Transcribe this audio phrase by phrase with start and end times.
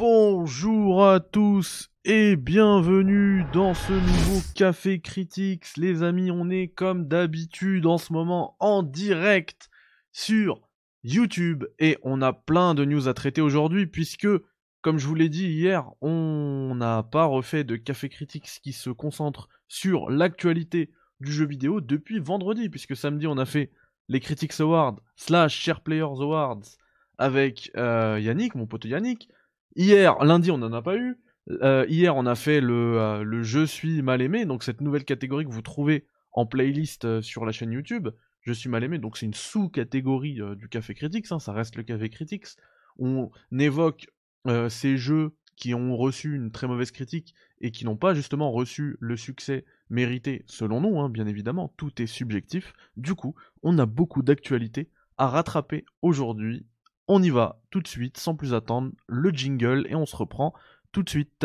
[0.00, 5.76] Bonjour à tous et bienvenue dans ce nouveau Café Critics.
[5.76, 9.68] Les amis, on est comme d'habitude en ce moment en direct
[10.10, 10.62] sur
[11.04, 14.26] YouTube et on a plein de news à traiter aujourd'hui puisque,
[14.80, 18.88] comme je vous l'ai dit hier, on n'a pas refait de Café Critics qui se
[18.88, 20.90] concentre sur l'actualité
[21.20, 23.70] du jeu vidéo depuis vendredi puisque samedi on a fait
[24.08, 26.62] les Critics Awards slash Share Players Awards
[27.18, 29.28] avec euh, Yannick, mon pote Yannick.
[29.76, 31.18] Hier, lundi, on n'en a pas eu.
[31.62, 35.44] Euh, hier, on a fait le, euh, Je suis mal aimé, donc cette nouvelle catégorie
[35.44, 38.08] que vous trouvez en playlist sur la chaîne YouTube.
[38.42, 41.82] Je suis mal aimé, donc c'est une sous-catégorie du Café Critics, hein, ça reste le
[41.82, 42.46] Café Critics.
[42.98, 44.06] On évoque
[44.68, 48.96] ces jeux qui ont reçu une très mauvaise critique et qui n'ont pas justement reçu
[48.98, 52.72] le succès mérité selon nous, hein, bien évidemment, tout est subjectif.
[52.96, 56.64] Du coup, on a beaucoup d'actualités à rattraper aujourd'hui
[57.10, 60.54] on y va tout de suite, sans plus attendre, le jingle et on se reprend
[60.92, 61.44] tout de suite.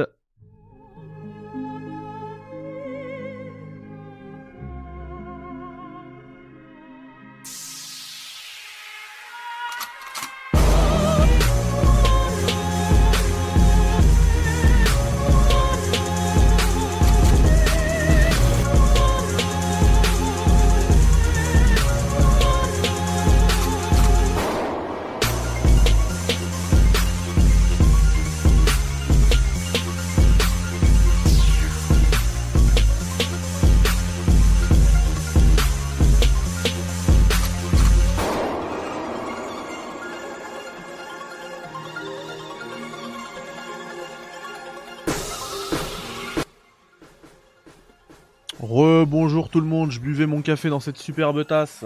[49.95, 51.85] Je buvais mon café dans cette superbe tasse.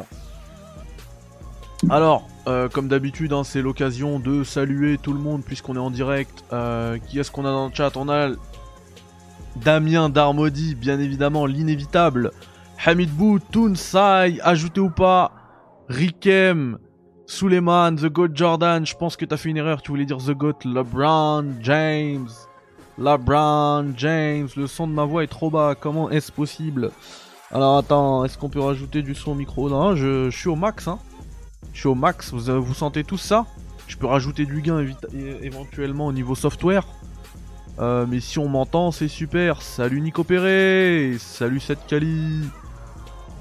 [1.91, 5.91] Alors, euh, comme d'habitude, hein, c'est l'occasion de saluer tout le monde puisqu'on est en
[5.91, 6.43] direct.
[6.51, 7.95] Euh, qui est-ce qu'on a dans le chat?
[7.97, 8.31] On a
[9.57, 12.31] Damien Darmody, bien évidemment, l'inévitable.
[12.83, 13.39] Hamid Bou,
[13.75, 15.31] Sai, ajouté ou pas.
[15.87, 16.79] Rikem,
[17.27, 18.85] Suleiman, The Goat Jordan.
[18.87, 22.29] Je pense que t'as fait une erreur, tu voulais dire The Goat LeBron James.
[22.97, 26.89] LeBron James, le son de ma voix est trop bas, comment est-ce possible?
[27.51, 29.69] Alors attends, est-ce qu'on peut rajouter du son au micro?
[29.69, 30.99] Non, je, suis au max, hein.
[31.73, 33.47] Je suis au max, vous, vous sentez tout ça?
[33.87, 34.85] Je peux rajouter du gain
[35.41, 36.85] éventuellement au niveau software.
[37.79, 39.63] Euh, mais si on m'entend, c'est super.
[39.63, 42.47] Salut Nico Perret, salut cette Kali.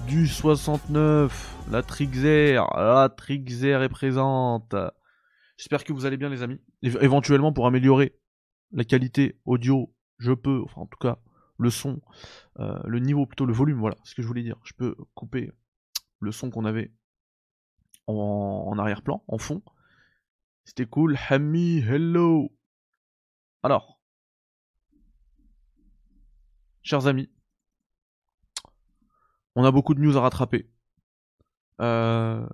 [0.06, 4.74] Du 69, la Trixer, la Trixer est présente.
[5.58, 6.60] J'espère que vous allez bien les amis.
[6.82, 8.14] éventuellement pour améliorer
[8.72, 11.18] la qualité audio, je peux, enfin en tout cas
[11.58, 12.00] le son,
[12.60, 14.58] euh, le niveau plutôt le volume, voilà ce que je voulais dire.
[14.64, 15.52] Je peux couper
[16.20, 16.92] le son qu'on avait
[18.06, 19.62] en, arrière-plan, en fond.
[20.64, 21.16] C'était cool.
[21.30, 22.50] Hammy, hello.
[23.62, 24.00] Alors,
[26.82, 27.30] chers amis,
[29.54, 30.68] on a beaucoup de news à rattraper.
[31.80, 32.44] Euh,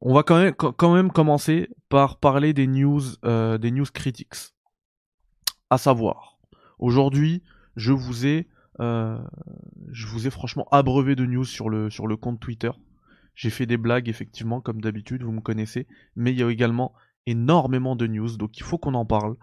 [0.00, 4.34] on va quand même, quand même commencer par parler des news, euh, des news critics.
[5.70, 6.38] À savoir,
[6.78, 7.42] aujourd'hui,
[7.76, 8.48] je vous ai,
[8.80, 9.18] euh,
[9.90, 12.70] je vous ai franchement abreuvé de news sur le, sur le compte Twitter.
[13.34, 16.94] J'ai fait des blagues, effectivement, comme d'habitude, vous me connaissez, mais il y a également
[17.26, 19.36] énormément de news, donc il faut qu'on en parle.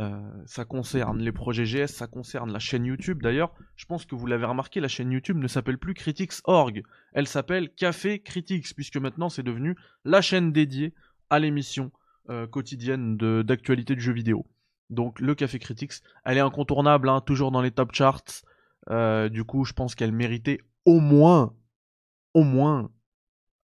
[0.00, 3.20] Euh, ça concerne les projets GS, ça concerne la chaîne YouTube.
[3.22, 6.82] D'ailleurs, je pense que vous l'avez remarqué, la chaîne YouTube ne s'appelle plus Critics.org.
[7.14, 10.94] Elle s'appelle Café Critics, puisque maintenant c'est devenu la chaîne dédiée
[11.30, 11.90] à l'émission
[12.30, 14.46] euh, quotidienne d'actualité du jeu vidéo.
[14.90, 15.94] Donc le Café Critics,
[16.24, 18.44] elle est incontournable, hein, toujours dans les top charts.
[18.90, 21.54] Euh, du coup, je pense qu'elle méritait au moins,
[22.34, 22.90] au moins,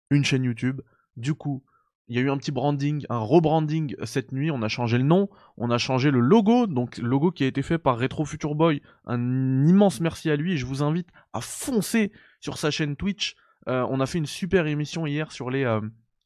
[0.09, 0.81] une chaîne YouTube.
[1.15, 1.63] Du coup,
[2.07, 4.51] il y a eu un petit branding, un rebranding cette nuit.
[4.51, 6.67] On a changé le nom, on a changé le logo.
[6.67, 8.81] Donc, logo qui a été fait par Retro Future Boy.
[9.05, 10.53] Un immense merci à lui.
[10.53, 13.35] Et je vous invite à foncer sur sa chaîne Twitch.
[13.69, 15.79] Euh, on a fait une super émission hier sur les, euh,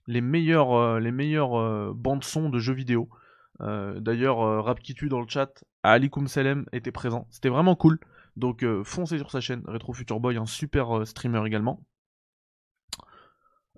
[0.07, 3.09] les meilleures, les meilleures bandes son de jeux vidéo.
[3.59, 7.27] D'ailleurs, Rapkitu dans le chat, Alikum Salem était présent.
[7.29, 7.99] C'était vraiment cool.
[8.37, 11.83] Donc euh, foncez sur sa chaîne, Retro Future Boy, un super streamer également.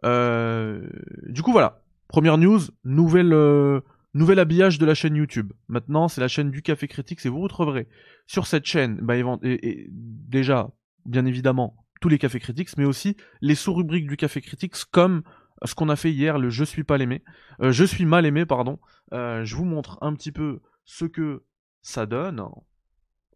[0.04, 5.54] du coup voilà, première news, nouvel habillage de la chaîne YouTube.
[5.68, 7.88] Maintenant c'est la chaîne du Café Critique et vous retrouverez
[8.28, 10.70] sur cette chaîne bah, et, déjà,
[11.06, 15.24] bien évidemment, tous les Cafés Critiques, mais aussi les sous-rubriques du Café Critiques comme
[15.66, 17.24] ce qu'on a fait hier, le Je suis pas l'aimé.
[17.62, 18.80] je suis mal aimé, pardon.
[19.14, 21.44] Euh, je vous montre un petit peu ce que
[21.82, 22.44] ça donne.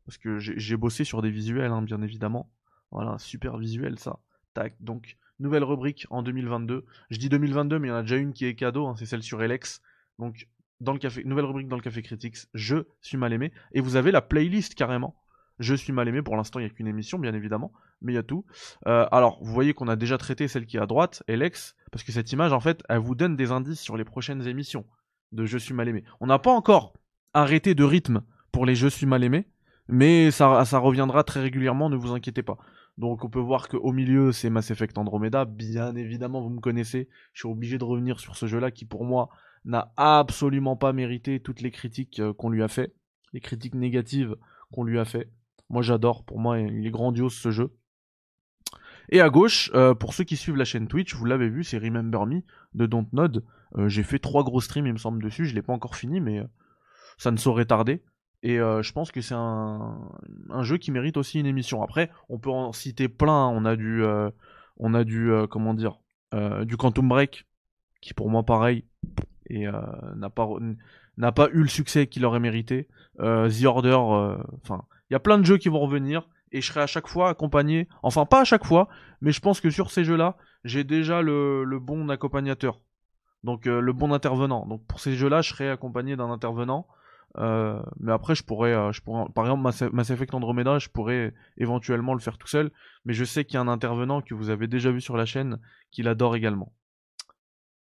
[0.06, 2.52] Parce que j'ai bossé sur des visuels, hein, bien évidemment.
[2.92, 4.20] Voilà, super visuel ça.
[4.54, 6.86] Tac, donc nouvelle rubrique en 2022.
[7.10, 9.06] Je dis 2022, mais il y en a déjà une qui est cadeau, hein, c'est
[9.06, 9.82] celle sur Elex.
[10.20, 10.48] Donc
[10.80, 13.96] dans le café, nouvelle rubrique dans le café critiques, je suis mal aimé, et vous
[13.96, 15.16] avez la playlist carrément.
[15.60, 17.72] Je suis mal aimé, pour l'instant il n'y a qu'une émission bien évidemment,
[18.02, 18.46] mais il y a tout.
[18.88, 22.04] Euh, alors vous voyez qu'on a déjà traité celle qui est à droite, Alex, parce
[22.04, 24.86] que cette image en fait elle vous donne des indices sur les prochaines émissions
[25.32, 26.04] de Je suis mal aimé.
[26.20, 26.94] On n'a pas encore
[27.34, 29.48] arrêté de rythme pour les Je suis mal aimé,
[29.88, 32.58] mais ça, reviendra très régulièrement, ne vous inquiétez pas.
[32.98, 37.10] Donc on peut voir qu'au milieu c'est Mass Effect Andromeda, bien évidemment vous me connaissez,
[37.34, 39.30] je suis obligé de revenir sur ce jeu-là qui pour moi
[39.66, 42.94] n'a absolument pas mérité toutes les critiques euh, qu'on lui a fait,
[43.34, 44.36] les critiques négatives
[44.72, 45.32] qu'on lui a fait.
[45.70, 47.76] Moi j'adore, pour moi il est grandiose ce jeu.
[49.10, 51.78] Et à gauche, euh, pour ceux qui suivent la chaîne Twitch, vous l'avez vu, c'est
[51.78, 52.42] Remember Me
[52.74, 53.44] de Dontnod.
[53.76, 56.22] Euh, j'ai fait trois gros streams il me semble dessus, je l'ai pas encore fini
[56.22, 56.44] mais
[57.18, 58.04] ça ne saurait tarder.
[58.44, 59.98] Et euh, je pense que c'est un,
[60.62, 61.82] jeu qui mérite aussi une émission.
[61.82, 63.48] Après, on peut en citer plein.
[63.48, 64.30] On a du, euh,
[64.82, 65.98] euh, comment dire,
[66.66, 67.48] du Quantum Break,
[68.02, 68.86] qui pour moi pareil,
[69.50, 69.66] et
[70.16, 70.48] n'a pas,
[71.18, 72.90] n'a pas eu le succès qu'il aurait mérité.
[73.18, 73.98] The Order,
[74.64, 76.28] enfin, il y a plein de jeux qui vont revenir.
[76.52, 78.88] Et je serai à chaque fois accompagné, enfin pas à chaque fois,
[79.22, 82.80] mais je pense que sur ces jeux-là, j'ai déjà le, le, bon accompagnateur.
[83.44, 84.68] Donc le bon intervenant.
[84.68, 86.88] Donc pour ces jeux-là, je serai accompagné d'un intervenant.
[87.40, 89.64] Euh, mais après, je pourrais, euh, je pourrais, par exemple,
[89.94, 92.72] Mass Effect Andromeda, je pourrais éventuellement le faire tout seul.
[93.06, 95.26] Mais je sais qu'il y a un intervenant que vous avez déjà vu sur la
[95.26, 95.60] chaîne
[95.92, 96.74] qui l'adore également.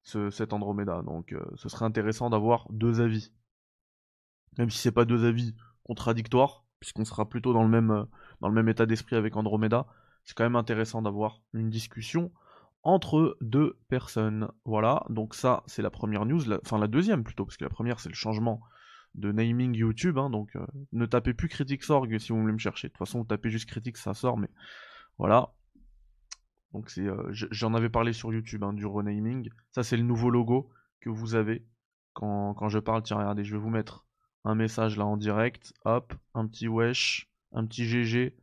[0.02, 1.02] Ce, cet Andromeda.
[1.02, 3.32] Donc, euh, ce serait intéressant d'avoir deux avis.
[4.58, 5.54] Même si c'est pas deux avis
[5.84, 8.06] contradictoires, puisqu'on sera plutôt dans le même,
[8.40, 9.86] dans le même état d'esprit avec Andromeda.
[10.24, 12.32] C'est quand même intéressant d'avoir une discussion
[12.82, 14.48] entre deux personnes.
[14.64, 15.04] Voilà.
[15.08, 16.52] Donc ça, c'est la première news.
[16.64, 18.60] Enfin, la deuxième plutôt, parce que la première, c'est le changement
[19.16, 22.88] de naming YouTube, hein, donc euh, ne tapez plus Critics.org si vous voulez me chercher.
[22.88, 24.50] De toute façon, vous tapez juste Critics, ça sort, mais
[25.18, 25.52] voilà.
[26.72, 29.48] Donc c'est, euh, j'en avais parlé sur YouTube hein, du renaming.
[29.72, 30.68] Ça c'est le nouveau logo
[31.00, 31.66] que vous avez
[32.12, 33.02] quand, quand je parle.
[33.02, 34.06] Tiens, regardez, je vais vous mettre
[34.44, 35.72] un message là en direct.
[35.84, 38.36] Hop, un petit wesh, un petit GG,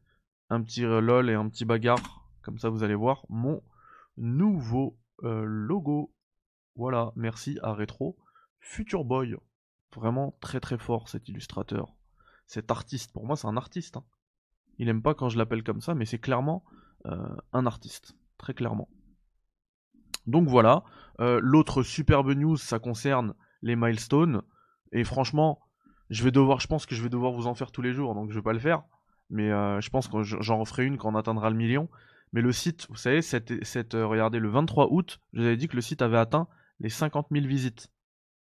[0.50, 2.28] un petit euh, lol et un petit bagarre.
[2.42, 3.62] Comme ça, vous allez voir mon
[4.18, 6.14] nouveau logo.
[6.76, 8.18] Voilà, merci à Retro
[8.60, 9.38] Future Boy.
[9.96, 11.94] Vraiment très très fort cet illustrateur.
[12.48, 13.98] Cet artiste, pour moi c'est un artiste.
[13.98, 14.04] Hein.
[14.80, 16.64] Il aime pas quand je l'appelle comme ça, mais c'est clairement
[17.06, 18.16] euh, un artiste.
[18.38, 18.90] Très clairement.
[20.26, 20.84] Donc voilà.
[21.20, 24.42] Euh, l'autre superbe news, ça concerne les milestones.
[24.92, 25.60] Et franchement,
[26.10, 28.16] je vais devoir, je pense que je vais devoir vous en faire tous les jours,
[28.16, 28.84] donc je vais pas le faire.
[29.30, 31.90] Mais euh, je pense que j'en referai une quand on atteindra le million.
[32.34, 35.68] Mais le site, vous savez, cette, cette, regardez, le 23 août, je vous avais dit
[35.68, 36.48] que le site avait atteint
[36.80, 37.93] les 50 000 visites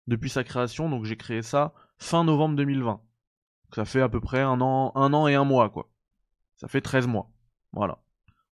[0.10, 0.90] depuis sa création.
[0.90, 3.02] Donc j'ai créé ça fin novembre 2020.
[3.76, 5.90] ça fait à peu près un an, un an et un mois, quoi.
[6.58, 7.32] Ça fait 13 mois.
[7.72, 8.00] Voilà.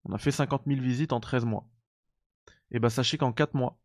[0.05, 1.67] On a fait 50 000 visites en 13 mois.
[2.71, 3.77] Et bah sachez qu'en 4 mois,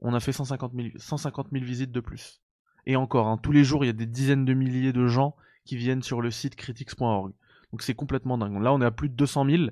[0.00, 2.42] on a fait 150 000, 150 000 visites de plus.
[2.84, 5.36] Et encore, hein, tous les jours, il y a des dizaines de milliers de gens
[5.64, 7.32] qui viennent sur le site critics.org.
[7.70, 8.60] Donc c'est complètement dingue.
[8.60, 9.62] Là, on est à plus de 200 000.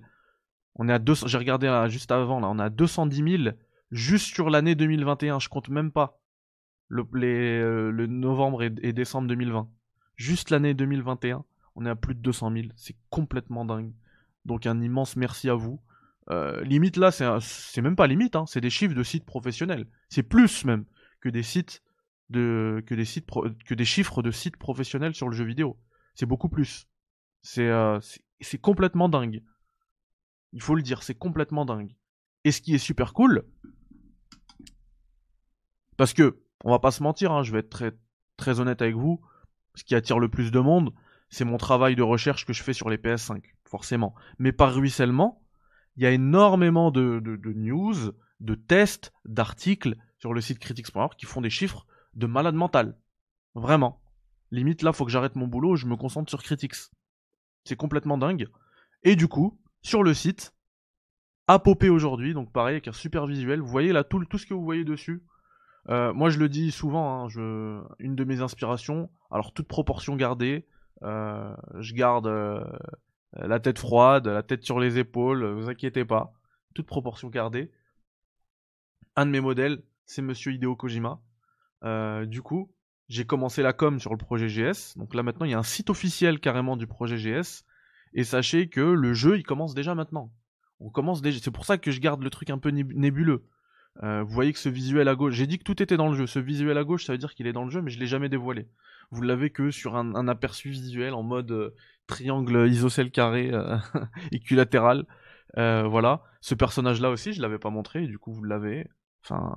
[0.76, 3.56] On est à 200, j'ai regardé là, juste avant, là, on est à 210 000
[3.90, 5.40] juste sur l'année 2021.
[5.40, 6.19] Je compte même pas
[6.90, 9.70] le, euh, le novembre et, décembre 2020.
[10.16, 11.44] Juste l'année 2021,
[11.76, 12.66] on est à plus de 200 000.
[12.76, 13.92] C'est complètement dingue.
[14.44, 15.80] Donc un immense merci à vous.
[16.28, 19.86] Euh, limite là, c'est même pas limite, hein, c'est des chiffres de sites professionnels.
[20.10, 20.84] C'est plus même
[21.20, 21.82] que des sites
[22.32, 25.78] que des chiffres de sites professionnels sur le jeu vidéo.
[26.14, 26.86] C'est beaucoup plus.
[27.42, 27.98] C'est euh,
[28.40, 29.42] c'est complètement dingue.
[30.52, 31.94] Il faut le dire, c'est complètement dingue.
[32.44, 33.44] Et ce qui est super cool,
[35.96, 37.94] parce que on va pas se mentir, hein, je vais être
[38.36, 39.20] très, honnête avec vous.
[39.74, 40.92] Ce qui attire le plus de monde,
[41.28, 44.14] c'est mon travail de recherche que je fais sur les PS5, forcément.
[44.38, 45.42] Mais par ruissellement,
[45.96, 47.20] il y a énormément de,
[47.54, 47.94] news,
[48.40, 52.98] de tests, d'articles sur le site Critics.org qui font des chiffres de malade mental.
[53.54, 54.00] Vraiment.
[54.50, 56.74] Limite, là, faut que j'arrête mon boulot, je me concentre sur Critics.
[57.64, 58.48] C'est complètement dingue.
[59.04, 60.52] Et du coup, sur le site,
[61.46, 63.60] Apopé aujourd'hui, donc pareil, avec un super visuel.
[63.60, 65.24] Vous voyez là tout, tout ce que vous voyez dessus.
[65.88, 70.66] Euh, moi, je le dis souvent, hein, une de mes inspirations, alors toute proportion gardée,
[71.02, 72.64] euh, je garde euh,
[73.32, 76.32] la tête froide, la tête sur les épaules, vous inquiétez pas,
[76.74, 77.70] toute proportion gardée.
[79.16, 81.20] Un de mes modèles, c'est Monsieur Hideo Kojima.
[82.26, 82.70] du coup,
[83.08, 85.64] j'ai commencé la com sur le projet GS, donc là maintenant il y a un
[85.64, 87.64] site officiel carrément du projet GS,
[88.14, 90.32] et sachez que le jeu il commence déjà maintenant.
[90.78, 93.44] On commence déjà, c'est pour ça que je garde le truc un peu nébuleux.
[94.02, 96.16] Euh, vous voyez que ce visuel à gauche, j'ai dit que tout était dans le
[96.16, 96.26] jeu.
[96.26, 98.06] Ce visuel à gauche, ça veut dire qu'il est dans le jeu, mais je l'ai
[98.06, 98.68] jamais dévoilé.
[99.10, 101.74] Vous l'avez que sur un, aperçu visuel en mode euh,
[102.06, 103.76] triangle isocèle carré euh,
[104.32, 105.06] équilatéral.
[105.56, 106.22] voilà.
[106.40, 108.88] Ce personnage-là aussi, je l'avais pas montré, du coup vous l'avez.
[109.24, 109.54] Enfin,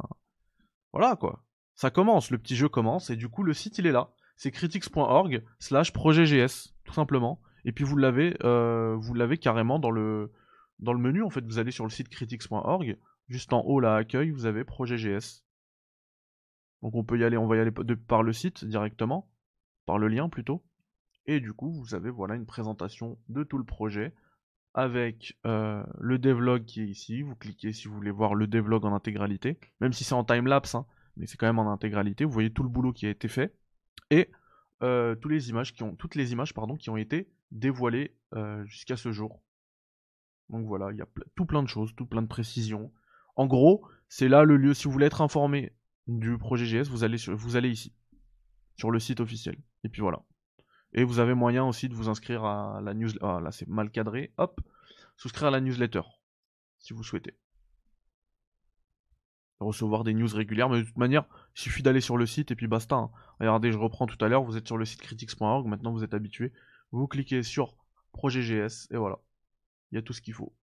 [0.91, 1.45] voilà quoi.
[1.75, 4.09] ça commence, le petit jeu commence, et du coup le site il est là.
[4.35, 7.39] C'est critics.org slash projetgs, tout simplement.
[7.63, 10.31] Et puis vous l'avez, vous l'avez carrément dans le,
[10.79, 12.97] dans le menu, en fait, vous allez sur le site critics.org,
[13.33, 15.41] juste en haut là, accueil, vous avez projetgs.
[16.83, 19.29] Donc on peut y aller, on va y aller par le site directement,
[19.85, 20.63] par le lien plutôt.
[21.25, 24.13] Et du coup, vous avez voilà une présentation de tout le projet
[24.75, 27.21] avec euh, le devlog qui est ici.
[27.21, 30.75] Vous cliquez si vous voulez voir le devlog en intégralité, même si c'est en time-lapse,
[30.75, 30.85] hein,
[31.17, 32.25] mais c'est quand même en intégralité.
[32.25, 33.55] Vous voyez tout le boulot qui a été fait
[34.09, 34.29] et
[34.83, 39.41] euh, toutes les images qui ont été dévoilées euh, jusqu'à ce jour.
[40.49, 42.91] Donc voilà, il y a tout plein de choses, tout plein de précisions.
[43.35, 44.73] En gros, c'est là le lieu.
[44.73, 45.73] Si vous voulez être informé
[46.07, 47.93] du projet GS, vous allez, ici,
[48.77, 49.57] sur le site officiel.
[49.83, 50.23] Et puis voilà.
[50.93, 53.25] Et vous avez moyen aussi de vous inscrire à la newsletter.
[53.25, 54.31] Ah, là, c'est mal cadré.
[54.37, 54.61] Hop.
[55.17, 56.01] Souscrire à la newsletter.
[56.77, 57.37] Si vous souhaitez.
[59.59, 60.69] Recevoir des news régulières.
[60.69, 61.25] Mais de toute manière,
[61.55, 62.95] il suffit d'aller sur le site et puis basta.
[62.95, 63.11] Hein.
[63.39, 64.43] Regardez, je reprends tout à l'heure.
[64.43, 65.65] Vous êtes sur le site critics.org.
[65.65, 66.53] Maintenant, vous êtes habitué.
[66.91, 67.75] Vous cliquez sur
[68.11, 68.87] projet GS.
[68.91, 69.17] Et voilà.
[69.91, 70.53] Il y a tout ce qu'il faut.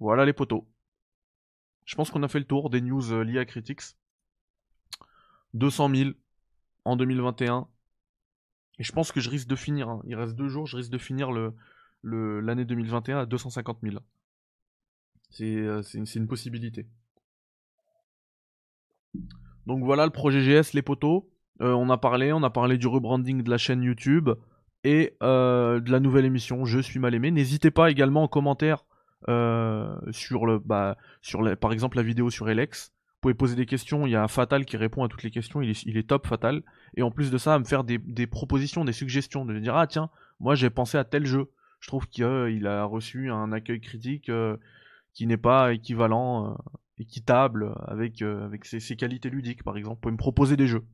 [0.00, 0.64] Voilà les potos.
[1.84, 3.80] Je pense qu'on a fait le tour des news euh, liées à Critics.
[5.54, 6.10] 200 000
[6.84, 7.66] en 2021.
[8.78, 10.02] Et je pense que je risque de finir, hein.
[10.06, 11.52] il reste deux jours, je risque de finir l'année
[12.02, 13.96] le, 2021 à 250 000.
[15.40, 16.86] Euh, c'est une, possibilité.
[19.66, 21.24] Donc voilà le projet GS, les potos.
[21.60, 24.30] Euh, on a parlé, du rebranding de la chaîne YouTube
[24.84, 27.30] et de la nouvelle émission Je suis mal aimé.
[27.30, 28.84] N'hésitez pas également en commentaire
[29.26, 34.06] sur le, bah, sur par exemple la vidéo sur Alex vous pouvez poser des questions,
[34.06, 36.62] il y a Fatal qui répond à toutes les questions, il est, top Fatal.
[36.96, 37.98] Et en plus de ça, à me faire des,
[38.28, 40.08] propositions, des suggestions, de me dire ah tiens,
[40.38, 41.50] moi j'ai pensé à tel jeu.
[41.80, 44.56] Je trouve qu'il euh, a reçu un accueil critique euh,
[45.14, 46.54] qui n'est pas équivalent, euh,
[46.98, 49.96] équitable avec, avec ses, qualités ludiques par exemple.
[49.96, 50.84] Vous pouvez me proposer des jeux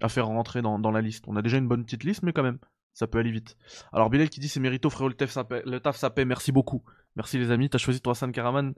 [0.00, 1.24] à faire rentrer dans, la liste.
[1.28, 2.58] On a déjà une bonne petite liste, mais quand même,
[2.94, 3.58] ça peut aller vite.
[3.92, 6.82] Alors Bilal qui dit c'est mérito frérot le taf le taf ça paie, merci beaucoup.
[7.18, 8.74] Merci les amis, t'as choisi toi San Karaman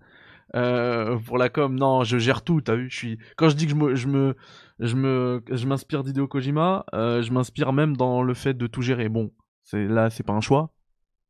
[0.56, 3.18] euh, pour la com, non, je gère tout, t'as vu, je suis...
[3.36, 3.94] Quand je dis que je me...
[3.94, 4.36] Je me
[4.78, 8.80] je me je m'inspire d'Hideo Kojima, euh, je m'inspire même dans le fait de tout
[8.80, 9.10] gérer.
[9.10, 9.30] Bon,
[9.62, 10.72] c'est là c'est pas un choix,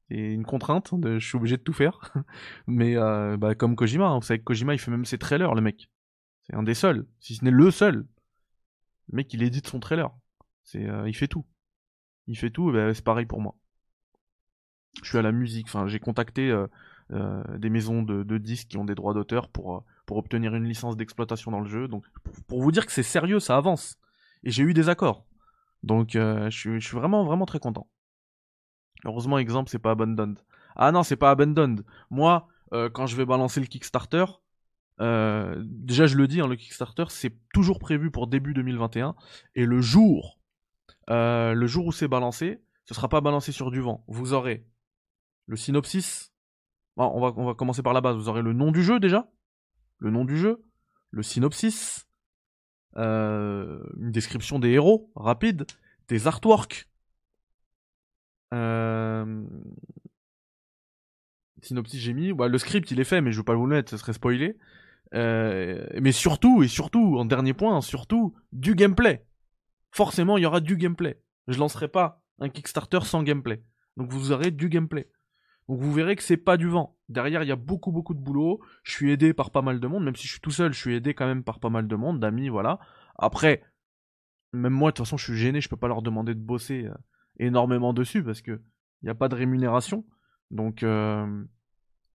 [0.06, 2.12] c'est une contrainte, je suis obligé de tout faire.
[2.68, 5.56] Mais euh, bah, comme Kojima, hein, vous savez que Kojima il fait même ses trailers,
[5.56, 5.90] le mec.
[6.44, 8.06] C'est un des seuls, si ce n'est le seul.
[9.08, 10.10] Le mec il édite son trailer.
[10.62, 11.44] C'est il fait tout.
[12.28, 13.56] Il fait tout, bah, c'est pareil pour moi.
[15.02, 16.54] Je suis à la musique, enfin j'ai contacté
[17.12, 20.64] euh, des maisons de, disques qui ont des droits d'auteur pour, euh, pour obtenir une
[20.64, 21.88] licence d'exploitation dans le jeu.
[21.88, 22.04] Donc,
[22.46, 23.98] pour, vous dire que c'est sérieux, ça avance.
[24.44, 25.26] Et j'ai eu des accords.
[25.82, 27.88] Donc, euh, je, suis, vraiment, vraiment très content.
[29.04, 30.38] Heureusement, exemple, c'est pas Abandoned.
[30.76, 31.84] Ah non, c'est pas Abandoned.
[32.10, 32.46] Moi,
[32.92, 34.24] quand je vais balancer le Kickstarter,
[35.00, 39.16] déjà je le dis, hein, le Kickstarter, c'est toujours prévu pour début 2021.
[39.56, 40.38] Et le jour,
[41.08, 44.04] le jour où c'est balancé, ce sera pas balancé sur du vent.
[44.06, 44.64] Vous aurez
[45.46, 46.29] le synopsis
[47.09, 48.16] on, va, on va commencer par la base.
[48.16, 49.30] Vous aurez le nom du jeu déjà,
[49.99, 50.62] le nom du jeu,
[51.11, 52.07] le synopsis,
[52.97, 55.66] euh, une description des héros rapide,
[56.09, 56.88] des artworks.
[58.52, 59.45] Euh...
[61.62, 63.76] Synopsis j'ai mis, bah, le script il est fait mais je veux pas vous le
[63.76, 64.57] mettre, ça serait spoilé.
[65.12, 69.26] Euh, mais surtout et surtout, en dernier point, surtout du gameplay.
[69.90, 71.21] Forcément il y aura du gameplay.
[71.49, 73.62] Je lancerai pas un Kickstarter sans gameplay.
[73.97, 75.11] Donc vous aurez du gameplay.
[75.70, 76.98] Donc vous verrez que c'est pas du vent.
[77.08, 78.60] Derrière, il y a beaucoup beaucoup de boulot.
[78.82, 80.80] Je suis aidé par pas mal de monde, même si je suis tout seul, je
[80.80, 82.80] suis aidé quand même par pas mal de monde, d'amis, voilà.
[83.14, 83.62] Après,
[84.52, 86.86] même moi, de toute façon, je suis gêné, je peux pas leur demander de bosser
[86.86, 86.94] euh,
[87.38, 88.60] énormément dessus parce que
[89.02, 90.04] il n'y a pas de rémunération.
[90.50, 91.44] Donc, euh,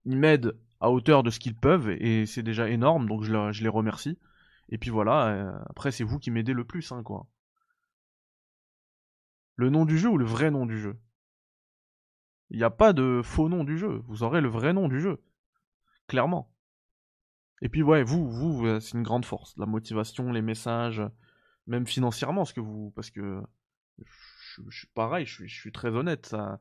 [0.03, 3.69] ils m'aident à hauteur de ce qu'ils peuvent et c'est déjà énorme, donc je, les
[3.69, 4.19] remercie.
[4.67, 7.25] Et puis voilà, euh, après, c'est vous qui m'aidez le plus, hein, quoi.
[9.55, 10.97] Le nom du jeu ou le vrai nom du jeu?
[12.49, 14.01] Il n'y a pas de faux nom du jeu.
[14.07, 15.21] Vous aurez le vrai nom du jeu.
[16.07, 16.51] Clairement.
[17.61, 19.57] Et puis ouais, vous, vous, c'est une grande force.
[19.57, 21.01] La motivation, les messages,
[21.67, 23.41] même financièrement, ce que vous, parce que
[23.97, 26.27] je, suis pareil, je suis, très honnête.
[26.27, 26.59] Ça,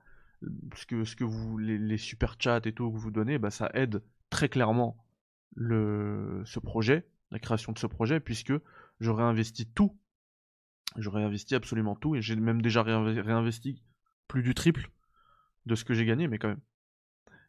[0.74, 4.48] ce que, vous, les, super chats et tout que vous donnez, bah, ça aide très
[4.48, 5.04] clairement
[5.54, 8.54] le, ce projet, la création de ce projet, puisque
[9.00, 9.98] j'aurais investi tout.
[10.96, 13.82] J'aurais investi absolument tout et j'ai même déjà réinvesti
[14.28, 14.90] plus du triple
[15.66, 16.60] de ce que j'ai gagné, mais quand même.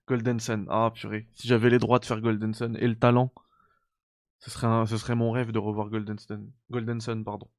[0.08, 3.34] Golden Sun, ah purée, si j'avais les droits de faire Golden Sun et le talent,
[4.40, 6.52] ce serait, mon rêve de revoir Golden Sun.
[6.70, 7.50] Golden Sun, pardon.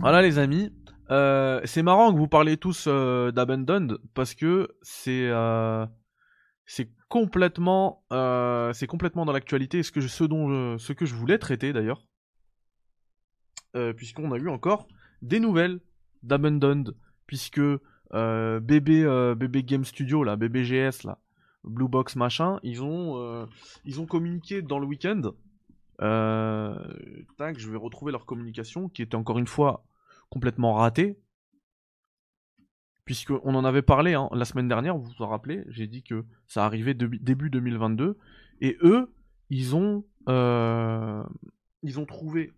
[0.00, 0.72] Voilà les amis,
[1.10, 5.86] euh, c'est marrant que vous parlez tous euh, d'Abandoned parce que c'est euh,
[6.66, 11.72] c'est complètement, euh, c'est complètement dans l'actualité, ce que je, ce que je voulais traiter
[11.72, 12.06] d'ailleurs,
[13.96, 14.86] puisqu'on a eu encore
[15.22, 15.80] des nouvelles
[16.22, 16.94] d'Abandoned,
[17.26, 17.60] puisque
[18.14, 19.04] euh, bébé,
[19.36, 21.18] bébé Game Studio là, BBGS là,
[21.64, 23.48] Blue Box machin, ils ont,
[23.84, 25.32] ils ont communiqué dans le week-end.
[25.98, 29.84] tac, je vais retrouver leur communication qui était encore une fois
[30.30, 31.18] complètement ratée
[33.08, 36.26] puisqu'on en avait parlé hein, la semaine dernière, vous vous en rappelez, j'ai dit que
[36.46, 38.18] ça arrivait début 2022,
[38.60, 39.10] et eux,
[39.48, 41.24] ils ont, euh,
[41.82, 42.52] ils ont trouvé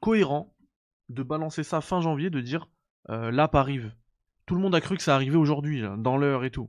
[0.00, 0.56] cohérent
[1.10, 2.70] de balancer ça fin janvier, de dire
[3.10, 3.92] euh, l'app arrive.
[4.50, 6.68] Tout le monde a cru que ça arrivait aujourd'hui, dans l'heure et tout.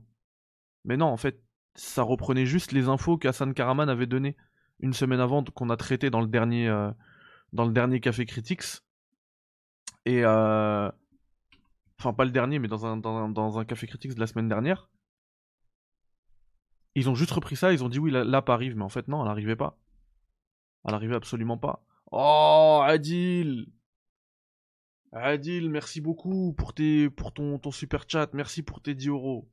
[0.84, 1.42] Mais non, en fait,
[1.74, 4.36] ça reprenait juste les infos qu'Hassan Karaman avait données
[4.78, 8.84] une semaine avant, qu'on a traité dans le dernier, euh, Café Critics.
[10.04, 10.92] Et, euh,
[11.98, 14.88] enfin pas le dernier, mais dans un, café critique de la semaine dernière.
[16.94, 19.24] Ils ont juste repris ça, ils ont dit oui, l'app arrive, mais en fait non,
[19.24, 19.76] elle arrivait pas.
[20.86, 21.84] Elle arrivait absolument pas.
[22.12, 23.72] Oh, Adil
[25.12, 29.46] Adil, merci beaucoup pour, tes, pour ton, super chat, merci pour tes 10 euros.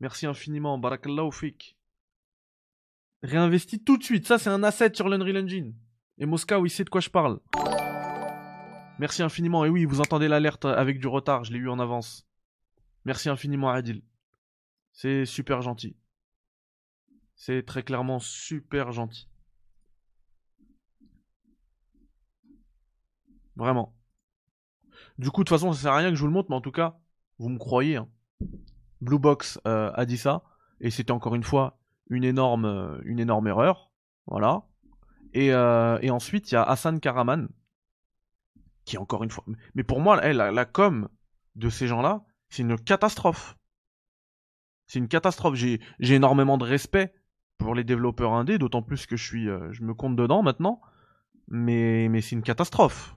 [0.00, 1.76] Merci infiniment, barakallahu fik.
[3.22, 5.72] Réinvestis tout de suite, ça c'est un asset sur l'Unreal Engine.
[6.18, 7.38] Et Moscow, il sait de quoi je parle.
[8.98, 9.64] Merci infiniment.
[9.64, 12.26] Et oui, vous entendez l'alerte avec du retard, je l'ai eu en avance.
[13.04, 14.02] Merci infiniment Adil.
[14.92, 15.96] C'est super gentil.
[17.36, 19.28] C'est très clairement super gentil.
[23.54, 23.94] Vraiment.
[25.18, 26.56] Du coup, de toute façon, ça sert à rien que je vous le montre, mais
[26.56, 26.98] en tout cas,
[27.38, 27.96] vous me croyez.
[27.96, 28.08] Hein.
[29.00, 30.42] Blue Box euh, a dit ça,
[30.80, 31.78] et c'était encore une fois
[32.08, 33.90] une énorme, euh, erreur.
[34.26, 34.62] Voilà.
[35.34, 37.48] Et, euh, et ensuite, il y a Hassan Karaman,
[38.84, 39.44] qui encore une fois.
[39.74, 41.08] Mais pour moi, la, com
[41.56, 43.56] de ces gens-là, c'est une catastrophe.
[44.86, 45.56] C'est une catastrophe.
[45.56, 47.12] J'ai, énormément de respect
[47.58, 50.80] pour les développeurs indés, d'autant plus que je suis, je me compte dedans maintenant.
[51.48, 53.16] Mais c'est une catastrophe.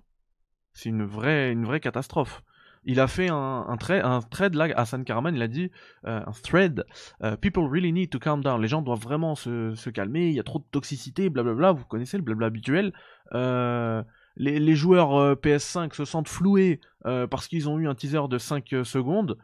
[0.75, 2.44] C'est une vraie, une vraie catastrophe.
[2.83, 5.72] Il a fait un, un, un thread là, Hassan Karaman, il a dit
[6.05, 6.85] euh, un thread.
[7.24, 8.61] Euh, people really need to calm down.
[8.61, 10.27] Les gens doivent vraiment se, calmer.
[10.27, 11.72] Il y a trop de toxicité, blablabla.
[11.72, 12.94] Vous connaissez le blabla habituel.
[13.33, 14.03] Euh,
[14.35, 18.74] les, joueurs euh, PS5 se sentent floués parce qu'ils ont eu un teaser de 5
[18.74, 19.38] euh, secondes.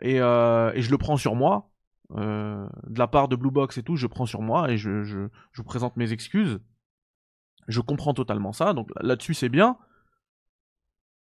[0.00, 1.70] Et, je le prends sur moi.
[2.10, 5.62] de la part de Blue Box et tout, je prends sur moi et je, je
[5.62, 6.58] présente mes excuses.
[7.68, 9.76] Je comprends totalement ça, donc là-dessus c'est bien.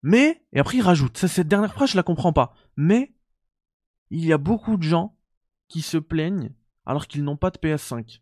[0.03, 2.53] Mais, et après il rajoute, cette dernière phrase je la comprends pas.
[2.75, 3.13] Mais,
[4.09, 5.15] il y a beaucoup de gens
[5.67, 6.53] qui se plaignent
[6.85, 8.21] alors qu'ils n'ont pas de PS5.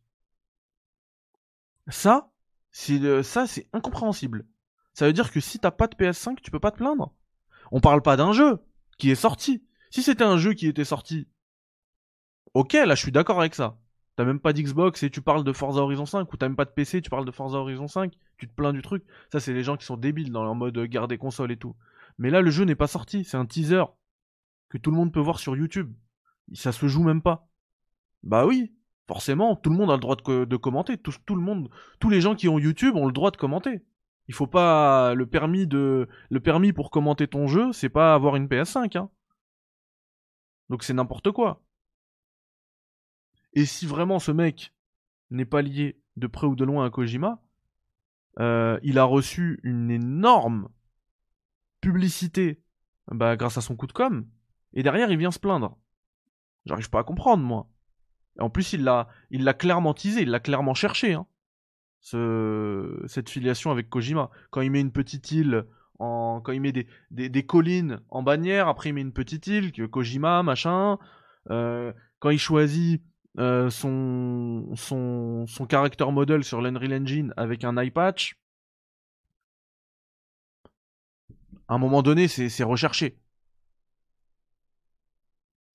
[1.87, 2.31] Ça,
[2.71, 4.45] c'est ça, c'est incompréhensible.
[4.93, 7.13] Ça veut dire que si t'as pas de PS5, tu peux pas te plaindre.
[7.71, 8.59] On parle pas d'un jeu
[8.97, 9.65] qui est sorti.
[9.89, 11.27] Si c'était un jeu qui était sorti,
[12.53, 13.79] ok, là je suis d'accord avec ça.
[14.19, 16.65] T'as même pas d'Xbox et tu parles de Forza Horizon 5, ou t'as même pas
[16.65, 19.05] de PC, tu parles de Forza Horizon 5, tu te plains du truc.
[19.31, 21.73] Ça, c'est les gens qui sont débiles dans leur mode euh, garder console et tout.
[22.17, 23.85] Mais là, le jeu n'est pas sorti, c'est un teaser
[24.67, 25.93] que tout le monde peut voir sur YouTube.
[26.51, 27.47] Ça se joue même pas.
[28.23, 28.73] Bah oui,
[29.07, 30.97] forcément, tout le monde a le droit de, commenter.
[30.97, 31.69] Tout, le monde,
[32.01, 33.85] tous les gens qui ont YouTube ont le droit de commenter.
[34.27, 38.35] Il faut pas le permis de le permis pour commenter ton jeu, c'est pas avoir
[38.35, 39.09] une PS5 hein.
[40.67, 41.61] Donc c'est n'importe quoi.
[43.53, 44.73] Et si vraiment ce mec
[45.31, 47.41] n'est pas lié de près ou de loin à Kojima,
[48.39, 50.69] euh, il a reçu une énorme
[51.81, 52.61] publicité
[53.11, 54.27] bah, grâce à son coup de com,
[54.73, 55.77] et derrière il vient se plaindre.
[56.65, 57.67] J'arrive pas à comprendre moi.
[58.39, 61.25] En plus, il l'a, il l'a clairement teasé, il l'a clairement cherché, hein,
[61.99, 64.29] ce, cette filiation avec Kojima.
[64.51, 65.65] Quand il met une petite île,
[65.97, 66.71] quand il met
[67.11, 70.97] des, collines en bannière, après il met une petite île, Kojima, machin.
[71.49, 73.03] Euh, quand il choisit
[73.39, 78.37] euh, son, son, son character model sur l'Unreal Engine avec un eye patch,
[81.67, 83.19] à un moment donné, c'est recherché.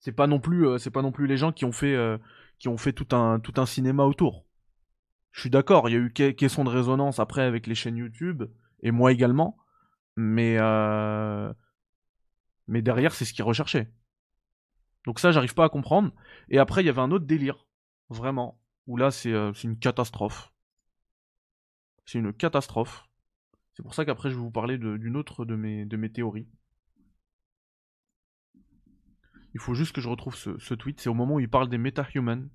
[0.00, 1.96] C'est pas non plus, euh, c'est pas non plus les gens qui ont fait
[2.58, 4.46] qui ont fait tout un, tout un cinéma autour.
[5.32, 8.44] Je suis d'accord, il y a eu question de résonance après avec les chaînes YouTube,
[8.82, 9.58] et moi également,
[10.16, 11.52] mais, euh...
[12.68, 13.90] mais derrière, c'est ce qu'ils recherchaient.
[15.04, 16.12] Donc ça, j'arrive pas à comprendre.
[16.48, 17.66] Et après, il y avait un autre délire,
[18.08, 20.52] vraiment, où là, c'est euh, une catastrophe.
[22.06, 23.06] C'est une catastrophe.
[23.74, 26.48] C'est pour ça qu'après, je vais vous parler d'une autre de mes, de mes théories.
[29.54, 31.00] Il faut juste que je retrouve ce, tweet.
[31.00, 32.48] C'est au moment où il parle des MetaHuman.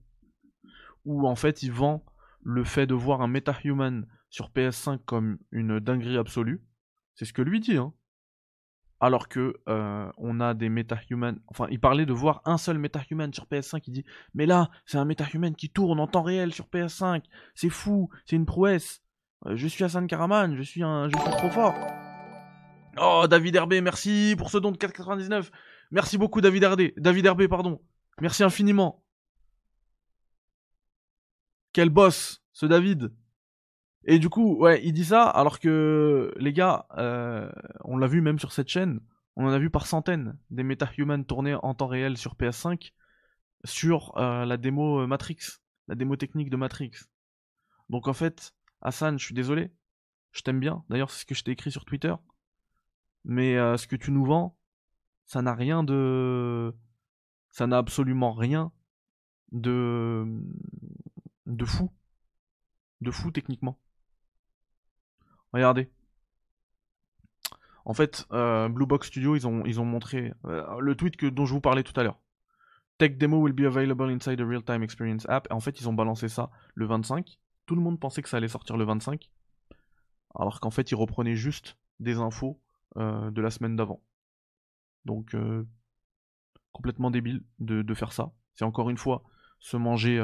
[1.05, 2.05] Où en fait il vend
[2.43, 6.61] le fait de voir un MetaHuman sur PS5 comme une dinguerie absolue.
[7.15, 7.77] C'est ce que lui dit.
[7.77, 7.93] Hein.
[8.99, 11.39] Alors que euh, on a des metahuman.
[11.47, 13.81] Enfin, il parlait de voir un seul metahuman sur PS5.
[13.87, 17.23] Il dit, mais là, c'est un metahuman qui tourne en temps réel sur PS5.
[17.55, 19.01] C'est fou, c'est une prouesse.
[19.45, 21.75] Euh, je suis Hassan Karaman, je suis un, je suis trop fort.
[23.01, 25.49] Oh, David Herbé, merci pour ce don de 4,99.
[25.91, 26.93] Merci beaucoup, David Herbé.
[26.97, 27.81] David Herbé, pardon.
[28.19, 29.03] Merci infiniment.
[31.71, 33.13] Quel boss, ce David.
[34.05, 37.49] Et du coup, ouais, il dit ça alors que les gars, euh,
[37.83, 39.01] on l'a vu même sur cette chaîne,
[39.35, 42.91] on en a vu par centaines des MetaHuman tournés en temps réel sur PS5
[43.65, 45.37] sur euh, la démo Matrix,
[45.87, 46.91] la démo technique de Matrix.
[47.89, 49.71] Donc en fait, Hassan, je suis désolé,
[50.31, 50.83] je t'aime bien.
[50.89, 52.13] D'ailleurs, c'est ce que je t'ai écrit sur Twitter.
[53.25, 54.57] Mais euh, ce que tu nous vends,
[55.25, 56.73] ça n'a rien de,
[57.51, 58.71] ça n'a absolument rien
[59.51, 60.25] de
[61.45, 61.91] de fou,
[63.01, 63.79] de fou techniquement.
[65.53, 65.89] Regardez.
[67.85, 71.25] En fait, euh, Blue Box Studio, ils ont, ils ont montré euh, le tweet que,
[71.25, 72.19] dont je vous parlais tout à l'heure.
[72.99, 75.47] Tech demo will be available inside the real-time experience app.
[75.49, 77.39] en fait, ils ont balancé ça le 25.
[77.65, 79.31] Tout le monde pensait que ça allait sortir le 25.
[80.35, 82.61] Alors qu'en fait, ils reprenaient juste des infos
[82.97, 84.03] euh, de la semaine d'avant.
[85.05, 85.35] Donc,
[86.71, 88.33] complètement débile de, de faire ça.
[88.53, 89.23] C'est encore une fois
[89.59, 90.21] se manger.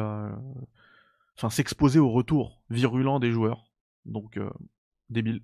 [1.37, 3.71] Enfin, s'exposer au retour virulent des joueurs.
[4.05, 4.37] Donc,
[5.09, 5.43] débile.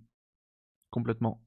[0.89, 1.41] Complètement.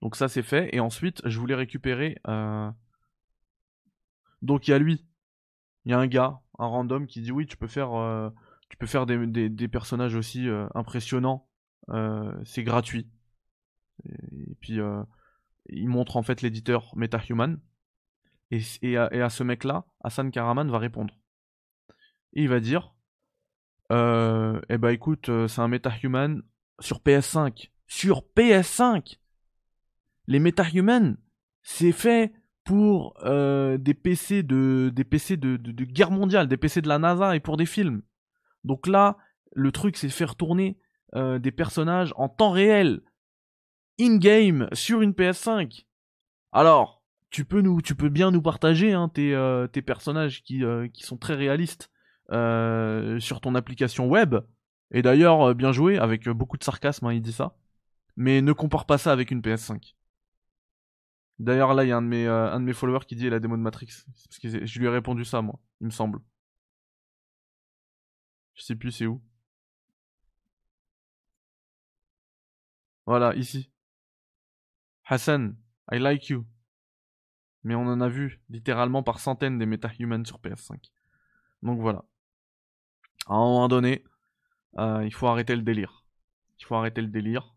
[0.00, 0.68] Donc ça c'est fait.
[0.74, 2.18] Et ensuite, je voulais récupérer...
[2.28, 2.70] Euh,
[4.42, 5.06] donc il y a lui.
[5.84, 8.30] Il y a un gars, un random, qui dit oui, tu peux faire, euh,
[9.06, 11.48] des, personnages aussi euh, impressionnants.
[12.44, 13.08] c'est gratuit.
[14.04, 14.78] Et, puis
[15.70, 17.58] il montre en fait l'éditeur MetaHuman.
[18.50, 21.14] Et, et, à, et à ce mec-là, Hassan Karaman va répondre.
[22.34, 22.94] Et il va dire
[23.94, 26.42] euh, eh ben écoute, euh, c'est un MetaHuman
[26.80, 27.70] sur PS5.
[27.86, 29.18] Sur PS5
[30.26, 31.16] Les MetaHuman,
[31.62, 32.32] c'est fait
[32.64, 37.36] pour euh, des PC de des PC de, guerre mondiale, des PC de la NASA
[37.36, 38.02] et pour des films.
[38.64, 39.16] Donc là,
[39.52, 40.78] le truc c'est faire tourner
[41.14, 43.00] des personnages en temps réel,
[44.00, 45.86] in-game, sur une PS5.
[46.50, 50.64] Alors, tu peux bien nous partager hein, tes, personnages qui
[51.02, 51.92] sont très réalistes
[52.32, 54.36] euh, sur ton application web.
[54.90, 57.56] Et d'ailleurs, euh, bien joué, avec beaucoup de sarcasme, hein, il dit ça.
[58.16, 59.94] Mais ne compare pas ça avec une PS5.
[61.38, 63.28] D'ailleurs, là, il y a un de, mes, euh, un de mes followers qui dit
[63.28, 64.04] la démo de Matrix.
[64.28, 66.20] Parce que je lui ai répondu ça, moi, il me semble.
[68.54, 69.20] Je sais plus c'est où.
[73.06, 73.70] Voilà, ici.
[75.06, 75.56] Hassan,
[75.92, 76.46] I like you.
[77.64, 80.78] Mais on en a vu littéralement par centaines des MetaHumans sur PS5.
[81.62, 82.04] Donc voilà
[83.26, 84.04] à un moment donné,
[84.78, 86.04] euh, il faut arrêter le délire.
[86.58, 87.54] Il faut arrêter le délire.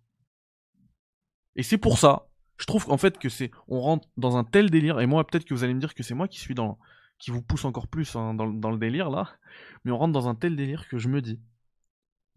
[1.55, 4.69] Et c'est pour ça, je trouve qu'en fait que c'est, on rentre dans un tel
[4.69, 4.99] délire.
[4.99, 6.77] Et moi, peut-être que vous allez me dire que c'est moi qui suis dans,
[7.19, 9.35] qui vous pousse encore plus hein, dans, le délire là.
[9.83, 11.39] Mais on rentre dans un tel délire que je me dis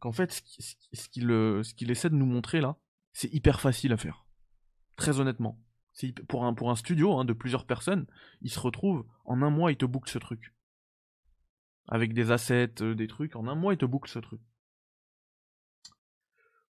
[0.01, 2.77] qu'en fait, ce qu'il ce qu'il essaie de nous montrer là,
[3.13, 4.27] c'est hyper facile à faire.
[4.97, 5.59] Très honnêtement.
[6.29, 8.07] Pour un, pour un studio hein, de plusieurs personnes,
[8.41, 10.55] il se retrouve en un mois, il te boucle ce truc
[11.91, 14.41] avec des assets, euh, des trucs, en un mois, il te boucle ce truc.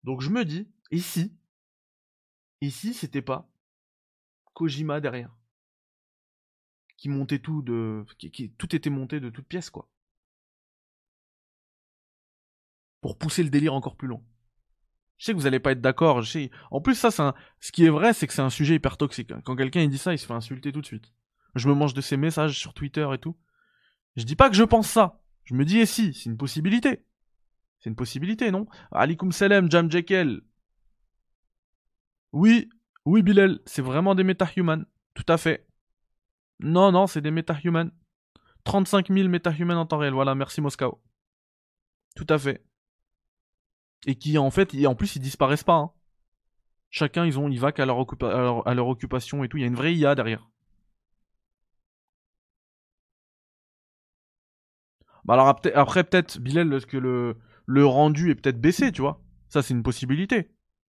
[0.04, 1.36] Donc je me dis, ici,
[2.60, 3.50] ici, c'était pas
[4.54, 5.36] Kojima derrière?
[6.96, 8.04] Qui montait tout de.
[8.16, 9.88] Qui, tout était monté de toutes pièces, quoi.
[13.00, 14.24] Pour pousser le délire encore plus long.
[15.16, 16.24] Je sais que vous allez pas être d'accord.
[16.24, 16.50] Sais...
[16.70, 17.34] En plus, ça, c'est un...
[17.60, 19.32] ce qui est vrai, c'est que c'est un sujet hyper toxique.
[19.44, 21.12] Quand quelqu'un dit ça, il se fait insulter tout de suite.
[21.54, 23.36] Je me mange de ses messages sur Twitter et tout.
[24.18, 25.20] Je dis pas que je pense ça.
[25.44, 27.04] Je me dis, et si, c'est une possibilité.
[27.78, 28.66] C'est une possibilité, non?
[28.90, 30.42] Alikum salam, Jam Jekyll.
[32.32, 32.68] Oui,
[33.04, 34.84] oui, Bilal, c'est vraiment des métahumans.
[35.14, 35.68] Tout à fait.
[36.58, 37.92] Non, non, c'est des métahumans.
[38.64, 40.14] 35 000 métahumans en temps réel.
[40.14, 41.00] Voilà, merci Moscow.
[42.16, 42.66] Tout à fait.
[44.06, 45.76] Et qui, en fait, en plus, ils disparaissent pas.
[45.76, 45.92] Hein.
[46.90, 49.58] Chacun, ils ont, à leur occupation et tout.
[49.58, 50.50] Il y a une vraie IA derrière.
[55.28, 56.80] Bah alors après peut-être Bilal
[57.66, 59.20] le rendu est peut-être baissé, tu vois?
[59.50, 60.50] Ça c'est une possibilité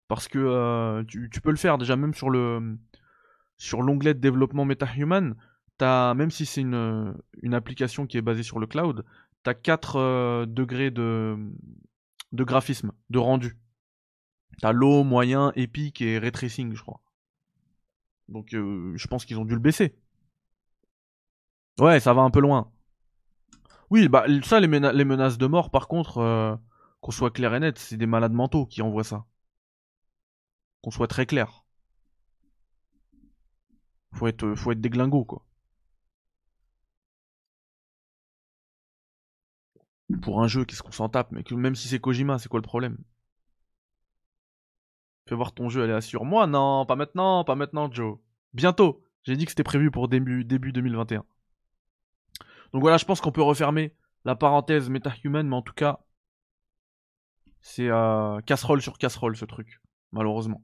[0.08, 2.78] parce que euh, tu, peux le faire déjà même sur le
[3.58, 5.34] sur l'onglet de développement MetaHuman,
[5.76, 7.14] t'as même si c'est une
[7.52, 9.04] application qui est basée sur le cloud,
[9.42, 11.36] t'as 4 euh, degrés de
[12.32, 13.58] graphisme, de rendu.
[14.62, 17.02] T'as low, moyen, épique et ray tracing, je crois.
[18.28, 19.94] Donc euh, je pense qu'ils ont dû le baisser.
[21.78, 22.72] Ouais, ça va un peu loin.
[23.92, 26.56] Oui, bah ça, les, menaces de mort, par contre, euh,
[27.02, 29.26] qu'on soit clair et net, c'est des malades mentaux qui envoient ça.
[30.82, 31.64] Qu'on soit très clair.
[34.14, 35.44] Faut être, faut être déglingo, quoi.
[40.22, 42.62] Pour un jeu, qu'est-ce qu'on s'en tape Mais même si c'est Kojima, c'est quoi le
[42.62, 42.96] problème?
[45.28, 46.24] Fais voir ton jeu, elle est assure.
[46.24, 48.18] Moi, non, pas maintenant, pas maintenant, Joe.
[48.54, 49.04] Bientôt.
[49.24, 51.24] J'ai dit que c'était prévu pour début 2021.
[52.72, 56.00] Donc voilà, je pense qu'on peut refermer la parenthèse MetaHuman, mais en tout cas,
[57.60, 59.80] c'est euh, casserole sur casserole ce truc,
[60.10, 60.62] malheureusement.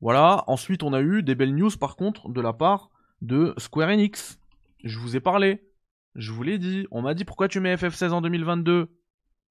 [0.00, 2.90] Voilà, ensuite on a eu des belles news par contre de la part
[3.22, 4.38] de Square Enix.
[4.84, 5.66] Je vous ai parlé,
[6.14, 8.94] je vous l'ai dit, on m'a dit pourquoi tu mets FF16 en 2022.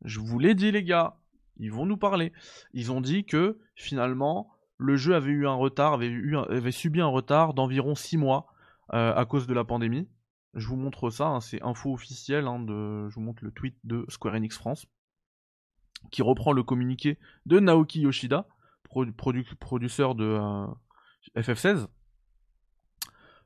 [0.03, 1.17] Je vous l'ai dit les gars,
[1.57, 2.31] ils vont nous parler.
[2.73, 6.13] Ils ont dit que finalement le jeu avait eu un retard, avait,
[6.49, 8.47] avait subi un retard d'environ 6 mois
[8.89, 10.07] à cause de la pandémie.
[10.55, 13.09] Je vous montre ça, hein, c'est info officielle, hein, de...
[13.09, 14.87] je vous montre le tweet de Square Enix France,
[16.11, 18.47] qui reprend le communiqué de Naoki Yoshida,
[19.17, 20.67] producteur de euh,
[21.35, 21.87] FF16,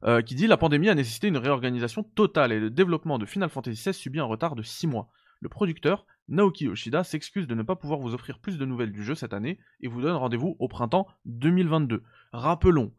[0.03, 3.49] euh, qui dit la pandémie a nécessité une réorganisation totale et le développement de Final
[3.49, 5.09] Fantasy XVI subit un retard de 6 mois.
[5.41, 9.03] Le producteur, Naoki Yoshida, s'excuse de ne pas pouvoir vous offrir plus de nouvelles du
[9.03, 12.03] jeu cette année et vous donne rendez-vous au printemps 2022.
[12.33, 12.93] Rappelons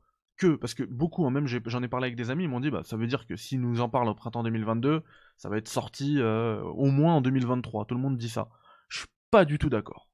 [0.46, 2.83] parce que beaucoup, hein, même j'en ai parlé avec des amis, ils m'ont dit, bah,
[2.85, 5.03] ça veut dire que si nous en parle au printemps 2022,
[5.37, 7.85] ça va être sorti euh, au moins en 2023.
[7.87, 8.48] Tout le monde dit ça.
[8.88, 10.09] Je suis pas du tout d'accord.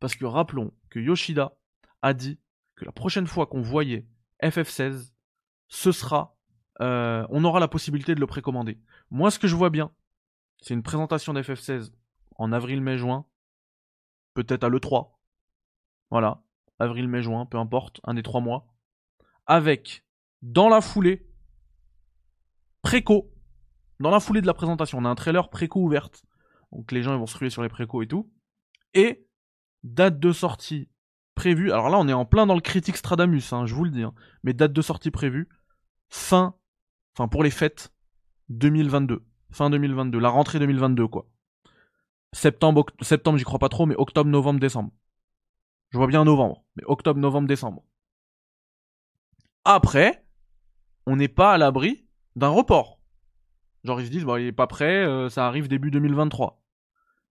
[0.00, 1.52] Parce que rappelons que Yoshida
[2.02, 2.38] a dit
[2.76, 4.06] que la prochaine fois qu'on voyait
[4.42, 5.12] FF16,
[5.68, 6.36] ce sera,
[6.80, 8.80] euh, on aura la possibilité de le précommander.
[9.10, 9.90] Moi, ce que je vois bien,
[10.60, 11.92] c'est une présentation d'FF16
[12.36, 13.26] en avril, mai, juin,
[14.34, 15.10] peut-être à l'E3.
[16.10, 16.42] Voilà,
[16.78, 18.71] avril, mai, juin, peu importe, un des trois mois
[19.52, 20.02] avec,
[20.40, 21.28] dans la foulée,
[22.80, 23.30] préco.
[24.00, 26.24] Dans la foulée de la présentation, on a un trailer préco ouverte.
[26.72, 28.32] Donc les gens ils vont se ruer sur les préco et tout.
[28.94, 29.26] Et
[29.82, 30.88] date de sortie
[31.34, 31.70] prévue.
[31.70, 34.02] Alors là, on est en plein dans le critique Stradamus, hein, je vous le dis.
[34.02, 34.14] Hein.
[34.42, 35.50] Mais date de sortie prévue,
[36.08, 36.54] fin,
[37.14, 37.92] enfin pour les fêtes
[38.48, 39.22] 2022.
[39.50, 41.26] Fin 2022, la rentrée 2022 quoi.
[42.32, 44.92] Septembre, septembre j'y crois pas trop, mais octobre, novembre, décembre.
[45.90, 47.84] Je vois bien novembre, mais octobre, novembre, décembre.
[49.64, 50.26] Après,
[51.06, 52.98] on n'est pas à l'abri d'un report.
[53.84, 56.62] Genre ils se disent, bon, il est pas prêt, euh, ça arrive début 2023.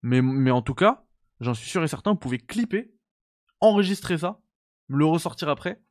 [0.03, 1.05] Mais, mais en tout cas,
[1.39, 2.93] j'en suis sûr et certain, vous pouvez clipper,
[3.59, 4.41] enregistrer ça,
[4.87, 5.81] le ressortir après.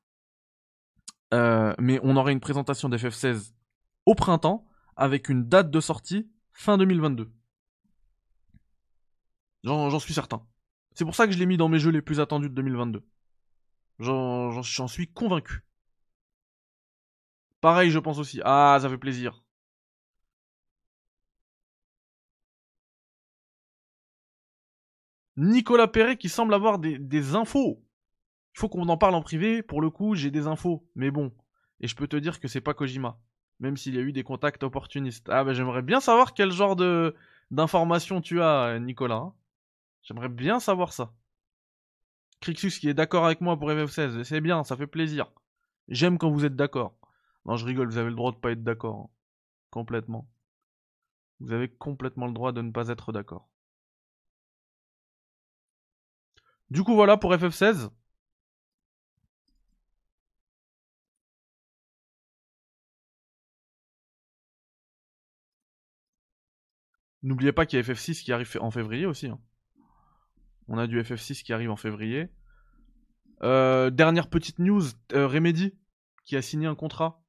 [1.33, 3.53] Euh, mais on aurait une présentation d'FF16
[4.07, 7.31] au printemps avec une date de sortie fin 2022.
[9.63, 10.47] J'en suis certain.
[10.95, 13.07] C'est pour ça que je l'ai mis dans mes jeux les plus attendus de 2022.
[14.01, 15.63] J'en suis convaincu.
[17.61, 18.41] Pareil, je pense aussi.
[18.45, 19.43] Ah, ça fait plaisir.
[25.37, 27.83] Nicolas Perret qui semble avoir des, infos.
[28.55, 29.63] Il faut qu'on en parle en privé.
[29.63, 30.87] Pour le coup, j'ai des infos.
[30.95, 31.33] Mais bon.
[31.81, 33.19] Et je peux te dire que c'est pas Kojima.
[33.59, 35.29] Même s'il y a eu des contacts opportunistes.
[35.31, 37.15] Ah, bah j'aimerais bien savoir quel genre de
[37.51, 39.17] d'informations tu as, Nicolas.
[39.17, 39.35] Hein.
[40.03, 41.13] J'aimerais bien savoir ça.
[42.41, 44.25] Crixus qui est d'accord avec moi pour FF16.
[44.25, 45.33] C'est bien, ça fait plaisir.
[45.89, 47.00] J'aime quand vous êtes d'accord.
[47.45, 48.97] Non, je rigole, vous avez le droit de pas être d'accord.
[48.97, 49.11] Hein.
[49.71, 50.29] Complètement.
[51.41, 53.49] Vous avez complètement le droit de ne pas être d'accord.
[56.71, 57.91] Du coup, voilà pour FF16.
[67.23, 69.27] N'oubliez pas qu'il y a FF6 qui arrive en février aussi.
[69.27, 69.41] Hein.
[70.69, 72.29] On a du FF6 qui arrive en février.
[73.43, 75.75] Euh, dernière petite news, euh, Remedy
[76.25, 77.20] qui a signé un contrat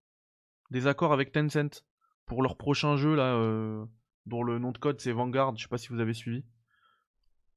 [0.72, 1.86] des accords avec Tencent
[2.26, 3.86] pour leur prochain jeu là, euh,
[4.26, 5.56] dont le nom de code c'est Vanguard.
[5.56, 6.44] Je sais pas si vous avez suivi.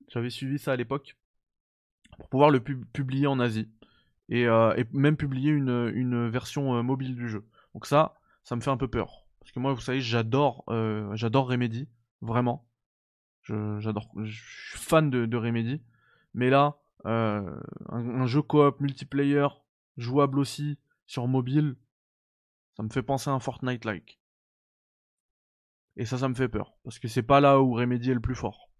[0.09, 1.17] J'avais suivi ça à l'époque
[2.19, 3.71] pour pouvoir le publier en Asie
[4.29, 7.47] et, euh, même publier une, version euh, mobile du jeu.
[7.73, 10.65] Donc ça, ça me fait un peu peur parce que moi, vous savez, j'adore,
[11.13, 11.87] j'adore Remedy,
[12.23, 12.67] vraiment.
[13.43, 15.83] j'adore, je, suis fan de, Remedy,
[16.33, 19.47] mais là, un, un, jeu coop multiplayer
[19.99, 21.77] jouable aussi sur mobile,
[22.77, 24.19] ça me fait penser à un Fortnite-like.
[25.97, 26.75] Et ça, ça me fait peur.
[26.83, 28.71] Parce que c'est pas là où Remedy est le plus fort.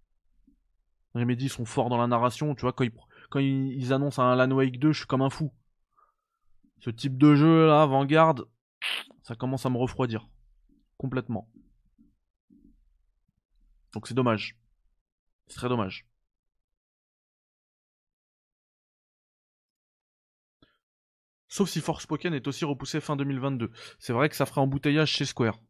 [1.15, 2.93] Remedy sont forts dans la narration, tu vois, quand ils,
[3.31, 5.53] quand ils, annoncent un Alan Wake 2, je suis comme un fou.
[6.81, 8.35] Ce type de jeu là, Vanguard,
[9.23, 10.29] ça commence à me refroidir.
[10.99, 11.49] Complètement.
[13.93, 14.59] Donc c'est dommage.
[15.47, 16.07] C'est très dommage.
[21.55, 23.71] Sauf si Forspoken est aussi repoussé fin 2022.
[24.01, 25.61] C'est vrai que ça fera embouteillage chez Square.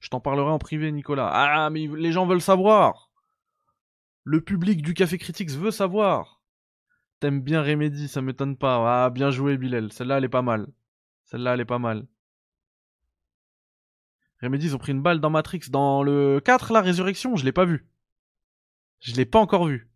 [0.00, 1.30] Je t'en parlerai en privé, Nicolas.
[1.32, 3.12] Ah, mais les gens veulent savoir.
[4.24, 6.42] Le public du Café Critics veut savoir.
[7.20, 9.04] T'aimes bien Remedy, ça m'étonne pas.
[9.04, 9.92] Ah, bien joué, Bilal.
[9.92, 10.66] Celle-là, elle est pas mal.
[11.26, 12.08] Celle-là, elle est pas mal.
[14.42, 15.70] Remedy, ils ont pris une balle dans Matrix.
[15.70, 17.86] Dans le 4, la résurrection, je l'ai pas vu.
[18.98, 19.88] Je l'ai pas encore vu.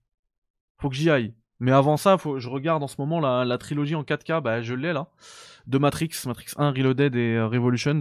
[0.79, 1.35] Faut que j'y aille.
[1.61, 4.93] Mais avant ça, je regarde en ce moment la, trilogie en 4K, bah je l'ai
[4.93, 5.09] là,
[5.67, 8.01] de Matrix, Matrix 1, Reloaded et euh, Revolutions.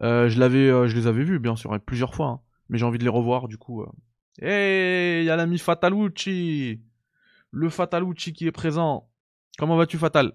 [0.00, 2.40] Euh, euh, je les avais vus bien sûr plusieurs fois, hein.
[2.68, 3.84] mais j'ai envie de les revoir du coup.
[4.40, 6.80] Hey, y a l'ami Fatalucci,
[7.50, 9.10] le Fatalucci qui est présent.
[9.58, 10.32] Comment vas-tu Fatal?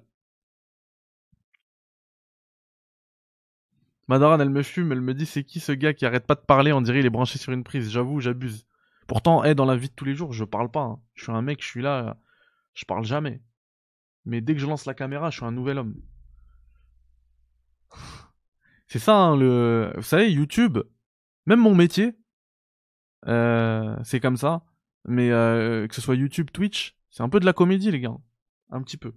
[4.10, 6.41] Madaran, elle me fume, elle me dit c'est qui ce gars qui arrête pas de
[6.41, 7.89] parler, on dirait il est branché sur une prise.
[7.89, 8.67] J'avoue, j'abuse.
[9.08, 10.82] Pourtant, hey, dans la vie de tous les jours, je parle pas.
[10.82, 10.99] Hein.
[11.13, 12.17] Je suis un mec, je suis là,
[12.74, 13.42] je parle jamais.
[14.26, 15.96] Mais dès que je lance la caméra, je suis un nouvel homme.
[18.88, 19.92] C'est ça, hein, le.
[19.96, 20.78] Vous savez, YouTube,
[21.46, 22.16] même mon métier,
[23.28, 24.64] euh, c'est comme ça.
[25.06, 28.16] Mais euh, que ce soit YouTube, Twitch, c'est un peu de la comédie, les gars.
[28.70, 29.14] Un petit peu.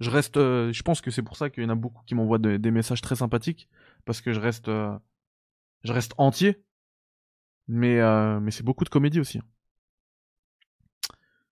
[0.00, 0.36] Je reste.
[0.36, 2.70] Euh, je pense que c'est pour ça qu'il y en a beaucoup qui m'envoient des
[2.70, 3.68] messages très sympathiques.
[4.04, 4.66] Parce que je reste.
[4.68, 6.62] je reste entier.
[7.68, 8.00] Mais,
[8.40, 9.40] mais c'est beaucoup de comédie aussi.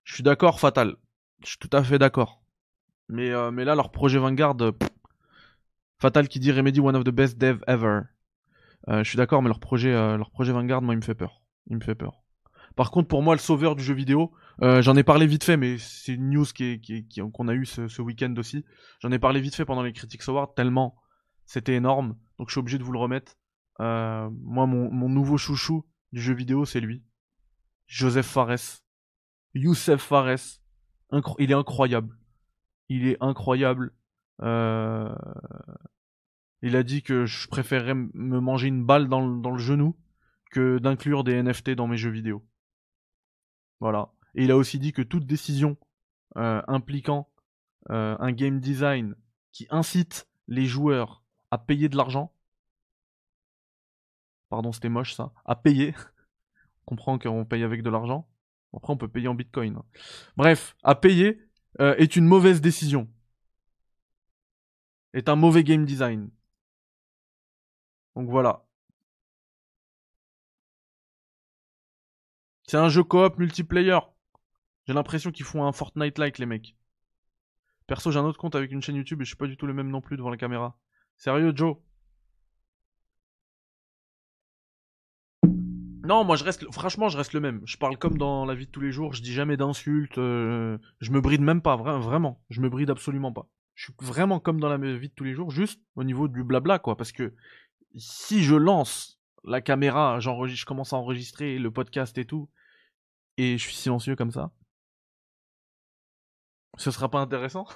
[0.03, 0.95] Je suis d'accord, Fatal.
[1.43, 2.41] Je suis tout à fait d'accord.
[3.09, 4.71] Mais, euh, mais là, leur projet Vanguard, euh,
[5.99, 8.01] Fatal qui dit Remedy one of the best dev ever.
[8.89, 11.41] Euh, je suis d'accord, mais leur projet, leur projet Vanguard, moi, il me fait peur.
[11.69, 12.23] Il me fait peur.
[12.75, 15.77] Par contre, pour moi, le sauveur du jeu vidéo, j'en ai parlé vite fait, mais
[15.79, 18.63] c'est une news qui, qui, qu'on a eu ce, ce week-end aussi.
[18.99, 20.95] J'en ai parlé vite fait pendant les Critics Awards, tellement
[21.45, 22.15] c'était énorme.
[22.37, 23.35] Donc je suis obligé de vous le remettre.
[23.79, 27.03] moi, mon, mon nouveau chouchou du jeu vidéo, c'est lui.
[27.87, 28.83] Joseph Fares.
[29.55, 30.61] Youssef Fares.
[31.39, 32.17] Il est incroyable.
[32.89, 33.93] Il est incroyable.
[34.41, 35.13] Euh,
[36.61, 39.95] il a dit que je préférerais me manger une balle dans, le genou
[40.51, 42.43] que d'inclure des NFT dans mes jeux vidéo.
[43.79, 44.11] Voilà.
[44.35, 45.77] Et il a aussi dit que toute décision
[46.35, 47.29] euh, impliquant
[47.89, 49.15] euh, un game design
[49.51, 52.33] qui incite les joueurs à payer de l'argent,
[54.49, 55.95] pardon c'était moche ça, à payer,
[56.85, 58.27] on comprend qu'on paye avec de l'argent,
[58.73, 59.77] après, on peut payer en bitcoin.
[59.77, 59.85] Hein.
[60.35, 61.41] Bref, à payer
[61.79, 63.09] euh, est une mauvaise décision.
[65.13, 66.29] Est un mauvais game design.
[68.15, 68.65] Donc voilà.
[72.67, 73.99] C'est un jeu coop multiplayer.
[74.85, 76.75] J'ai l'impression qu'ils font un Fortnite-like, les mecs.
[77.87, 79.65] Perso, j'ai un autre compte avec une chaîne YouTube et je suis pas du tout
[79.65, 80.77] le même non plus devant la caméra.
[81.17, 81.77] Sérieux, Joe?
[86.07, 87.61] Non, moi je reste, franchement, je reste le même.
[87.65, 89.13] Je parle comme dans la vie de tous les jours.
[89.13, 90.17] Je dis jamais d'insultes.
[90.17, 92.41] Euh, je me bride même pas, vraiment.
[92.49, 93.49] Je me bride absolument pas.
[93.75, 96.45] Je suis vraiment comme dans la vie de tous les jours, juste au niveau du
[96.45, 96.95] blabla, quoi.
[96.95, 97.35] Parce que
[97.97, 102.49] si je lance la caméra, je commence à enregistrer le podcast et tout,
[103.35, 104.51] et je suis silencieux comme ça,
[106.77, 107.67] ce sera pas intéressant.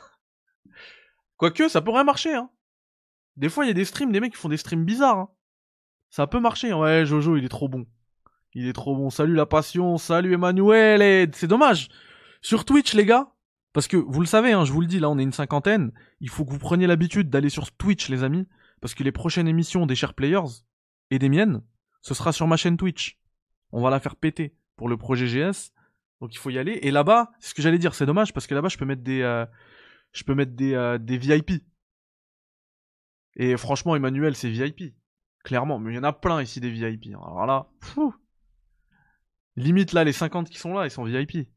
[1.38, 2.50] Quoique, ça pourrait marcher, hein.
[3.36, 5.18] Des fois, il y a des streams, des mecs qui font des streams bizarres.
[5.18, 5.30] Hein.
[6.10, 6.74] Ça peut marcher.
[6.74, 7.86] Ouais, Jojo, il est trop bon.
[8.54, 9.10] Il est trop bon.
[9.10, 11.30] Salut la passion, salut Emmanuel.
[11.34, 11.90] C'est dommage.
[12.42, 13.34] Sur Twitch, les gars,
[13.74, 15.92] parce que vous le savez, hein, je vous le dis, là on est une cinquantaine.
[16.20, 18.48] Il faut que vous preniez l'habitude d'aller sur Twitch, les amis,
[18.82, 20.64] parce que les prochaines émissions des chers players
[21.12, 21.62] et des miennes,
[22.02, 23.20] ce sera sur ma chaîne Twitch.
[23.72, 25.72] On va la faire péter pour le projet GS.
[26.20, 26.80] Donc il faut y aller.
[26.82, 29.04] Et là-bas, c'est ce que j'allais dire, c'est dommage parce que là-bas je peux mettre
[29.04, 29.46] des, euh,
[30.12, 31.64] je peux mettre des, euh, des VIP.
[33.36, 34.94] Et franchement, Emmanuel, c'est VIP.
[35.44, 37.08] Clairement, mais il y en a plein ici des VIP.
[37.16, 38.14] Alors là, fou.
[39.62, 41.48] Limite là, les 50 qui sont là, ils sont VIP.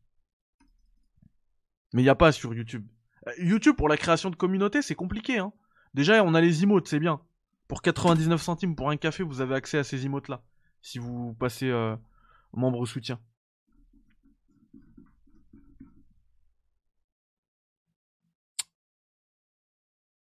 [1.95, 2.87] Mais il n'y a pas sur YouTube.
[3.27, 5.39] Euh, YouTube, pour la création de communauté, c'est compliqué.
[5.39, 5.53] Hein.
[5.95, 7.21] Déjà, on a les emotes, c'est bien.
[7.67, 10.43] Pour 99 centimes pour un café, vous avez accès à ces emotes là.
[10.83, 11.97] Si vous passez euh,
[12.53, 13.19] membre soutien.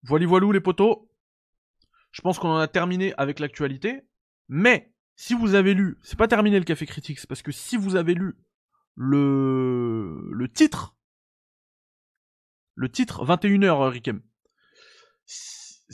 [0.02, 1.08] Voilà, voilou les potos.
[2.12, 4.02] Je pense qu'on en a terminé avec l'actualité.
[4.48, 7.98] Mais si vous avez lu, c'est pas terminé le café critique, parce que si vous
[7.98, 8.38] avez lu
[8.96, 10.96] le, le titre,
[12.76, 14.22] le titre 21h Rikem.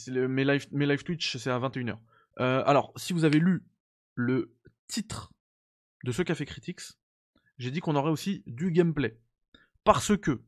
[0.06, 1.98] Le, mes, live, mes live Twitch c'est à 21h.
[2.39, 3.66] Euh, alors, si vous avez lu
[4.14, 5.34] le titre
[6.04, 6.82] de ce café critiques,
[7.58, 9.20] j'ai dit qu'on aurait aussi du gameplay.
[9.84, 10.43] Parce que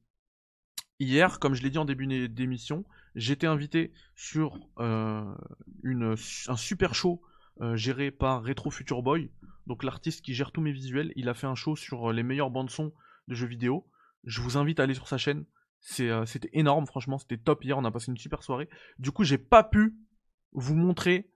[0.99, 2.85] hier, comme je l'ai dit en début d'émission,
[3.15, 5.35] j'étais invité sur euh,
[5.83, 7.36] un super show euh,
[7.73, 9.31] géré par Retro Future Boy.
[9.67, 12.23] Donc l'artiste qui gère tous mes visuels, il a fait un show sur euh, les
[12.23, 12.93] meilleures bandes son
[13.27, 13.85] de jeux vidéo.
[14.23, 15.45] Je vous invite à aller sur sa chaîne.
[15.99, 17.77] Euh, c'était énorme, franchement, c'était top hier.
[17.77, 18.69] On a passé une super soirée.
[18.97, 19.95] Du coup, j'ai pas pu
[20.53, 21.29] vous montrer,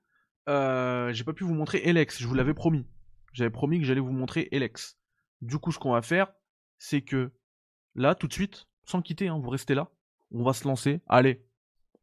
[0.47, 2.19] j'ai pas pu vous montrer Elex.
[2.19, 2.85] Je vous l'avais promis.
[3.33, 4.97] J'avais promis que j'allais vous montrer Elex.
[5.41, 6.31] Du coup, ce qu'on va faire,
[6.77, 7.31] c'est que
[7.95, 9.89] là, tout de suite, sans quitter, hein, vous restez là.
[10.31, 11.01] On va se lancer.
[11.07, 11.45] Allez,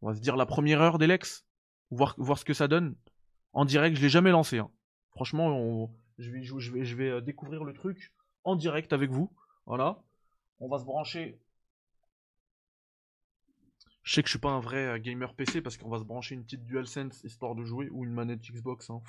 [0.02, 1.46] on va se dire la première heure d'Elex.
[1.90, 2.94] Voir, voir ce que ça donne.
[3.52, 4.58] En direct, je l'ai jamais lancé.
[4.58, 4.70] Hein.
[5.10, 8.12] Franchement, je vais, euh, découvrir le truc
[8.44, 9.32] en direct avec vous.
[9.66, 10.02] Voilà.
[10.60, 11.40] On va se brancher.
[14.02, 16.04] Je sais que je suis pas un vrai euh, gamer PC parce qu'on va se
[16.04, 18.90] brancher une petite DualSense histoire de jouer ou une manette Xbox.
[18.90, 19.02] Hein.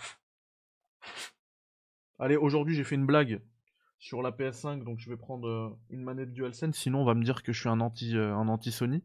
[2.20, 3.42] Allez, aujourd'hui j'ai fait une blague
[3.98, 7.24] sur la PS5, donc je vais prendre euh, une manette DualSense, sinon on va me
[7.24, 9.04] dire que je suis un anti, un anti Sony.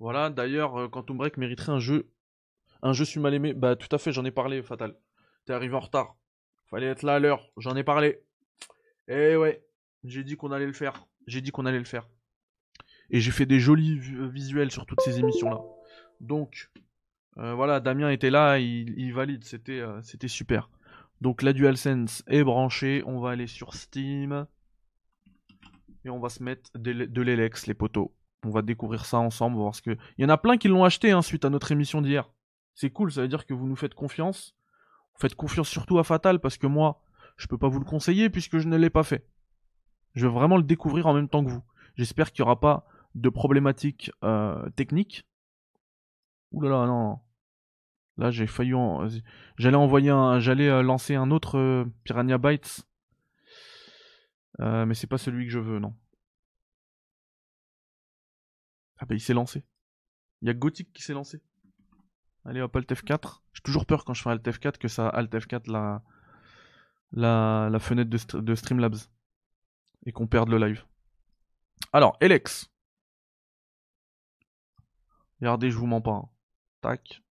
[0.00, 2.10] Voilà, d'ailleurs, Quantum Break mériterait un jeu.
[2.82, 3.54] Un jeu suis mal aimé.
[3.54, 4.94] Bah tout à fait, j'en ai parlé, Fatal.
[5.44, 6.16] T'es arrivé en retard.
[6.70, 8.20] Fallait être là à l'heure, j'en ai parlé.
[9.08, 9.64] Eh ouais,
[10.04, 11.06] j'ai dit qu'on allait le faire.
[11.26, 12.08] J'ai dit qu'on allait le faire.
[13.10, 15.60] Et j'ai fait des jolis visuels sur toutes ces émissions-là.
[16.20, 16.70] Donc,
[17.36, 20.68] voilà, Damien était là, il, valide, c'était c'était super.
[21.20, 24.46] Donc la DualSense est branchée, on va aller sur Steam.
[26.04, 28.14] Et on va se mettre de l'Elex, les poteaux.
[28.44, 29.90] On va découvrir ça ensemble, voir ce que...
[30.16, 32.30] Il y en a plein qui l'ont acheté hein, suite à notre émission d'hier.
[32.78, 34.54] C'est cool, ça veut dire que vous nous faites confiance.
[35.12, 37.02] Vous faites confiance surtout à Fatal, parce que moi,
[37.36, 39.26] je peux pas vous le conseiller puisque je ne l'ai pas fait.
[40.14, 41.64] Je veux vraiment le découvrir en même temps que vous.
[41.96, 45.26] J'espère qu'il n'y aura pas de problématiques euh, techniques.
[46.52, 47.18] Ouh là non.
[48.16, 49.08] Là, j'ai failli en...
[49.56, 50.38] J'allais envoyer un...
[50.38, 52.86] J'allais euh, lancer un autre euh, Piranha Bytes.
[54.60, 55.96] Euh, mais c'est pas celui que je veux, non.
[58.98, 59.64] Ah bah il s'est lancé.
[60.42, 61.42] Il y a Gothic qui s'est lancé.
[62.48, 63.40] Allez hop, Alt F4.
[63.52, 66.02] J'ai toujours peur quand je fais Alt F4 que ça Alt F4 la,
[67.12, 68.96] la, fenêtre de, Streamlabs.
[70.06, 70.82] Et qu'on perde le live.
[71.92, 72.70] Alors, Alex.
[75.40, 76.12] Regardez, je vous mens pas.
[76.12, 76.28] Hein.
[76.80, 77.22] Tac.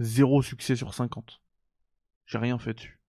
[0.00, 1.40] Zéro succès sur 50.
[2.26, 3.00] J'ai rien fait dessus.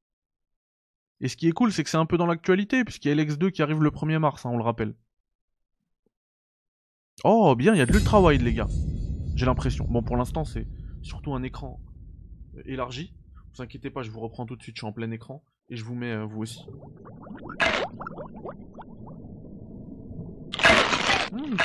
[1.22, 3.24] Et ce qui est cool, c'est que c'est un peu dans l'actualité, puisqu'il y a
[3.24, 4.94] LX2 qui arrive le 1er mars, hein, on le rappelle.
[7.24, 8.68] Oh, bien, il y a de l'ultra wide, les gars.
[9.42, 9.88] J'ai l'impression.
[9.90, 10.68] Bon, pour l'instant, c'est
[11.02, 11.80] surtout un écran
[12.64, 13.16] élargi.
[13.56, 15.44] Vous inquiétez pas, je vous reprends tout de suite, je suis en plein écran.
[15.68, 16.64] Et je vous mets, euh, vous aussi.
[21.34, 21.56] Mmh,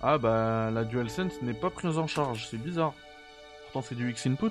[0.00, 2.94] Ah bah la DualSense n'est pas prise en charge, c'est bizarre.
[3.72, 4.50] Pourtant c'est du X-Input.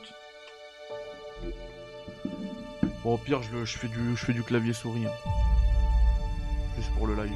[3.03, 5.05] Bon au pire je, je, fais, du, je fais du clavier souris.
[5.05, 5.11] Hein.
[6.78, 7.34] Juste pour le live.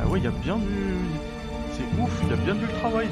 [0.00, 0.66] Ah ouais il y a bien du...
[1.74, 3.06] C'est ouf, il y a bien du travail.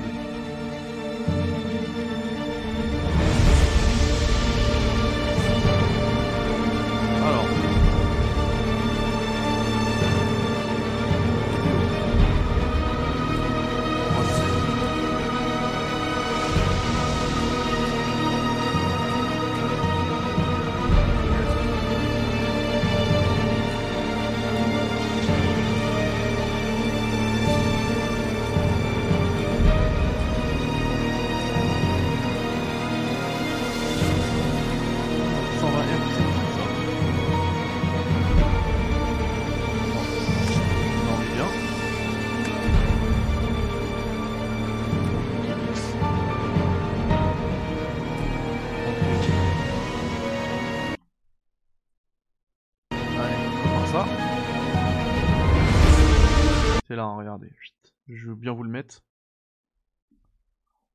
[58.14, 59.02] Je veux bien vous le mettre.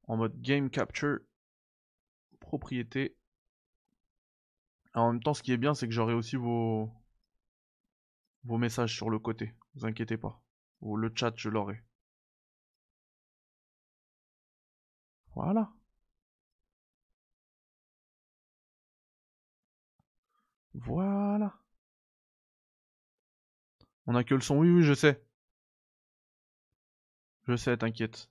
[0.08, 1.20] En mode game capture.
[2.40, 3.16] Propriété.
[4.94, 6.92] en même temps, ce qui est bien, c'est que j'aurai aussi vos,
[8.44, 9.54] vos messages sur le côté.
[9.76, 10.42] Vous inquiétez pas.
[10.82, 11.84] Ou le chat, je l'aurai.
[15.36, 15.72] Voilà.
[20.74, 21.54] Voilà.
[24.08, 24.58] On a que le son.
[24.58, 25.24] Oui, oui, je sais.
[27.50, 28.30] Je sais, t'inquiète.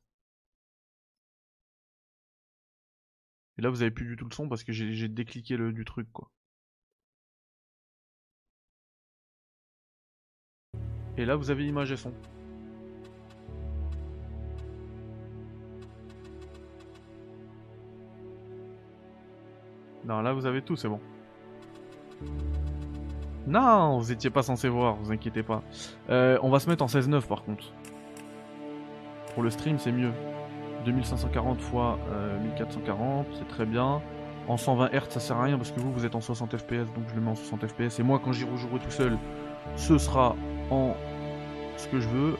[3.58, 5.84] Et là, vous avez plus du tout le son parce que j'ai décliqué le du
[5.84, 6.30] truc, quoi.
[11.16, 12.14] Et là, vous avez image et son.
[20.04, 21.00] Non, là, vous avez tout, c'est bon.
[23.48, 25.64] Non, vous étiez pas censé voir, vous inquiétez pas.
[26.08, 27.72] Euh, on va se mettre en 16-9 par contre.
[29.34, 30.12] Pour le stream, c'est mieux.
[30.84, 31.72] 2540 x
[32.42, 34.00] 1440, c'est très bien.
[34.48, 36.92] En 120 Hz, ça sert à rien parce que vous, vous êtes en 60 FPS,
[36.94, 37.98] donc je le mets en 60 FPS.
[37.98, 39.18] Et moi, quand j'y rejouerai tout seul,
[39.76, 40.34] ce sera
[40.70, 40.94] en
[41.76, 42.36] ce que je veux.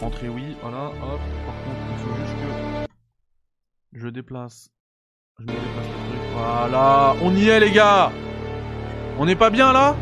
[0.00, 1.20] Entrée, oui, voilà, hop.
[1.46, 2.88] Par contre, il faut juste que
[3.92, 4.70] je déplace.
[5.38, 6.20] Je me déplace le truc.
[6.34, 8.10] Voilà, on y est, les gars
[9.18, 9.96] On n'est pas bien là?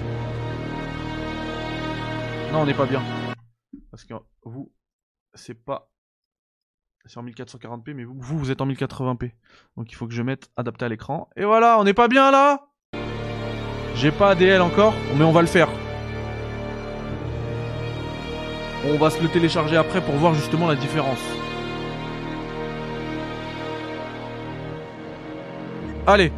[2.52, 3.02] Non, on n'est pas bien.
[3.90, 4.14] Parce que
[4.44, 4.72] vous,
[5.34, 5.90] c'est pas
[7.09, 9.32] c'est en 1440p, mais vous, vous, êtes en 1080p.
[9.76, 11.28] Donc il faut que je mette adapté à l'écran.
[11.36, 12.68] Et voilà, on n'est pas bien là
[13.94, 15.68] J'ai pas ADL encore, mais on va le faire.
[18.84, 21.22] On va se le télécharger après pour voir justement la différence.
[26.07, 26.32] Allez,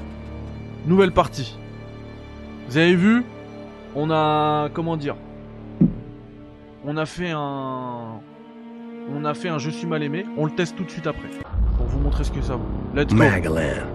[0.86, 1.58] nouvelle partie.
[2.68, 3.24] Vous avez vu?
[3.94, 4.70] On a...
[4.72, 5.16] comment dire?
[6.84, 8.20] On a fait un
[9.14, 11.28] on a fait un je suis mal aimé, on le teste tout de suite après.
[11.76, 12.66] Pour vous montrer ce que ça vaut.
[12.94, 13.18] Let's go.
[13.18, 13.86] Magalan.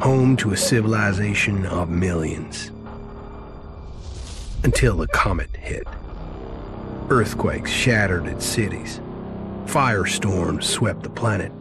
[0.00, 2.70] Home to a civilization of millions.
[4.64, 5.86] Until the comet hit.
[7.10, 9.00] Earthquakes shattered its cities.
[9.66, 11.52] Firestorms swept the planet.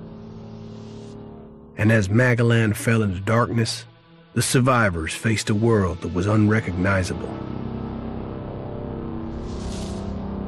[1.77, 3.85] And as Magalan fell into darkness,
[4.33, 7.29] the survivors faced a world that was unrecognizable.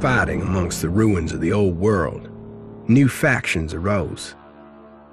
[0.01, 2.27] Fighting amongst the ruins of the old world,
[2.89, 4.33] new factions arose.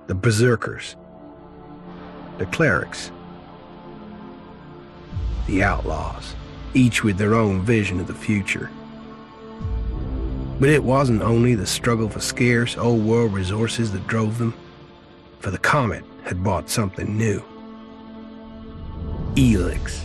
[0.07, 0.97] The Berserkers,
[2.39, 3.13] the Clerics,
[5.47, 6.35] the Outlaws,
[6.73, 8.71] each with their own vision of the future.
[10.59, 14.55] But it wasn't only the struggle for scarce old world resources that drove them,
[15.41, 17.43] for the Comet had brought something new.
[19.35, 20.01] Elix,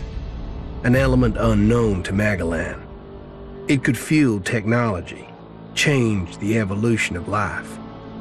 [0.84, 2.82] an element unknown to Magalan.
[3.66, 5.26] It could fuel technology,
[5.74, 7.78] change the evolution of life,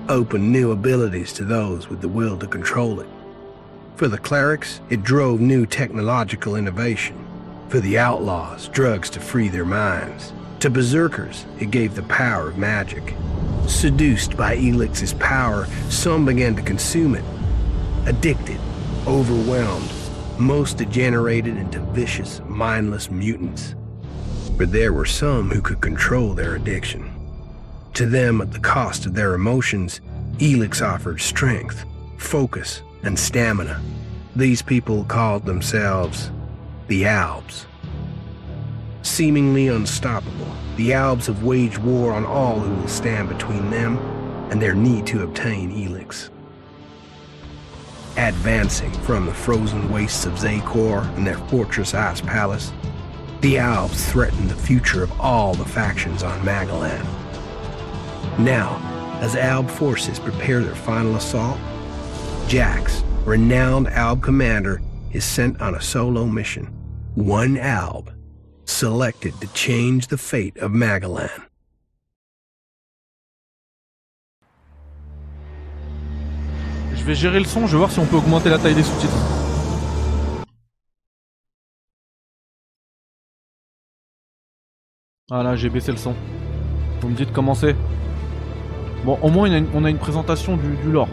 [0.08, 3.08] open new abilities to those with the will to control it.
[3.96, 7.18] For the clerics, it drove new technological innovation.
[7.70, 10.32] For the outlaws, drugs to free their minds.
[10.60, 13.12] To berserkers, it gave the power of magic.
[13.66, 17.24] Seduced by Elix's power, some began to consume it.
[18.06, 18.60] Addicted,
[19.08, 19.90] overwhelmed,
[20.38, 23.74] most degenerated into vicious, mindless mutants
[24.62, 27.12] but there were some who could control their addiction.
[27.94, 30.00] To them, at the cost of their emotions,
[30.38, 31.84] Elix offered strength,
[32.16, 33.82] focus, and stamina.
[34.36, 36.30] These people called themselves
[36.86, 37.66] the Albs.
[39.02, 43.98] Seemingly unstoppable, the Albs have waged war on all who will stand between them
[44.52, 46.30] and their need to obtain Elix.
[48.16, 52.72] Advancing from the frozen wastes of Zakor and their fortress ice palace,
[53.42, 57.04] the Alps threaten the future of all the factions on Magellan.
[58.38, 58.78] Now,
[59.20, 61.58] as Alb forces prepare their final assault,
[62.46, 64.80] Jax, renowned Alb commander,
[65.12, 66.66] is sent on a solo mission.
[67.16, 68.12] One Alb,
[68.64, 71.42] selected to change the fate of Magellan.
[76.94, 78.84] Je vais gérer le son, je vais voir si on peut augmenter la taille des
[78.84, 79.41] sous-titres.
[85.34, 86.14] Voilà, j'ai baissé le son.
[87.00, 87.74] Vous me dites comment c'est
[89.02, 91.08] Bon, au moins on a une, présentation du, du lore.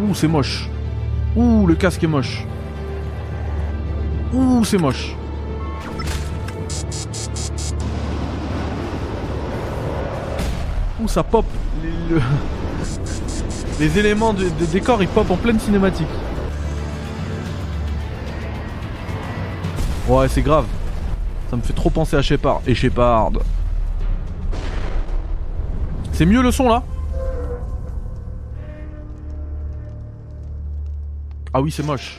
[0.00, 0.68] Ouh, c'est moche.
[1.36, 2.44] Ouh, le casque est moche.
[4.34, 5.14] Ouh, c'est moche.
[11.00, 11.46] Ouh, ça pop.
[13.78, 16.08] Les, éléments de, de décor, ils pop en pleine cinématique.
[20.08, 20.66] Ouais, c'est grave.
[21.50, 22.60] Ça me fait trop penser à Shepard.
[22.66, 23.32] Et Shepard.
[26.12, 26.82] C'est mieux le son là?
[31.54, 32.18] Ah oui, c'est moche.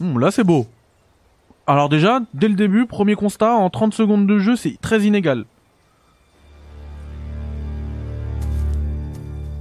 [0.00, 0.66] Hum, là c'est beau.
[1.72, 5.46] Alors déjà, dès le début, premier constat, en 30 secondes de jeu, c'est très inégal.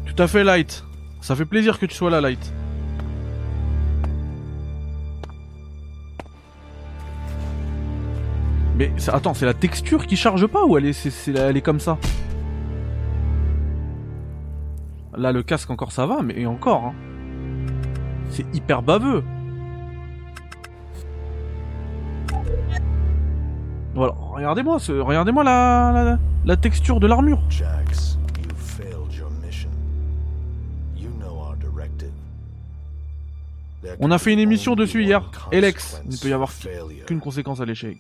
[0.06, 0.84] Tout à fait Light.
[1.22, 2.52] Ça fait plaisir que tu sois là Light.
[8.76, 11.98] Mais attends, c'est la texture qui charge pas ou elle est, comme ça?
[15.16, 16.88] Là le casque encore ça va, mais encore.
[16.88, 16.94] Hein.
[18.32, 19.24] C'est hyper baveux.
[23.94, 27.42] Voilà, regardez-moi, regardez-moi la, la, la texture de l'armure.
[27.50, 29.70] Jax, you failed your mission.
[30.96, 32.12] You know our directive.
[34.00, 35.30] On a fait une émission dessus hier.
[35.52, 36.52] Elex, il ne peut y avoir
[37.06, 37.98] qu'une conséquence à l'échec.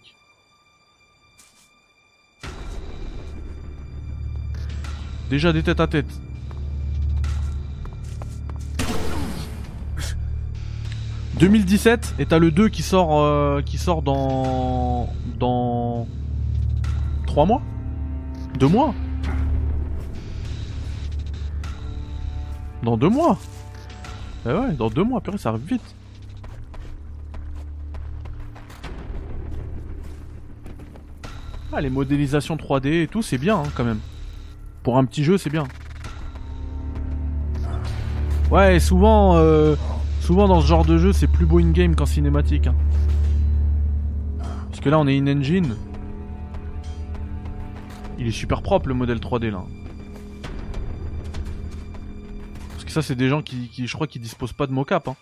[5.29, 6.07] Déjà des têtes à tête.
[11.41, 16.07] «2017 et t'as le 2 qui sort euh, qui sort dans dans
[17.25, 17.63] 3 mois?
[18.59, 18.93] 2 mois?
[22.83, 23.39] Dans 2 mois?
[24.45, 25.95] Eh ouais, dans 2 mois, purée, ça arrive vite.
[31.73, 33.99] Ah, les modélisations 3D et tout, c'est bien hein, quand même.
[34.83, 35.63] Pour un petit jeu, c'est bien.
[38.51, 39.75] Ouais, souvent, euh,
[40.31, 42.67] souvent dans ce genre de jeu, c'est plus beau in-game qu'en cinématique.
[42.67, 42.75] Hein.
[44.69, 45.75] Parce que là, on est in-engine.
[48.17, 49.65] Il est super propre le modèle 3D là.
[52.69, 55.09] Parce que ça, c'est des gens qui, je crois, qui disposent pas de mocap.
[55.09, 55.17] Hein.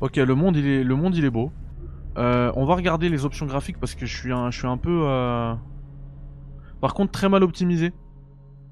[0.00, 1.52] Ok, le monde il est, le monde il est beau.
[2.16, 4.78] Euh, on va regarder les options graphiques parce que je suis un, je suis un
[4.78, 5.02] peu.
[5.04, 5.54] Euh...
[6.86, 7.92] Par contre, très mal optimisé.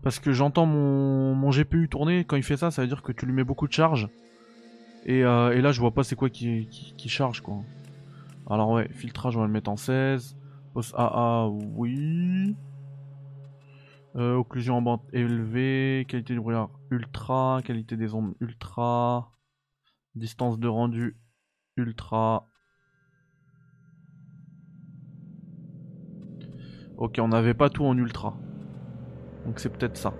[0.05, 2.25] Parce que j'entends mon, mon, GPU tourner.
[2.25, 4.09] Quand il fait ça, ça veut dire que tu lui mets beaucoup de charge.
[5.05, 7.57] Et, euh, et là, je vois pas c'est quoi qui, qui, charge quoi.
[8.49, 10.37] Alors, ouais, filtrage, on va le mettre en 16.
[10.75, 12.55] Post AA, oui.
[14.15, 16.07] Euh, occlusion en bande élevée.
[16.09, 17.63] Qualité du brouillard ultra.
[17.65, 19.33] Qualité des ondes ultra.
[20.15, 21.17] Distance de rendu
[21.77, 22.47] ultra.
[26.97, 28.35] Ok, on n'avait pas tout en ultra.
[29.47, 30.15] Donc c'est peut-être ça.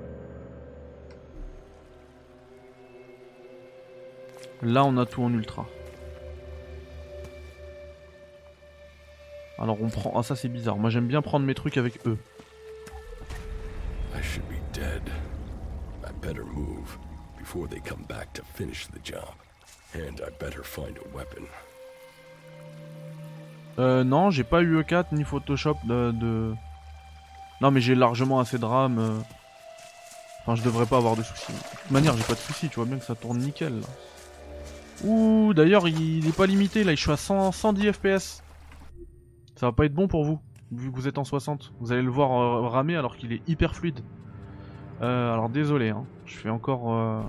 [4.63, 5.67] Là, on a tout en ultra.
[9.59, 10.13] Alors on prend...
[10.19, 10.77] Ah ça c'est bizarre.
[10.77, 12.19] Moi j'aime bien prendre mes trucs avec eux.
[19.05, 19.21] Job.
[19.95, 21.47] And I better find a weapon.
[23.79, 26.55] Euh, non, j'ai pas eu E4 ni Photoshop de...
[27.61, 28.99] Non, mais j'ai largement assez de RAM.
[28.99, 29.19] euh.
[30.43, 31.53] Enfin, je devrais pas avoir de soucis.
[31.53, 33.81] De toute manière, j'ai pas de soucis, tu vois bien que ça tourne nickel.
[33.81, 33.87] Là.
[35.05, 38.43] Ouh, d'ailleurs, il est pas limité, là, je suis à 100, 110 FPS.
[39.57, 40.41] Ça va pas être bon pour vous,
[40.73, 41.73] vu que vous êtes en 60.
[41.81, 44.01] Vous allez le voir euh, ramer alors qu'il est hyper fluide.
[45.03, 46.05] Euh, alors, désolé, hein.
[46.27, 46.93] je fais encore...
[46.93, 47.23] euh,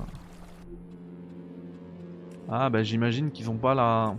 [2.50, 4.16] Ah, bah j'imagine qu'ils ont pas la...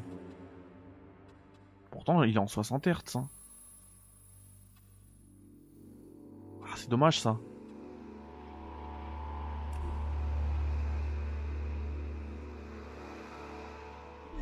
[2.09, 3.17] Il est en 60 Hz.
[3.17, 3.29] Hein.
[6.65, 7.37] Ah, c'est dommage ça.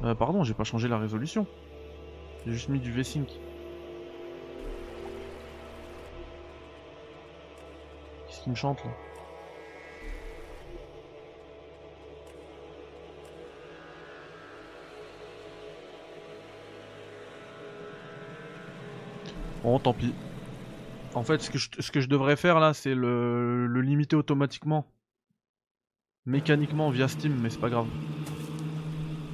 [0.03, 1.47] Euh, pardon, j'ai pas changé la résolution.
[2.45, 3.29] J'ai juste mis du V-Sync.
[8.27, 8.91] Qu'est-ce qu'il me chante là?
[19.65, 20.13] Bon, tant pis.
[21.15, 24.85] En fait, ce que je, devrais faire là, c'est le, limiter automatiquement.
[26.27, 27.87] Mécaniquement via Steam, mais c'est pas grave.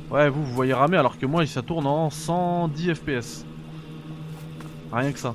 [0.09, 3.45] Ouais, vous, vous voyez ramer alors que moi, ça tourne en 110 FPS.
[4.93, 5.35] Rien que ça.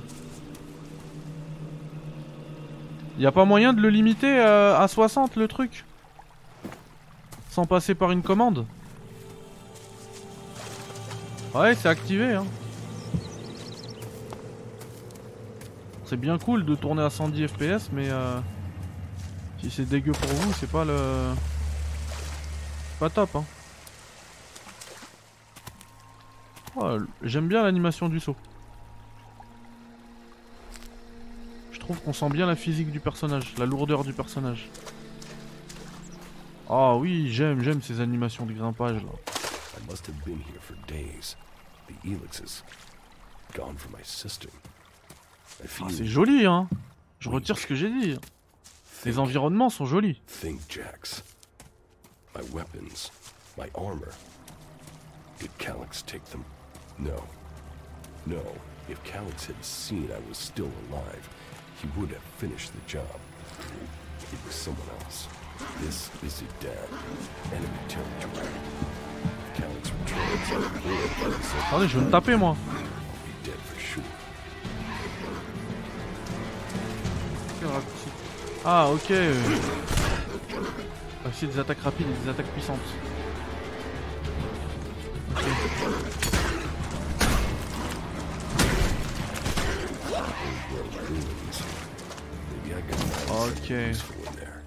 [3.18, 5.84] Y a pas moyen de le limiter euh, à 60 le truc?
[7.50, 8.64] Sans passer par une commande?
[11.54, 12.46] Ouais, c'est activé hein.
[16.06, 18.38] C'est bien cool de tourner à 110 FPS, mais euh,
[19.58, 21.34] si c'est dégueu pour vous, c'est pas le...
[23.00, 23.44] Pas top hein.
[26.76, 28.36] Oh, J'aime bien l'animation du saut.
[31.72, 34.68] Je trouve qu'on sent bien la physique du personnage, la lourdeur du personnage.
[36.70, 39.10] Ah oui, j'aime, j'aime ces animations de grimpage là.
[39.76, 41.36] I must have been here for days.
[41.88, 42.62] The
[43.54, 44.02] gone my.
[45.82, 46.68] Ah, c'est joli hein.
[47.20, 48.18] Je retire ce que j'ai dit.
[49.04, 50.20] Les environnements sont jolis.
[50.26, 51.22] think jacks.
[52.34, 53.10] My weapons,
[53.56, 54.12] my armor.
[55.38, 56.44] Did Calyx take them?
[56.98, 57.22] No.
[58.26, 58.42] No.
[58.88, 61.28] If Calyx had seen I was still alive,
[61.80, 63.18] he would have finished the job.
[64.32, 65.28] It was someone else.
[65.80, 66.88] This is Idan.
[67.52, 68.48] Enemy territory.
[69.54, 69.90] Returns,
[70.50, 71.36] I will be
[71.66, 72.56] Attendez, je vais me taper moi.
[73.44, 74.02] dead for sure.
[78.64, 79.12] Ah ok.
[81.24, 82.78] Ah, c'est des attaques rapides et des attaques puissantes.
[93.30, 93.70] Ok.
[93.70, 93.92] I
[94.34, 94.62] there.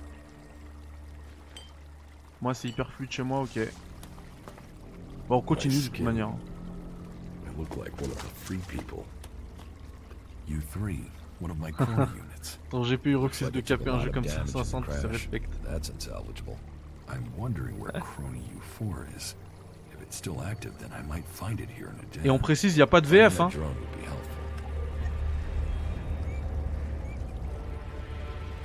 [2.41, 3.59] Moi, c'est hyper fluide chez moi, ok.
[5.27, 6.29] Bon, on continue de toute manière.
[6.29, 9.05] I look like one of the free people.
[10.47, 10.61] You
[12.39, 12.59] units.
[12.69, 15.11] Ton GPU refuse de caper un jeu comme damage in the 560, il se crash.
[15.11, 15.49] respecte.
[15.63, 15.91] That's.
[17.07, 18.43] I'm wondering where Crony
[18.79, 19.35] U4 is.
[19.93, 22.27] If it's still active, then I might find it here in a day.
[22.27, 23.49] Et on précise, il n'y a pas de VF, hein.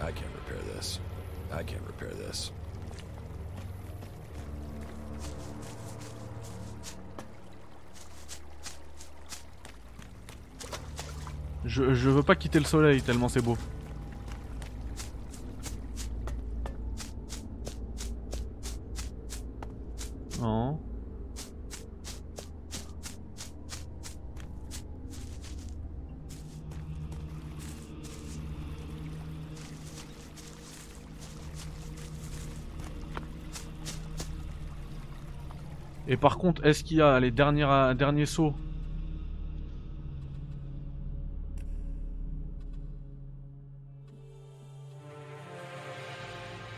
[0.03, 1.01] I can't repair this.
[1.51, 2.53] I can't repair this.
[11.65, 13.57] Je, je veux pas quitter le soleil tellement c'est beau.
[20.41, 20.79] Non.
[36.07, 38.55] Et par contre, est-ce qu'il y a les derniers, derniers sauts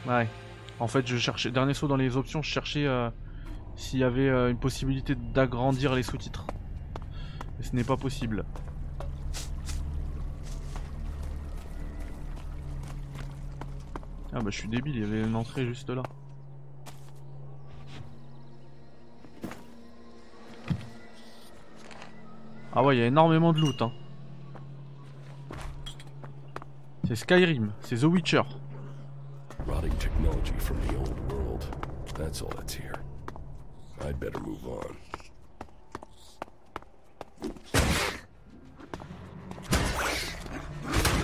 [0.06, 0.28] Ouais.
[0.78, 3.10] En fait, je cherchais dernier saut dans les options, je cherchais euh,
[3.76, 6.46] s'il y avait euh, une possibilité d'agrandir les sous-titres.
[7.58, 8.44] Mais ce n'est pas possible.
[14.32, 16.02] Ah bah je suis débile, il y avait une entrée juste là.
[22.74, 23.92] Ah ouais, il y a énormément de loot hein.
[27.08, 28.42] C'est Skyrim, c'est The Witcher.
[29.98, 31.64] Technology from the old world.
[32.16, 32.94] That's all that's here.
[34.02, 34.96] I'd better move on.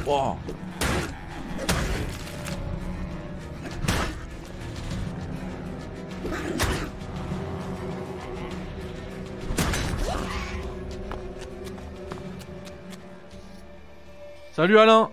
[0.06, 0.38] Wow.
[14.54, 15.08] Salut Alain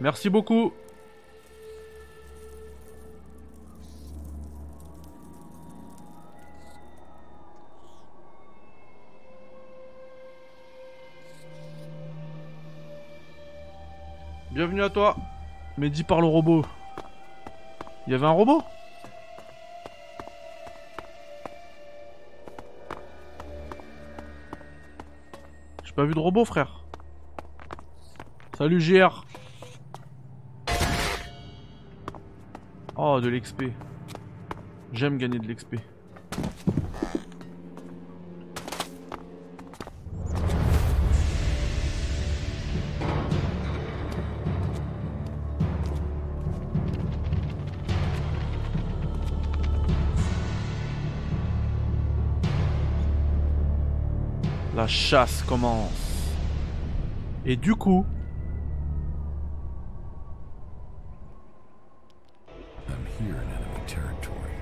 [0.00, 0.72] Merci beaucoup
[14.72, 15.16] Bienvenue à toi
[15.76, 16.64] Mais dis par le robot.
[18.06, 18.62] Il y avait un robot?
[25.84, 26.86] J'ai pas vu de robot frère.
[28.56, 29.26] Salut JR
[32.96, 33.64] Oh de l'XP.
[34.94, 35.76] J'aime gagner de l'XP.
[54.92, 56.34] Chasse commence.
[57.46, 58.04] Et du coup,
[62.88, 64.54] I'm here in enemy territory.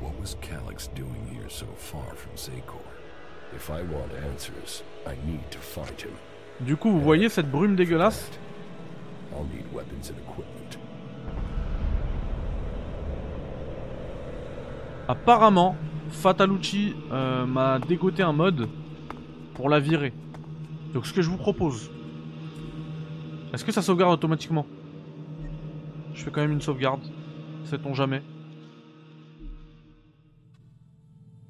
[0.00, 2.82] What was Calyx doing here so far from Zakor?
[3.54, 6.16] If I want answers, I need to find him.
[6.60, 8.28] du coup, vous voyez cette brume dégueulasse?
[9.32, 10.78] I'll need weapons and equipment.
[15.06, 15.76] Apparemment,
[16.10, 18.68] Fatalucci euh, m'a dégoté un mode
[19.58, 20.12] pour la virer.
[20.94, 21.90] Donc ce que je vous propose,
[23.52, 24.64] est-ce que ça sauvegarde automatiquement?
[26.14, 27.00] Je fais quand même une sauvegarde,
[27.64, 28.22] sait-on jamais.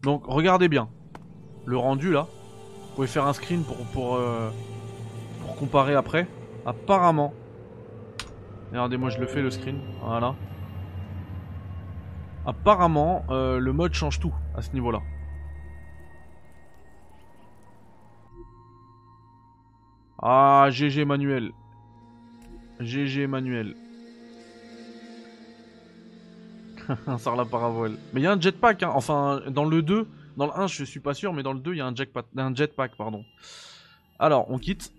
[0.02, 0.88] Donc regardez bien,
[1.66, 2.26] le rendu là,
[2.80, 4.48] vous pouvez faire un screen pour, pour, euh,
[5.59, 6.26] comparer après.
[6.64, 7.34] Apparemment,
[8.70, 10.34] regardez moi je le fais le screen, voilà.
[12.46, 15.02] Apparemment, euh, le mode change tout à ce niveau-là.
[20.20, 21.52] Ah, GG Manuel.
[22.80, 23.74] GG Manuel.
[27.18, 27.96] Sort la paravoile.
[28.12, 28.90] Mais il y a un jetpack, hein.
[28.94, 31.74] enfin, dans le 2, dans le 1, je suis pas sûr, mais dans le 2,
[31.74, 33.24] il y a un jetpack, un jetpack, pardon.
[34.18, 34.92] Alors, on quitte.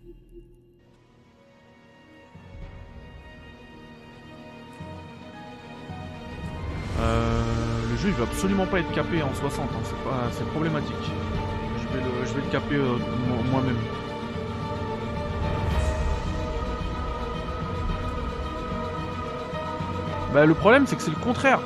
[6.99, 7.41] Euh,
[7.91, 10.95] le jeu il veut absolument pas être capé en 60, hein, c'est problématique.
[11.77, 12.97] Je vais le, je vais le caper euh,
[13.27, 13.77] mo- moi-même.
[20.33, 21.59] Bah le problème c'est que c'est le contraire.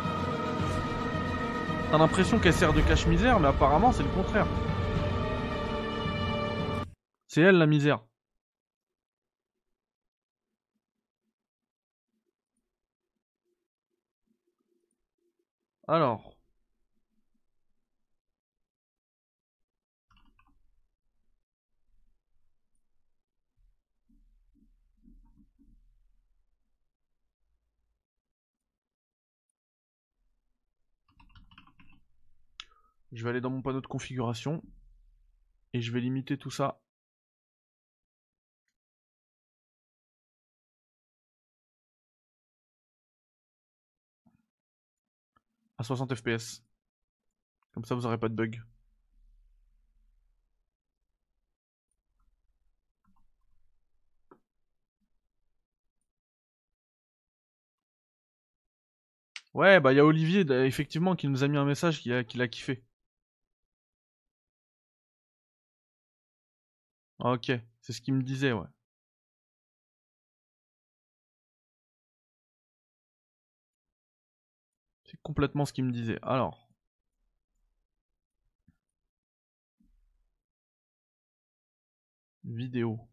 [1.91, 4.47] T'as l'impression qu'elle sert de cache-misère, mais apparemment c'est le contraire.
[7.27, 7.99] C'est elle la misère.
[15.87, 16.32] Alors.
[33.13, 34.61] Je vais aller dans mon panneau de configuration
[35.73, 36.79] et je vais limiter tout ça
[45.77, 46.61] à 60 fps.
[47.73, 48.61] Comme ça vous aurez pas de bug.
[59.55, 62.23] Ouais, bah il y a Olivier, effectivement, qui nous a mis un message qui a,
[62.23, 62.83] qui l'a kiffé.
[67.23, 67.51] Ok,
[67.81, 68.67] c'est ce qu'il me disait, ouais.
[75.05, 76.19] C'est complètement ce qu'il me disait.
[76.21, 76.67] Alors.
[82.45, 83.09] Vidéo.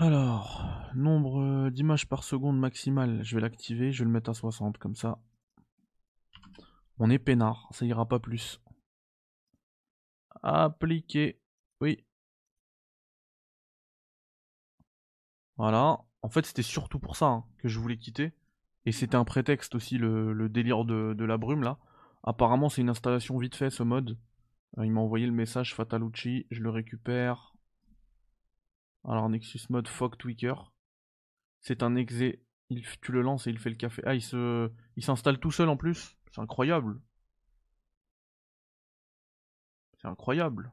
[0.00, 4.34] Alors, nombre euh, d'images par seconde maximal, je vais l'activer, je vais le mettre à
[4.34, 5.18] 60 comme ça.
[7.00, 8.60] On est peinard, ça ira pas plus.
[10.42, 11.40] Appliquer,
[11.80, 12.04] oui.
[15.56, 18.32] Voilà, en fait c'était surtout pour ça hein, que je voulais quitter.
[18.86, 21.78] Et c'était un prétexte aussi, le, délire de, la brume là.
[22.22, 24.16] Apparemment c'est une installation vite fait ce mode.
[24.78, 27.52] Euh, il m'a envoyé le message Fatalucci, je le récupère.
[29.04, 30.72] Alors Nexus Mode Fog Tweaker.
[31.60, 32.14] C'est un exe.
[32.70, 34.02] Il, tu le lances et il fait le café.
[34.04, 36.16] Ah, il se, il s'installe tout seul en plus.
[36.32, 37.00] C'est incroyable.
[40.00, 40.72] C'est incroyable.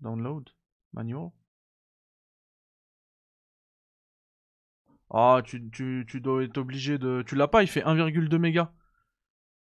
[0.00, 0.48] Download.
[0.92, 1.30] Manual.
[5.10, 7.22] Ah, tu, tu, tu dois être obligé de...
[7.26, 8.72] Tu l'as pas, il fait 1,2 mégas.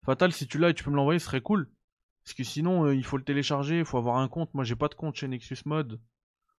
[0.06, 1.72] Fatal, si tu l'as et tu peux me l'envoyer, ce serait cool.
[2.30, 4.54] Parce que sinon, euh, il faut le télécharger, il faut avoir un compte.
[4.54, 6.00] Moi, j'ai pas de compte chez Nexus Mode.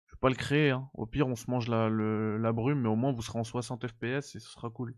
[0.07, 0.71] Je vais pas le créer.
[0.71, 0.91] Hein.
[0.95, 3.87] Au pire, on se mange la, la brume, mais au moins, vous serez en 60
[3.87, 4.97] FPS et ce sera cool.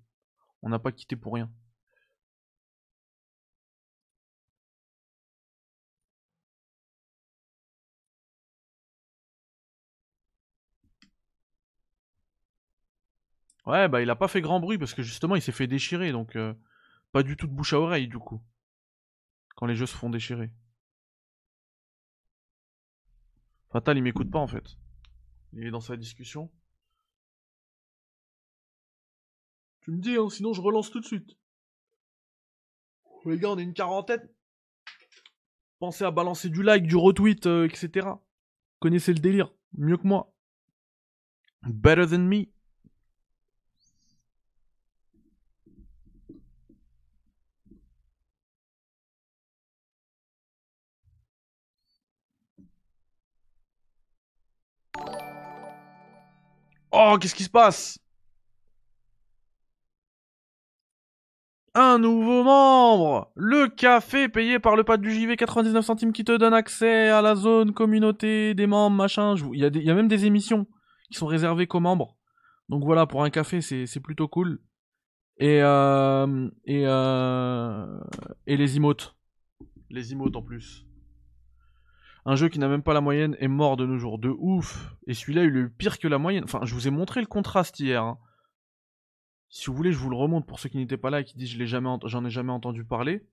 [0.63, 1.51] On n'a pas quitté pour rien.
[13.67, 16.13] Ouais, bah il a pas fait grand bruit parce que justement il s'est fait déchirer,
[16.13, 16.55] donc euh,
[17.13, 18.41] pas du tout de bouche à oreille du coup.
[19.57, 20.51] Quand les jeux se font déchirer.
[23.73, 24.77] Fatal, il m'écoute pas en fait.
[25.55, 26.51] Il est dans sa discussion.
[29.81, 31.37] Tu me dis, hein, sinon je relance tout de suite.
[33.25, 34.29] Les gars, on est une quarantaine.
[35.79, 38.09] Pensez à balancer du like, du retweet, euh, etc.
[38.79, 39.53] Connaissez le délire.
[39.73, 40.35] Mieux que moi.
[41.63, 42.47] Better than me.
[56.93, 57.99] Oh, qu'est-ce qui se passe?
[61.75, 66.37] Un nouveau membre Le café payé par le pas du JV 99 centimes qui te
[66.37, 69.37] donne accès à la zone communauté des membres, machin.
[69.55, 70.67] Il y, a même des émissions
[71.11, 72.19] qui sont réservées qu'aux membres.
[72.69, 74.61] Donc voilà, pour un café, c'est plutôt cool.
[75.39, 78.01] Et, euh, euh,
[78.47, 79.17] et les emotes.
[79.89, 80.87] Les emotes en plus.
[82.25, 84.19] Un jeu qui n'a même pas la moyenne est mort de nos jours.
[84.19, 84.95] De ouf.
[85.07, 86.45] Et celui-là, il est pire que la moyenne.
[86.45, 88.03] Enfin, je vous ai montré le contraste hier.
[88.03, 88.19] Hein.
[89.49, 91.37] Si vous voulez, je vous le remonte pour ceux qui n'étaient pas là et qui
[91.37, 93.27] disent je jamais j'en ai jamais entendu parler.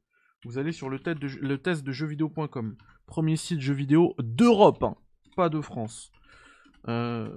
[0.45, 2.77] Vous allez sur le, test de, le test de jeuxvideo.com.
[3.05, 4.95] Premier site jeux vidéo d'Europe, hein.
[5.35, 6.11] pas de France.
[6.87, 7.35] Euh,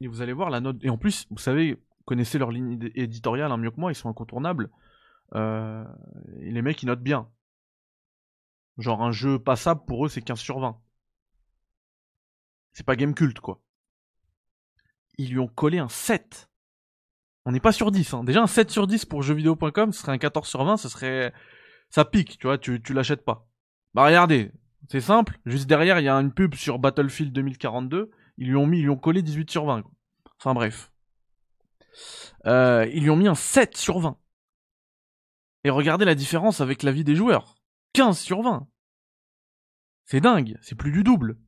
[0.00, 0.76] et vous allez voir la note.
[0.82, 3.96] Et en plus, vous savez, vous connaissez leur ligne éditoriale hein, mieux que moi, ils
[3.96, 4.70] sont incontournables.
[5.34, 5.84] Euh,
[6.40, 7.28] et les mecs, ils notent bien.
[8.78, 10.78] Genre un jeu passable pour eux, c'est 15 sur 20.
[12.74, 13.62] C'est pas game culte, quoi.
[15.16, 16.50] Ils lui ont collé un 7.
[17.46, 18.14] On n'est pas sur 10.
[18.14, 18.24] Hein.
[18.24, 21.32] Déjà, un 7 sur 10 pour jeuxvideo.com, ce serait un 14 sur 20, ce serait.
[21.90, 23.48] Ça pique, tu vois, tu, tu l'achètes pas.
[23.94, 24.50] Bah regardez,
[24.90, 25.38] c'est simple.
[25.46, 28.10] Juste derrière, il y a une pub sur Battlefield 2042.
[28.38, 29.84] Ils lui ont mis, ils lui ont collé 18 sur 20.
[30.40, 30.90] Enfin bref.
[32.46, 34.18] Euh, ils lui ont mis un 7 sur 20.
[35.62, 37.54] Et regardez la différence avec la vie des joueurs.
[37.92, 38.66] 15 sur 20.
[40.04, 41.38] C'est dingue, c'est plus du double.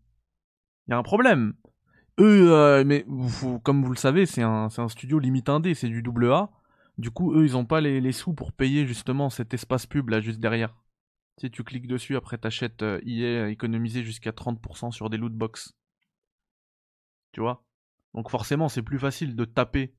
[0.89, 1.55] Il y a un problème.
[2.19, 3.05] eux, euh, mais
[3.63, 6.51] comme vous le savez, c'est un, un studio limite indé, c'est du double A.
[6.99, 10.09] Du coup, eux, ils ont pas les, les sous pour payer justement cet espace pub
[10.09, 10.75] là juste derrière.
[11.39, 15.75] Sais, tu cliques dessus, après t'achètes euh, EA économisé jusqu'à 30% sur des loot box.
[17.33, 17.63] Tu vois?
[18.15, 19.95] Donc forcément, c'est plus facile de taper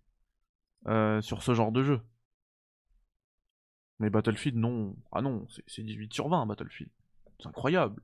[0.87, 2.01] euh, sur ce genre de jeu.
[3.99, 4.95] Mais Battlefield, non.
[5.11, 6.91] Ah non, c'est 18 sur 20, Battlefield.
[7.39, 8.01] C'est incroyable.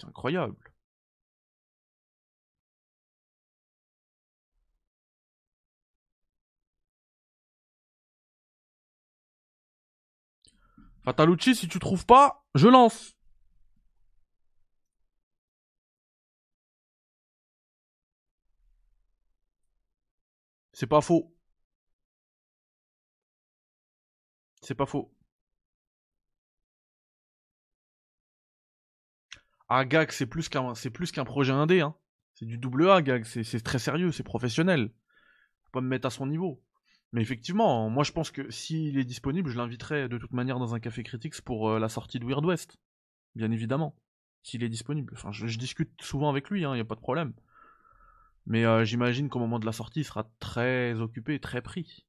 [0.00, 0.56] C'est incroyable.
[11.04, 13.14] Fatalucci, si tu trouves pas, je lance.
[20.72, 21.32] C'est pas faux.
[24.62, 25.10] C'est pas faux.
[29.72, 31.94] Ah, Gag, c'est plus qu'un, projet indé, hein.
[32.34, 33.24] C'est du double A, Gag.
[33.24, 34.90] C'est, très sérieux, c'est professionnel.
[35.64, 36.60] Faut pas me mettre à son niveau.
[37.12, 40.74] Mais effectivement, moi je pense que s'il est disponible, je l'inviterai de toute manière dans
[40.74, 42.78] un café Critics pour euh, la sortie de Weird West.
[43.36, 43.96] Bien évidemment.
[44.42, 45.12] S'il est disponible.
[45.16, 47.32] Enfin, je, je discute souvent avec lui, il hein, n'y a pas de problème.
[48.46, 52.06] Mais euh, j'imagine qu'au moment de la sortie, il sera très occupé, très pris.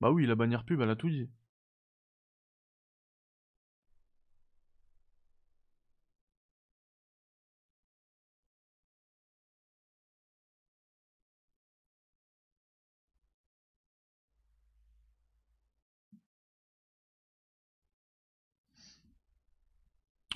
[0.00, 1.28] Bah oui, la bannière pub, elle a tout dit.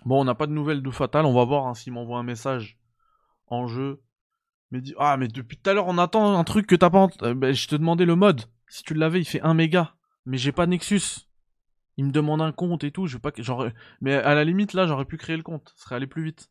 [0.06, 2.22] Bon, on n'a pas de nouvelles de Fatal, on va voir hein, s'il m'envoie un
[2.22, 2.78] message
[3.48, 4.00] en jeu.
[4.70, 7.08] Mais dit ah mais depuis tout à l'heure on attend un truc que t'as pas.
[7.22, 8.42] Euh, ben, je te demandais le mode.
[8.68, 9.96] Si tu l'avais, il fait 1 méga.
[10.24, 11.26] Mais j'ai pas Nexus.
[11.96, 13.08] Il me demande un compte et tout.
[13.08, 13.74] Je veux pas que j'aurais.
[14.00, 15.72] Mais à la limite là, j'aurais pu créer le compte.
[15.74, 16.50] Ça serait allé plus vite.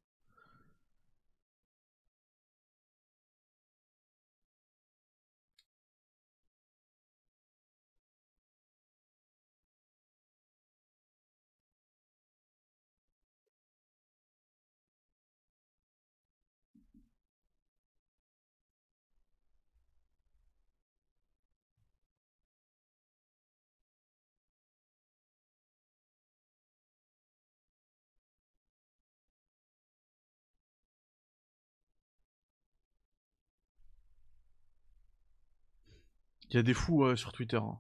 [36.56, 37.58] Il y a des fous euh, sur Twitter.
[37.58, 37.78] hein.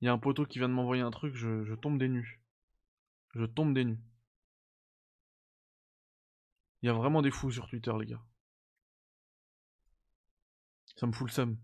[0.00, 2.40] Il y a un poteau qui vient de m'envoyer un truc, je, tombe des nues.
[3.36, 4.00] Je tombe des nues.
[6.82, 8.20] Il y a vraiment des fous sur Twitter, les gars.
[10.96, 11.56] Ça me fout le seum.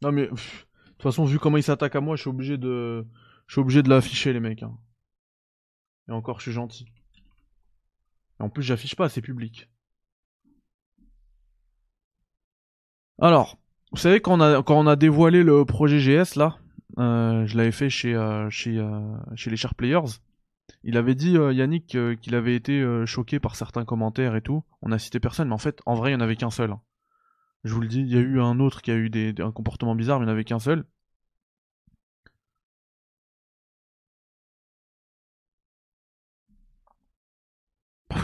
[0.00, 3.06] Non mais, de toute façon, vu comment ils s'attaquent à moi, je suis obligé de,
[3.46, 4.62] je suis obligé de l'afficher, les mecs.
[4.62, 4.78] hein.
[6.08, 6.86] Et encore, je suis gentil.
[8.40, 9.68] En plus, j'affiche pas, c'est public.
[13.20, 13.58] Alors,
[13.92, 16.56] vous savez, quand on a, dévoilé le projet GS, là,
[16.98, 19.16] euh, je l'avais fait chez, euh, euh,
[19.46, 20.20] les Sharp Players,
[20.84, 24.62] il avait dit, Yannick, qu'il avait été choqué par certains commentaires et tout.
[24.80, 26.74] On a cité personne, mais en fait, en vrai, il n'y en avait qu'un seul.
[27.64, 29.94] Je vous le dis, il y a eu un autre qui a eu un comportement
[29.94, 30.86] bizarre, mais il n'y en avait qu'un seul.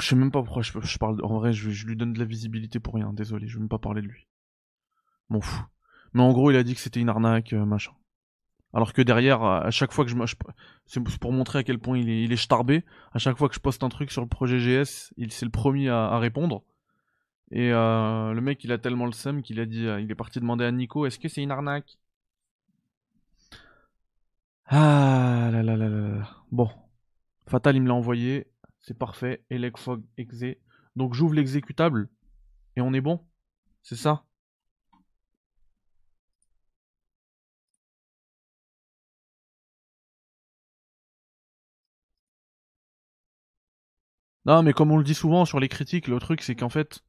[0.00, 1.24] Je sais même pas pourquoi je, je parle.
[1.24, 3.12] En vrai, je, lui donne de la visibilité pour rien.
[3.12, 4.26] Désolé, je vais même pas parler de lui.
[5.28, 5.64] M'en fous.
[6.12, 7.92] Mais en gros, il a dit que c'était une arnaque, euh, machin.
[8.72, 10.16] Alors que derrière, à chaque fois que je,
[10.84, 12.84] c'est pour montrer à quel point il est, il est starbé.
[13.12, 15.50] À chaque fois que je poste un truc sur le projet GS, il c'est le
[15.50, 16.62] premier à, répondre.
[17.50, 20.14] Et euh, le mec, il a tellement le seum qu'il a dit, euh, il est
[20.14, 21.96] parti demander à Nico, est-ce que c'est une arnaque?
[24.66, 26.28] Ah là là là là.
[26.50, 26.68] Bon,
[27.46, 28.48] Fatal, il me l'a envoyé,
[28.86, 29.44] c'est parfait.
[29.50, 30.56] Elecfog exe.
[30.94, 32.08] Donc j'ouvre l'exécutable
[32.76, 33.26] et on est bon.
[33.82, 34.24] C'est ça
[44.44, 47.02] Non, mais comme on le dit souvent sur les critiques, le truc c'est qu'en fait,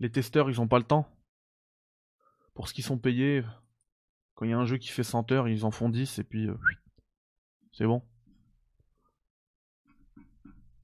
[0.00, 1.08] les testeurs ils ont pas le temps.
[2.54, 3.42] Pour ce qu'ils sont payés,
[4.34, 6.24] quand il y a un jeu qui fait 100 heures, ils en font 10 et
[6.24, 6.54] puis euh,
[7.72, 8.02] c'est bon.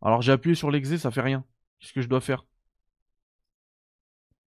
[0.02, 1.44] Alors j'ai appuyé sur l'exé, ça fait rien.
[1.78, 2.44] Qu'est-ce que je dois faire?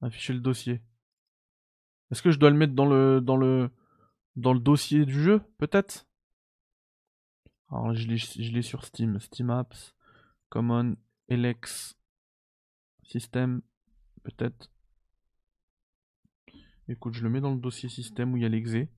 [0.01, 0.81] Afficher le dossier.
[2.11, 3.71] Est-ce que je dois le mettre dans le dans le
[4.37, 6.07] dans le dossier du jeu, peut-être?
[7.71, 9.95] Alors je l'ai sur Steam, Steam Apps,
[10.49, 10.97] Common,
[11.29, 11.97] Elex,
[13.05, 13.63] System,
[14.23, 14.71] peut-être.
[16.89, 18.89] Écoute, je le mets dans le dossier système où il y a l'exé.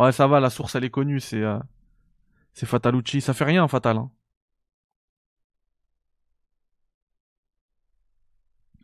[0.00, 1.60] Ouais, ça va, la source elle est connue, c'est euh,
[2.54, 3.20] c'est Fatalucci.
[3.20, 3.98] Ça fait rien, Fatal.
[3.98, 4.10] hein.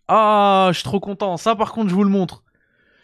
[0.08, 1.36] Ah, je suis trop content.
[1.36, 2.44] Ça, par contre, je vous le montre.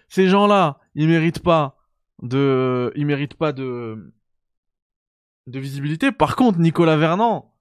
[0.09, 1.79] Ces gens-là, ils méritent pas
[2.23, 4.15] de, ils méritent pas de,
[5.47, 6.13] de visibilité.
[6.13, 7.55] Par contre, Nicolas Vernant,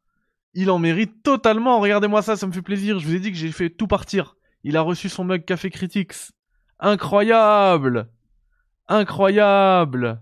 [0.53, 1.79] il en mérite totalement.
[1.79, 2.99] Regardez-moi ça, ça me fait plaisir.
[2.99, 4.35] Je vous ai dit que j'ai fait tout partir.
[4.63, 6.13] Il a reçu son mug Café Critics.
[6.79, 8.09] Incroyable!
[8.87, 10.21] Incroyable!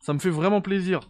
[0.00, 1.00] Ça me fait vraiment plaisir.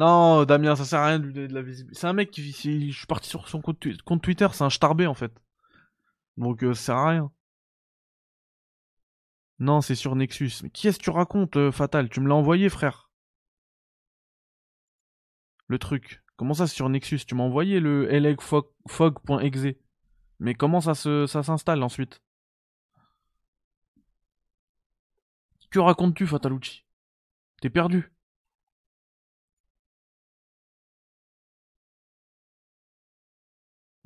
[0.00, 1.98] Non, Damien, ça sert à rien de lui donner de la visibilité.
[2.00, 2.42] C'est un mec qui.
[2.52, 3.78] Je suis parti sur son compte
[4.22, 5.32] Twitter, c'est un starbé en fait.
[6.38, 7.32] Donc euh, ça sert à rien.
[9.58, 10.52] Non, c'est sur Nexus.
[10.62, 12.08] Mais qui est-ce que tu racontes, euh, Fatal?
[12.08, 13.10] Tu me l'as envoyé, frère.
[15.68, 16.22] Le truc.
[16.40, 17.18] Comment ça, c'est sur Nexus?
[17.26, 19.76] Tu m'as envoyé le legfog.exe.
[20.38, 22.22] Mais comment ça se, s'installe ensuite?
[25.70, 26.86] Que racontes-tu, Fatalucci?
[27.60, 28.10] T'es perdu.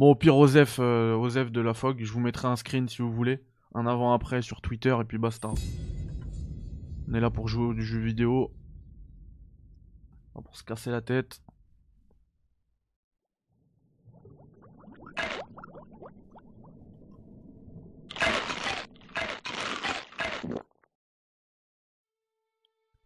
[0.01, 3.13] Bon, au pire, euh, Osef de la Fog, je vous mettrai un screen si vous
[3.13, 3.45] voulez.
[3.77, 5.51] Un avant-après sur Twitter et puis basta.
[7.07, 8.53] On est là pour jouer du jeu vidéo.
[10.33, 11.44] Pour se casser la tête.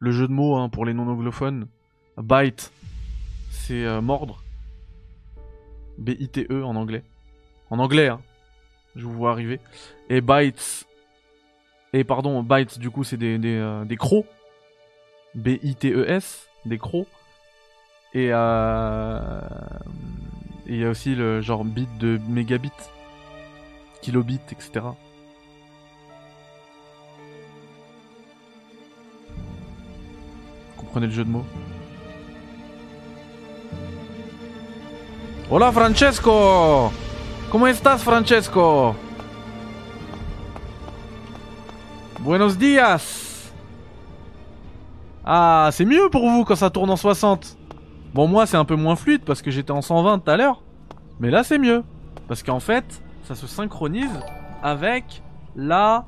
[0.01, 1.67] Le jeu de mots hein, pour les non-anglophones.
[2.17, 2.73] Bite,
[3.51, 4.43] c'est euh, mordre.
[5.99, 7.03] B-I-T-E en anglais.
[7.71, 8.21] En anglais, hein.
[8.97, 9.61] Je vous vois arriver.
[10.09, 10.87] Et bites.
[11.93, 14.27] Et pardon, bites, du coup, c'est des, des, euh, des crocs.
[15.35, 16.49] B-I-T-E-S.
[16.65, 17.09] Des crocs.
[18.15, 19.41] Et euh...
[20.69, 22.71] et il y a aussi le genre bit de mégabit.
[24.03, 24.87] Kilobit, etc.
[30.77, 31.47] Comprenez le jeu de mots?
[35.51, 36.93] Hola Francesco
[37.51, 38.95] ¿Cómo estás Francesco?
[42.21, 43.51] Buenos días
[45.25, 47.58] Ah, c'est mieux pour vous quand ça tourne en 60
[48.15, 50.63] Bon, moi c'est un peu moins fluide parce que j'étais en 120 tout à l'heure.
[51.21, 51.83] Mais là c'est mieux.
[52.27, 54.21] Parce qu'en fait, ça se synchronise
[54.63, 55.23] avec
[55.57, 56.07] la...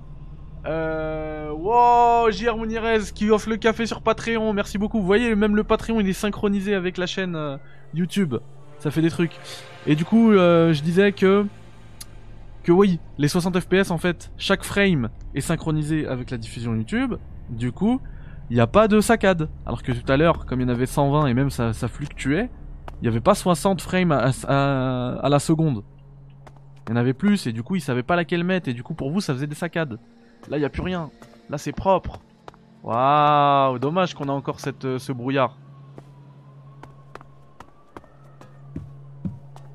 [0.66, 1.50] Euh...
[1.50, 4.52] Wow, JR Mounirez qui offre le café sur Patreon.
[4.52, 5.00] Merci beaucoup.
[5.00, 7.56] Vous voyez, même le Patreon il est synchronisé avec la chaîne euh,
[7.94, 8.36] YouTube.
[8.78, 9.32] Ça fait des trucs.
[9.86, 11.46] Et du coup, euh, je disais que
[12.62, 17.14] que oui, les 60 FPS en fait, chaque frame est synchronisé avec la diffusion YouTube.
[17.48, 18.00] Du coup,
[18.50, 19.48] il n'y a pas de saccade.
[19.64, 22.50] Alors que tout à l'heure, comme il y en avait 120 et même ça, fluctuait,
[23.00, 25.84] il n'y avait pas 60 frames à, la seconde.
[26.86, 28.82] Il y en avait plus et du coup, ils savaient pas laquelle mettre et du
[28.82, 30.00] coup, pour vous, ça faisait des saccades.
[30.48, 31.10] Là, il n'y a plus rien.
[31.48, 32.20] Là, c'est propre.
[32.82, 35.56] Waouh, dommage qu'on a encore euh, ce brouillard.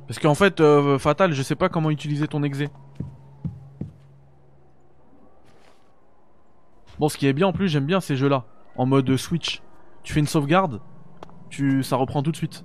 [0.08, 2.70] Parce qu'en fait, euh, Fatal, je sais pas comment utiliser ton exé.
[7.00, 8.46] Bon, ce qui est bien en plus, j'aime bien ces jeux-là.
[8.76, 9.62] En mode Switch.
[10.04, 10.82] Tu fais une sauvegarde,
[11.50, 11.82] tu...
[11.84, 12.64] ça reprend tout de suite.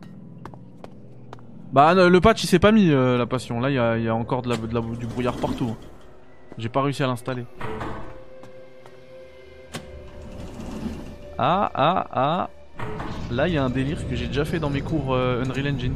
[1.73, 3.61] Bah, le patch il s'est pas mis euh, la passion.
[3.61, 5.77] Là, il y a, y a encore de la, de la- du brouillard partout.
[6.59, 7.47] J'ai pas réussi à l'installer.
[11.39, 12.51] Ah, ah, ah.
[13.31, 15.75] Là, il y a un délire que j'ai déjà fait dans mes cours euh, Unreal
[15.75, 15.95] Engine.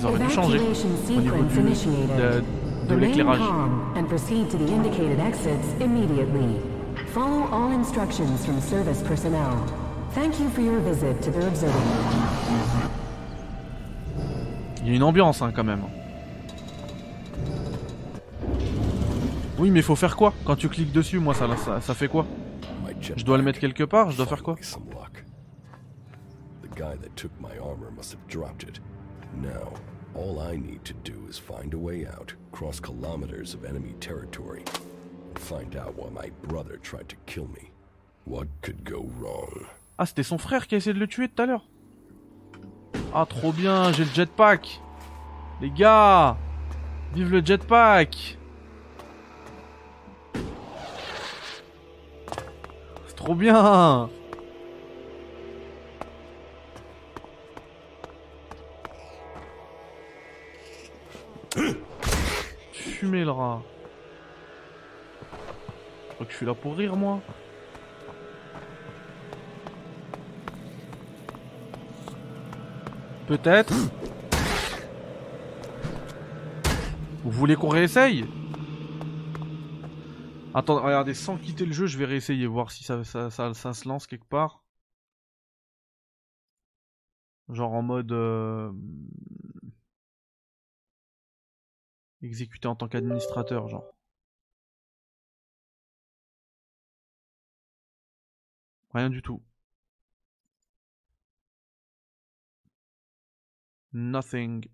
[0.00, 1.58] Ils auraient dû changer au niveau du,
[2.88, 3.38] de Remain l'éclairage.
[3.38, 6.58] calm and proceed to the indicated exits immediately.
[7.14, 9.56] Follow all instructions from service personnel.
[10.14, 11.84] Thank you for your visit to the observatory.
[14.82, 15.82] Il y a une ambiance hein, quand même.
[19.58, 20.32] Oui, mais faut faire quoi?
[20.44, 22.24] Quand tu cliques dessus, moi, ça, ça, ça fait quoi?
[23.00, 24.54] Je dois le mettre quelque part Je dois faire quoi?
[24.56, 24.78] The
[26.74, 28.80] guy that took my armor must have dropped it.
[29.42, 29.72] Now,
[30.18, 34.64] all I need to do is find a way out, cross kilometers of enemy territory,
[35.28, 37.70] and find out why my brother tried to kill me.
[38.24, 39.66] What could go wrong?
[39.96, 41.64] Ah, c'était son frère qui a essayé de le tuer tout à l'heure.
[43.14, 44.80] Ah, trop bien, j'ai le jetpack.
[45.60, 46.36] Les gars,
[47.14, 48.38] vive le jetpack.
[53.06, 54.10] C'est trop bien.
[62.72, 63.62] Fumer le rat.
[66.08, 67.20] Je crois que je suis là pour rire, moi.
[73.26, 73.74] Peut-être.
[77.24, 78.24] Vous voulez qu'on réessaye?
[80.54, 84.28] Attends, regardez, sans quitter le jeu, je vais réessayer, voir si ça, se lance quelque
[84.28, 84.64] part.
[87.48, 88.12] Genre en mode...
[88.12, 88.72] euh,
[92.22, 93.94] Exécuté en tant qu'administrateur, genre.
[98.92, 99.42] Rien du tout.
[103.92, 104.66] Nothing.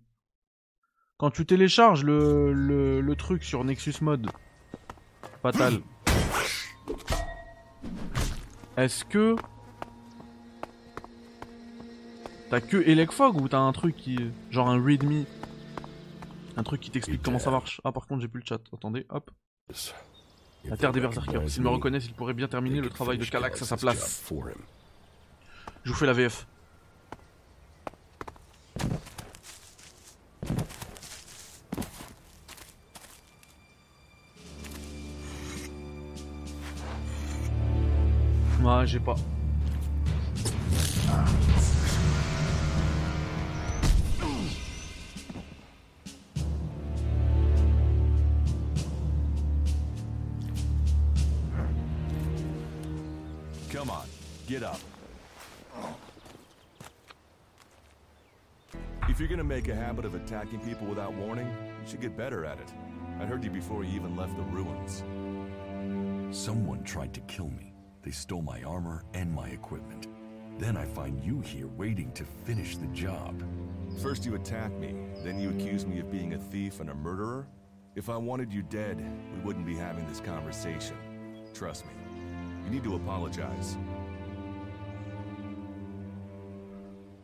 [1.17, 4.29] Quand tu télécharges le, le, truc sur Nexus Mode,
[5.41, 5.81] fatal.
[8.75, 9.37] Est-ce que
[12.49, 14.17] t'as que Elecfog ou t'as un truc qui,
[14.51, 15.23] genre un readme,
[16.57, 18.61] un truc qui t'explique comment ça marche Ah par contre j'ai plus le chat.
[18.73, 19.31] Attendez, hop.
[20.65, 21.49] La terre des berserkers.
[21.49, 24.23] S'ils me reconnaissent, ils pourraient bien terminer le travail de Calax à sa place.
[25.83, 26.47] Je vous fais la VF.
[38.63, 39.15] Ouais, j'ai pas.
[59.95, 61.47] Habit of attacking people without warning,
[61.81, 62.73] you should get better at it.
[63.21, 65.03] I heard you before you even left the ruins.
[66.37, 67.71] Someone tried to kill me.
[68.01, 70.07] They stole my armor and my equipment.
[70.59, 73.41] Then I find you here waiting to finish the job.
[74.03, 77.47] First you attack me, then you accuse me of being a thief and a murderer?
[77.95, 78.97] If I wanted you dead,
[79.33, 80.97] we wouldn't be having this conversation.
[81.53, 81.93] Trust me.
[82.65, 83.77] You need to apologize.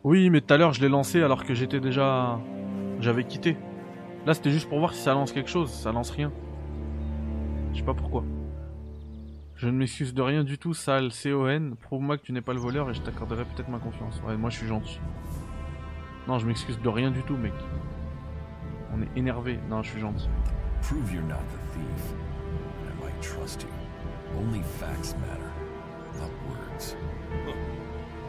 [0.05, 2.39] Oui, mais tout à l'heure je l'ai lancé alors que j'étais déjà.
[3.01, 3.57] J'avais quitté.
[4.25, 6.31] Là c'était juste pour voir si ça lance quelque chose, ça lance rien.
[7.73, 8.23] Je sais pas pourquoi.
[9.55, 11.75] Je ne m'excuse de rien du tout, sale CON.
[11.81, 14.21] Prouve-moi que tu n'es pas le voleur et je t'accorderai peut-être ma confiance.
[14.27, 14.99] Ouais, moi je suis gentil.
[16.27, 17.53] Non, je m'excuse de rien du tout, mec.
[18.93, 19.59] On est énervé.
[19.69, 20.29] Non, je suis gentil.
[20.83, 22.13] Prove you're not the thief.
[22.85, 23.69] I might trust you.
[24.39, 25.51] Only facts matter,
[26.19, 26.95] not words.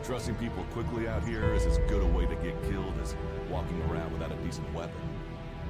[0.04, 3.14] Trusting people quickly out here is as good a way to get killed as
[3.48, 5.00] walking around without a decent weapon.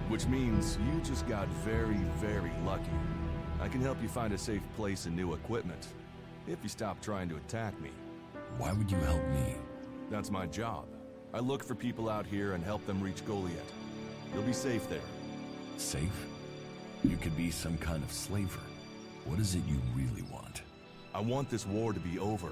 [0.09, 2.91] Which means you just got very, very lucky.
[3.61, 5.89] I can help you find a safe place and new equipment.
[6.47, 7.91] If you stop trying to attack me.
[8.57, 9.55] Why would you help me?
[10.11, 10.87] That's my job.
[11.35, 13.73] I look for people out here and help them reach Goliath.
[14.33, 15.01] You'll be safe there.
[15.77, 16.27] Safe?
[17.05, 18.61] You could be some kind of slaver.
[19.27, 20.63] What is it you really want?
[21.15, 22.51] I want this war to be over.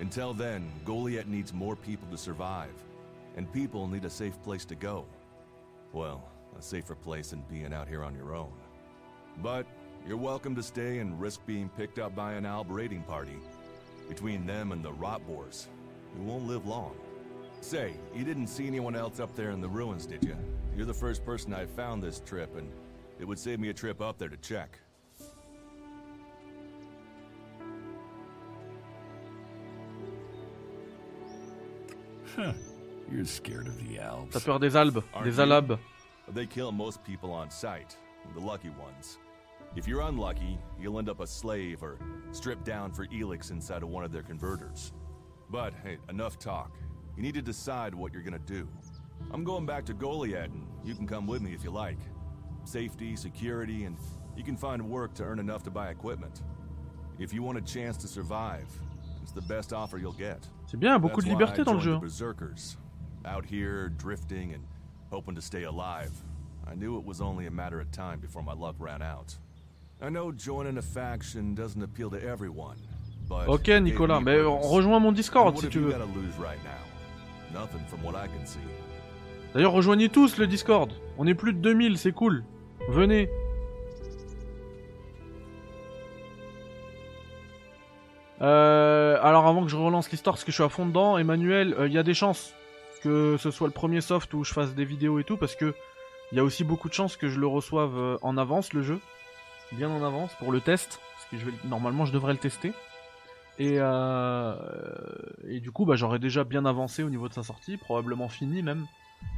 [0.00, 2.72] Until then, Goliath needs more people to survive.
[3.36, 5.04] And people need a safe place to go.
[5.92, 6.26] Well,
[6.58, 8.52] a safer place than being out here on your own.
[9.42, 9.66] But
[10.08, 13.36] you're welcome to stay and risk being picked up by an Alb raiding party.
[14.08, 15.68] Between them and the Rot Boars,
[16.16, 16.96] you won't live long.
[17.60, 20.36] Say, you didn't see anyone else up there in the ruins, did you?
[20.74, 22.72] You're the first person I found this trip, and
[23.18, 24.78] it would save me a trip up there to check.
[32.36, 34.32] You're scared of the Alps.
[34.32, 35.78] T'as peur des albes, des alabes.
[36.32, 37.96] They kill most people on sight,
[38.34, 39.18] the lucky ones.
[39.76, 41.98] If you're unlucky, you'll end up a slave or
[42.32, 44.92] stripped down for Elix inside of one of their converters.
[45.48, 46.76] But hey, enough talk.
[47.16, 48.68] You need to decide what you're gonna do.
[49.32, 51.98] I'm going back to Goliad, and you can come with me if you like.
[52.64, 53.96] Safety, security, and
[54.36, 56.42] you can find work to earn enough to buy equipment.
[57.18, 58.68] If you want a chance to survive,
[59.22, 60.46] it's the best offer you'll get.
[60.70, 61.96] C'est bien, beaucoup de liberté dans le jeu.
[61.96, 62.78] the Berserkers.
[63.26, 64.60] Out here, drifting and
[65.10, 66.12] hoping to stay alive.
[66.64, 69.36] I knew it was only a matter of time before my luck ran out.
[70.00, 72.76] I know joining a faction doesn't appeal to everyone,
[73.28, 73.48] but...
[73.48, 74.70] Ok, Nicolas, mais purpose.
[74.70, 75.92] rejoins mon Discord si tu veux.
[79.52, 80.92] D'ailleurs, rejoignez tous le Discord.
[81.18, 82.44] On est plus de 2000, c'est cool.
[82.88, 83.28] Venez.
[88.42, 91.74] Euh, alors avant que je relance l'histoire, parce que je suis à fond dedans, Emmanuel,
[91.78, 92.54] euh, il y a des chances
[93.02, 95.74] que ce soit le premier soft où je fasse des vidéos et tout, parce que
[96.32, 98.82] il y a aussi beaucoup de chances que je le reçoive euh, en avance le
[98.82, 99.00] jeu,
[99.72, 102.72] bien en avance pour le test, parce que je vais, normalement je devrais le tester.
[103.58, 108.30] Et, et du coup, bah, j'aurais déjà bien avancé au niveau de sa sortie, probablement
[108.30, 108.86] fini même.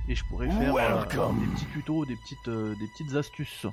[0.08, 3.66] et je pourrais faire des petits tutos, des petites, des petites astuces.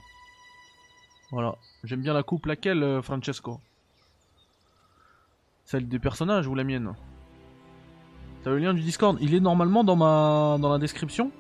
[1.30, 1.56] Voilà.
[1.84, 2.48] J'aime bien la coupe.
[2.48, 3.60] Laquelle, Francesco?
[5.70, 6.96] Celle des personnages ou la mienne
[8.42, 11.32] T'as le lien du Discord Il est normalement dans ma la description.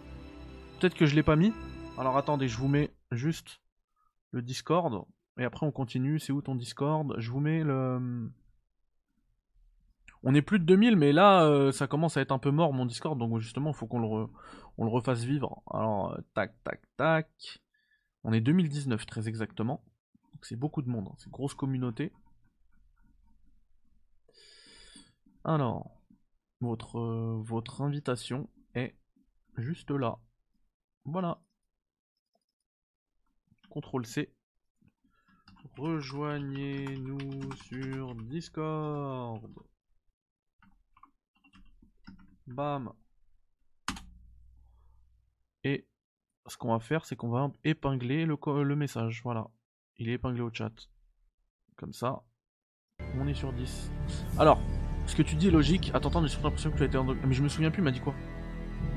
[0.79, 1.51] Peut-être que je l'ai pas mis.
[1.97, 3.59] Alors attendez, je vous mets juste
[4.29, 5.03] le Discord.
[5.39, 6.19] Et après on continue.
[6.19, 7.15] C'est où ton Discord?
[7.17, 8.29] Je vous mets le...
[10.21, 12.71] On est plus de 2000, mais là, euh, ça commence à être un peu mort
[12.71, 14.27] mon Discord, donc justement, il faut qu'on le,
[14.77, 15.63] refasse vivre.
[15.71, 17.63] Alors, euh, tac, tac, tac.
[18.23, 19.81] On est 2019, très exactement.
[20.43, 22.13] C'est beaucoup de monde, hein, c'est une grosse communauté.
[25.43, 25.99] Alors,
[26.61, 28.95] votre, euh, votre invitation est
[29.57, 30.19] juste là.
[31.05, 31.41] Voilà.
[33.71, 34.33] CTRL C.
[35.77, 39.47] Rejoignez-nous sur Discord.
[42.47, 42.91] Bam.
[45.63, 45.87] Et
[46.47, 49.21] ce qu'on va faire, c'est qu'on va épingler le, le message.
[49.23, 49.49] Voilà.
[49.97, 50.73] Il est épinglé au chat.
[51.75, 52.23] Comme ça.
[53.15, 53.91] On est sur 10.
[54.37, 54.59] Alors,
[55.09, 55.91] ce que tu dis est logique.
[55.93, 57.03] Attends, attends, j'ai surtout l'impression que tu as été en...
[57.03, 58.13] Mais je me souviens plus, il m'a dit quoi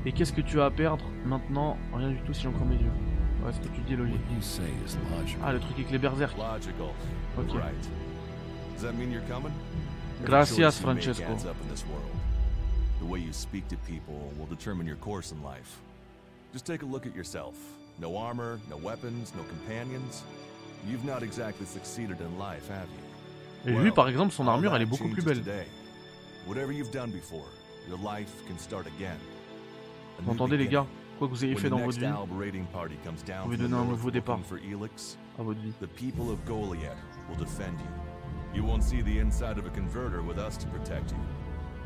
[0.05, 1.77] Et qu'est-ce que tu as à perdre maintenant?
[1.93, 2.91] Rien du tout si j'en mes yeux.
[3.43, 4.15] Ouais, ce que tu dis est logique.
[5.43, 6.35] Ah, le truc avec les berserk.
[7.37, 7.45] Ok.
[10.23, 11.23] Gracias, Francesco.
[11.23, 12.05] adds up in this world.
[12.99, 15.81] The way you speak to people will determine your course in life.
[16.53, 17.55] Just take a look at yourself.
[17.99, 20.23] No armor, no weapons, no companions.
[20.87, 23.03] You've not exactly succeeded in life, have you?
[23.65, 25.41] Et lui, par exemple, son armure, elle est beaucoup plus belle.
[26.43, 26.49] Today.
[26.49, 27.47] Whatever you've done before,
[27.87, 29.17] your life can start again.
[30.21, 30.85] Vous entendez, les gars
[31.19, 33.57] Quoi que vous ayez fait the dans votre vie, Alb raiding party comes down pouvez
[33.57, 34.39] donner un nouveau départ.
[34.41, 35.73] for Elix, à votre vie.
[35.79, 36.97] the people of Goliath
[37.29, 37.87] will defend you.
[38.55, 41.17] You won't see the inside of a converter with us to protect you.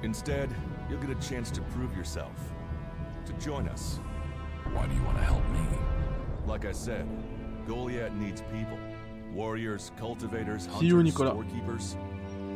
[0.03, 0.49] Instead,
[0.89, 2.31] you'll get a chance to prove yourself.
[3.25, 3.99] To join us.
[4.73, 5.59] Why do you want to help me?
[6.45, 7.05] Like I said,
[7.65, 8.77] Goliath needs people.
[9.33, 11.31] Warriors, cultivators, hunters, Nicolas.
[11.31, 11.97] storekeepers.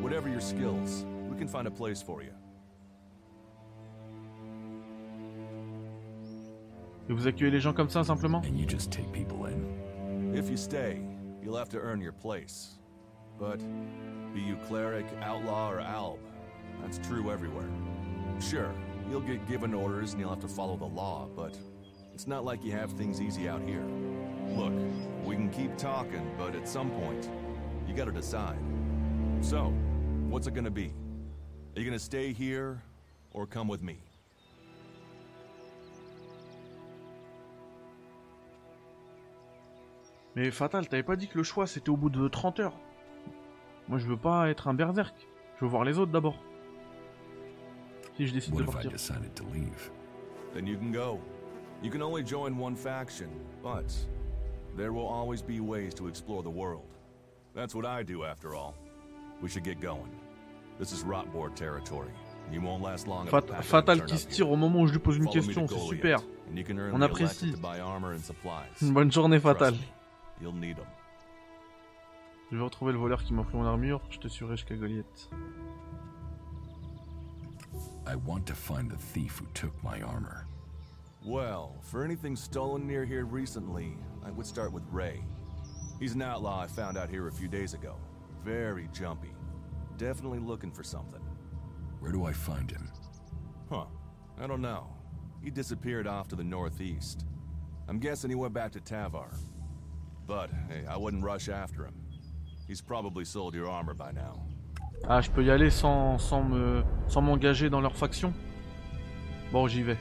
[0.02, 1.11] Whatever your skills, we
[1.42, 2.32] can find a place for you.
[7.10, 10.36] Et vous accueillez les gens comme ça, simplement And you just take people in?
[10.36, 11.02] If you stay,
[11.42, 12.78] you'll have to earn your place.
[13.40, 13.60] But
[14.36, 16.20] be you cleric, outlaw, or alb,
[16.80, 17.70] that's true everywhere.
[18.40, 18.72] Sure,
[19.10, 21.58] you'll get given orders and you'll have to follow the law, but
[22.14, 23.84] it's not like you have things easy out here.
[24.56, 24.74] Look,
[25.26, 27.30] we can keep talking, but at some point,
[27.88, 28.60] you gotta decide.
[29.42, 29.74] So,
[30.30, 30.94] what's it gonna be?
[31.76, 32.82] Are you gonna stay here
[33.34, 33.98] or come with me?
[40.36, 42.78] Mais Fatal, t'avais pas dit que le choix c'était au bout de 30 heures
[43.88, 45.16] Moi je veux pas être un berserk.
[45.60, 46.38] Je veux voir les autres d'abord.
[48.16, 48.92] Si je décide What de if I partir.
[48.92, 49.92] decided to leave?
[50.54, 51.20] Then you can go.
[51.82, 53.30] You can only join one faction,
[53.64, 53.92] but
[54.78, 56.86] there will always be ways to explore the world.
[57.56, 58.76] That's what I do, after all.
[59.42, 60.12] We should get going.
[63.30, 66.20] Fat- Fatal qui se tire au moment où je lui pose une question, c'est super.
[66.94, 67.52] On apprécie.
[68.82, 69.74] Une bonne journée Fatal.
[72.52, 75.30] Je vais retrouver le voleur qui m'a pris mon armure, je te suivrai jusqu'à Goliath.
[78.08, 80.46] I want to find the thief who took my armor.
[81.24, 83.96] Well, for anything stolen near here recently,
[84.26, 85.22] I would start with Ray.
[86.00, 87.96] He's an outlaw I found out here a few days ago.
[88.44, 89.32] Very jumpy.
[90.02, 91.22] Definitely looking for something.
[92.00, 92.90] Where do I find him?
[93.70, 93.86] Huh.
[94.40, 94.88] I don't know.
[95.44, 97.28] He disappeared off to the northeast.
[97.88, 99.32] I'm guessing he went back to Tavar.
[100.26, 101.94] But, hey, I wouldn't rush after him.
[102.68, 104.42] He's probably sold your armor by now.
[105.08, 108.34] Ah, je peux y aller sans, sans me sans m'engager dans leur faction
[109.52, 110.00] Bon, j'y vais.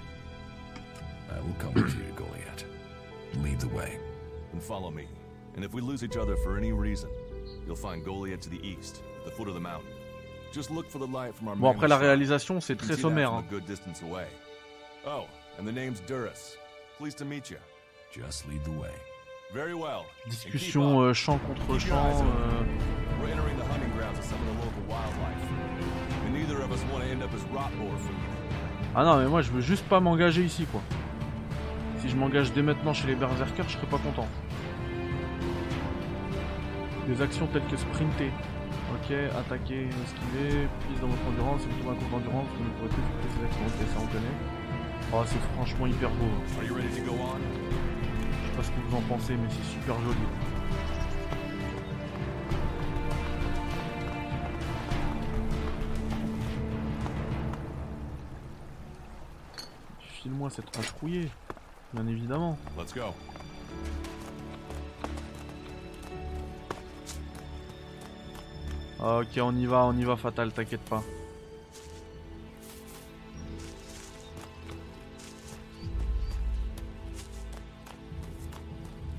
[1.31, 2.64] I will come with you to Goliath.
[3.43, 3.98] Lead the way.
[4.51, 5.09] Then follow me.
[5.56, 7.10] And if we lose each other for any reason,
[7.66, 9.88] you'll find Goliath to the east, at the foot of the mountain.
[10.52, 13.32] Just look for the light from our Bon, après la réalisation, c'est très sommaire.
[13.32, 13.44] hein.
[13.48, 14.26] a good distance away.
[15.06, 15.26] Oh,
[15.59, 16.56] and the name's Duras.
[16.98, 17.59] Pleased to meet you.
[18.12, 18.90] Just lead the way.
[19.55, 20.05] Very well.
[20.26, 21.94] And keep Discussion euh, champ contre champ.
[21.97, 22.64] euh,
[23.22, 25.44] We're entering the hunting grounds of some of the local wildlife.
[26.26, 28.16] And neither of us want to end up as rotboar food.
[28.94, 30.80] Ah non, mais moi je veux juste pas m'engager ici quoi.
[32.01, 34.26] Si je m'engage dès maintenant chez les berserkers, je serais pas content.
[37.06, 38.30] Des actions telles que sprinter.
[38.92, 42.88] Ok, attaquer, esquiver, prise dans votre endurance, si vous un cours d'endurance, vous ne pourrez
[42.88, 43.66] plus effectuer ces actions.
[43.66, 44.36] Ok, ça on connaît.
[45.12, 46.26] Oh, c'est franchement hyper beau.
[46.48, 46.60] Je sais
[48.56, 50.16] pas ce que vous en pensez, mais c'est super joli.
[60.00, 61.30] File-moi moi cette tranche rouillée.
[61.92, 62.56] Bien évidemment.
[62.76, 63.14] Let's go.
[69.02, 71.02] Ok, on y va, on y va, Fatal, t'inquiète pas.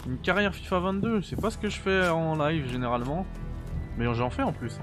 [0.05, 3.25] Une carrière FIFA 22, c'est pas ce que je fais en live généralement.
[3.97, 4.79] Mais j'en fais en plus.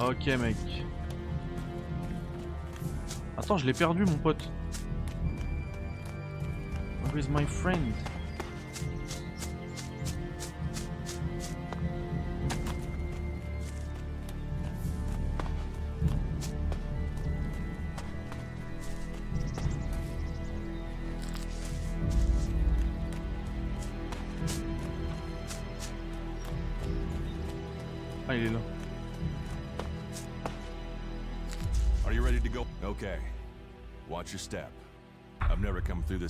[0.00, 0.56] Ok mec.
[3.36, 4.50] Attends, je l'ai perdu mon pote.
[7.04, 7.92] Where is my friend?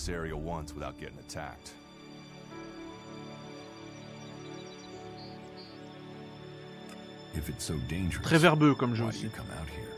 [0.01, 1.72] This area once without getting attacked.
[7.35, 9.24] If it's so dangerous, Très verbeux comme jeu why do aussi.
[9.24, 9.93] you come out here?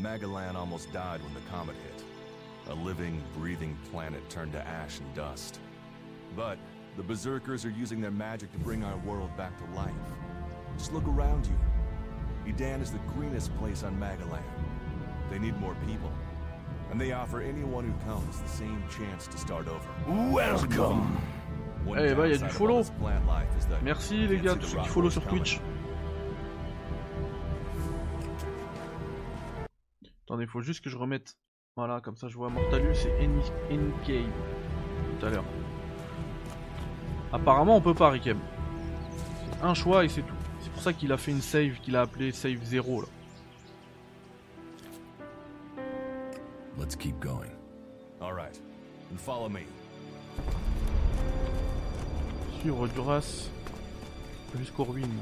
[0.00, 2.04] Magalan almost died when the comet hit.
[2.70, 5.58] A living, breathing planet turned to ash and dust.
[6.36, 6.58] But
[6.96, 9.92] the Berserkers are using their magic to bring our world back to life.
[10.78, 12.52] Just look around you.
[12.52, 14.42] Edan is the greenest place on Magellan.
[15.30, 16.12] They need more people.
[16.96, 20.32] And they offer anyone who comes the same chance to start over.
[20.32, 21.14] Welcome.
[21.88, 22.84] Eh bah, y a du follow.
[23.82, 25.22] Merci les gars, tous ceux qui follow sur.
[25.26, 25.60] Twitch.
[30.24, 31.36] Attendez, faut juste que je remette.
[31.76, 34.30] Voilà, comme ça je vois Mortalus et NK
[35.20, 35.44] tout à l'heure.
[37.30, 38.38] Apparemment on peut pas Rikem.
[39.52, 40.34] C'est un choix et c'est tout.
[40.60, 43.08] C'est pour ça qu'il a fait une save qu'il a appelé save 0 là.
[46.78, 47.50] Let's keep going.
[48.20, 48.58] All right.
[49.10, 49.66] And follow me.
[52.60, 53.48] Suivre Duras
[54.58, 55.20] jusqu'aux ruines.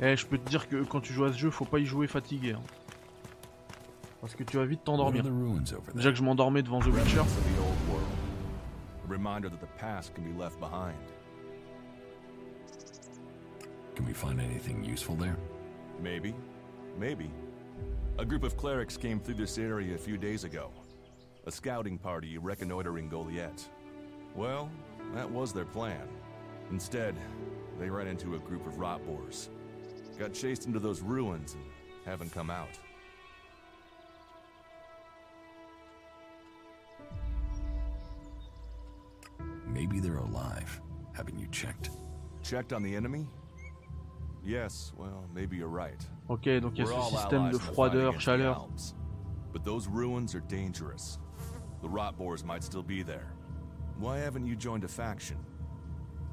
[0.00, 1.86] Eh, je peux te dire que quand tu joues à ce jeu, faut pas y
[1.86, 2.52] jouer fatigué.
[2.52, 2.62] hein.
[4.20, 5.24] Parce que tu vas vite t'endormir.
[5.94, 7.18] Déjà que je m'endormais devant The Witcher.
[7.18, 8.08] Remnants of the old world.
[9.08, 10.94] A reminder that the past can be left behind.
[13.98, 15.36] Can we find anything useful there?
[16.00, 16.32] Maybe.
[16.96, 17.32] Maybe.
[18.20, 20.70] A group of clerics came through this area a few days ago.
[21.46, 23.68] A scouting party reconnoitering Goliath.
[24.36, 24.70] Well,
[25.14, 26.06] that was their plan.
[26.70, 27.16] Instead,
[27.76, 29.50] they ran into a group of rot boars.
[30.16, 31.64] Got chased into those ruins and
[32.04, 32.78] haven't come out.
[39.66, 40.80] Maybe they're alive.
[41.14, 41.90] Haven't you checked?
[42.44, 43.26] Checked on the enemy?
[44.44, 46.00] Yes, well, maybe you're right.
[46.28, 48.68] Ok, donc il y a ce système de froideur, chaleur.
[49.52, 51.18] But those ruins are dangerous.
[51.82, 53.32] The rot boars might still be there.
[53.98, 55.36] Why haven't you joined a faction?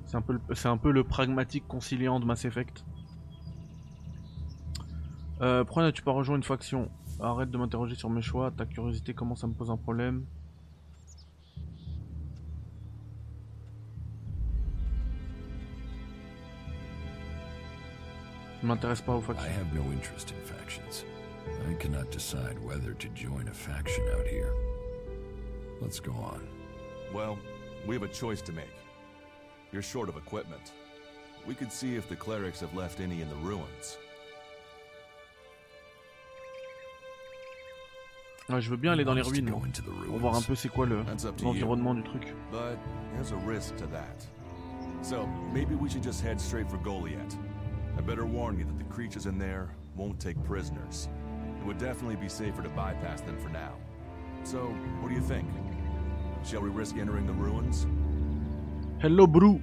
[0.05, 2.85] C'est un, peu c'est un peu le pragmatique conciliant de Mass Effect.
[5.41, 9.13] Euh, pourquoi n'as-tu pas rejoint une faction Arrête de m'interroger sur mes choix, ta curiosité
[9.13, 10.25] commence à me poser un problème.
[18.65, 21.05] M'intéresse pas aux I have no interest in factions.
[21.69, 24.51] I cannot decide whether to join a faction out here.
[25.81, 26.47] Let's go on.
[27.13, 27.37] Well,
[27.87, 28.73] we have a choice to make.
[29.71, 30.71] You're short of equipment.
[31.47, 33.97] We could see if the clerics have left any in the ruins.
[38.49, 40.41] Ouais, je veux bien aller dans les ruines go moi, into the pour voir un
[40.41, 41.51] peu c'est quoi le- That's up to you.
[41.51, 42.33] l'environnement du truc.
[42.51, 42.77] But
[43.15, 44.23] there's a risk to that.
[45.01, 47.35] So maybe we should just head straight for Goliath.
[47.97, 51.07] I better warn you that the creatures in there won't take prisoners.
[51.59, 53.73] It would definitely be safer to bypass them for now.
[54.43, 54.67] So,
[55.01, 55.47] what do you think?
[56.43, 57.87] Shall we risk entering the ruins?
[58.99, 59.59] Hello Brou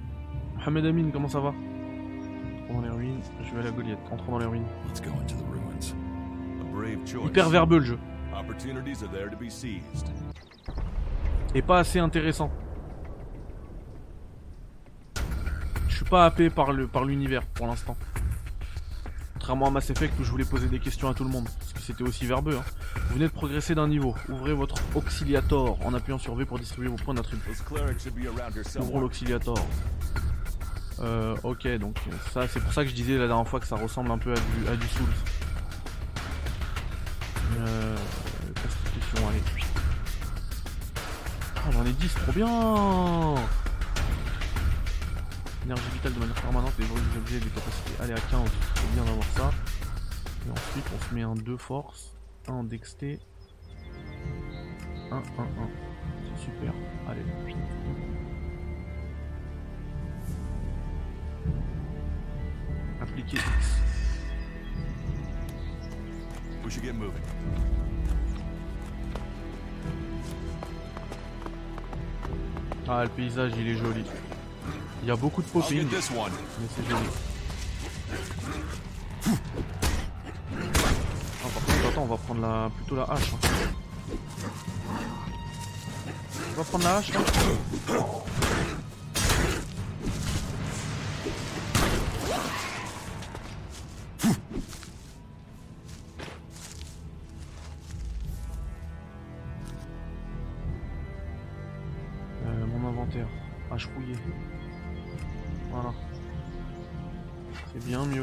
[0.55, 1.49] Mohamed Amin, comment ça va?
[1.49, 4.67] Entrons dans les ruines, je vais à la Goliath, entrons dans les ruines.
[4.87, 5.93] Let's go into the ruins.
[6.61, 7.25] A brave choice.
[7.29, 7.99] Hyper verbeux le jeu,
[8.35, 10.09] Opportunities are there to be seized.
[11.55, 12.49] et pas assez intéressant.
[15.87, 17.95] Je suis pas happé par le par l'univers pour l'instant.
[19.43, 21.73] Contrairement à Mass Effect où je voulais poser des questions à tout le monde, parce
[21.73, 22.55] que c'était aussi verbeux.
[22.57, 22.63] hein.
[23.09, 26.87] Vous venez de progresser d'un niveau, ouvrez votre auxiliator en appuyant sur V pour distribuer
[26.87, 27.43] vos points d'attribut.
[28.79, 29.57] Ouvrons l'auxiliator.
[31.01, 31.97] Euh, ok, donc
[32.33, 34.31] ça, c'est pour ça que je disais la dernière fois que ça ressemble un peu
[34.31, 35.05] à du, à du Souls.
[37.59, 37.97] Euh,
[38.63, 39.41] constitution, allez.
[41.57, 43.35] Ah, j'en ai 10, trop bien
[45.65, 47.93] Énergie vitale de manière permanente, les bruits des objets et des capacités.
[48.01, 49.51] Allez, à 15, c'est bien d'avoir ça.
[50.45, 52.17] Et ensuite, on se met un 2 force,
[52.49, 53.19] un dexté.
[55.09, 55.23] 1, 1, 1.
[56.35, 56.73] C'est super.
[57.07, 57.21] Allez,
[63.01, 63.77] Appliquer X.
[66.63, 67.21] We should get moving.
[72.87, 74.03] Ah, le paysage, il est joli.
[75.03, 77.03] Il y a beaucoup de popping, mais c'est joli.
[81.43, 83.33] Ah, par contre, attends, on va prendre la, plutôt la hache.
[83.33, 83.37] hein.
[86.53, 87.19] On va prendre la hache là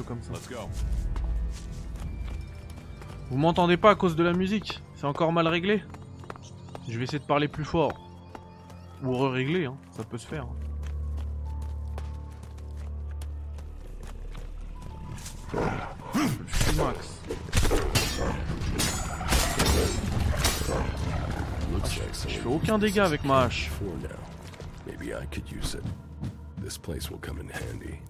[0.01, 0.33] mieux comme ça.
[0.33, 0.57] Let's go.
[3.31, 4.83] Vous m'entendez pas à cause de la musique?
[4.97, 5.83] C'est encore mal réglé?
[6.89, 7.93] Je vais essayer de parler plus fort.
[9.03, 9.77] Ou re-régler, hein.
[9.93, 10.47] ça peut se faire.
[16.77, 17.21] Max.
[21.73, 23.71] Like Je fais aucun dégât avec ma hache.
[24.87, 25.85] Maybe I could use it.
[26.63, 28.01] This place will come in handy.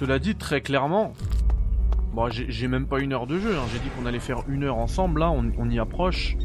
[0.00, 1.12] Cela dit, très clairement,
[2.30, 3.54] j'ai même pas une heure de jeu.
[3.54, 3.64] hein.
[3.70, 5.20] J'ai dit qu'on allait faire une heure ensemble.
[5.20, 6.38] Là, on, on y approche.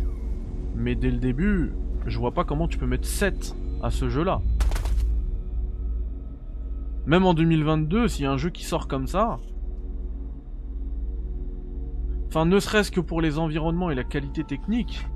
[0.76, 1.72] Mais dès le début,
[2.06, 4.42] je vois pas comment tu peux mettre 7 à ce jeu-là.
[7.06, 9.40] Même en 2022, s'il y a un jeu qui sort comme ça.
[12.28, 15.08] Enfin, ne serait-ce que pour les environnements et la qualité technique.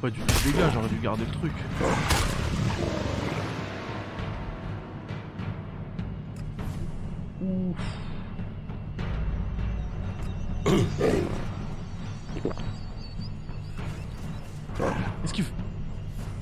[0.00, 1.52] Pas du tout de dégâts, j'aurais dû garder le truc.
[7.42, 7.76] Ouf.
[15.22, 15.44] Qu'est-ce qu'il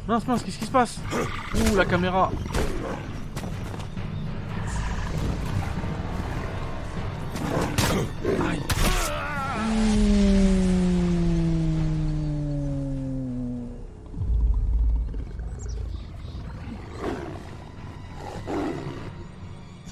[0.06, 1.00] Mince, mince, qu'est-ce qui se passe?
[1.54, 2.30] Ouh, la caméra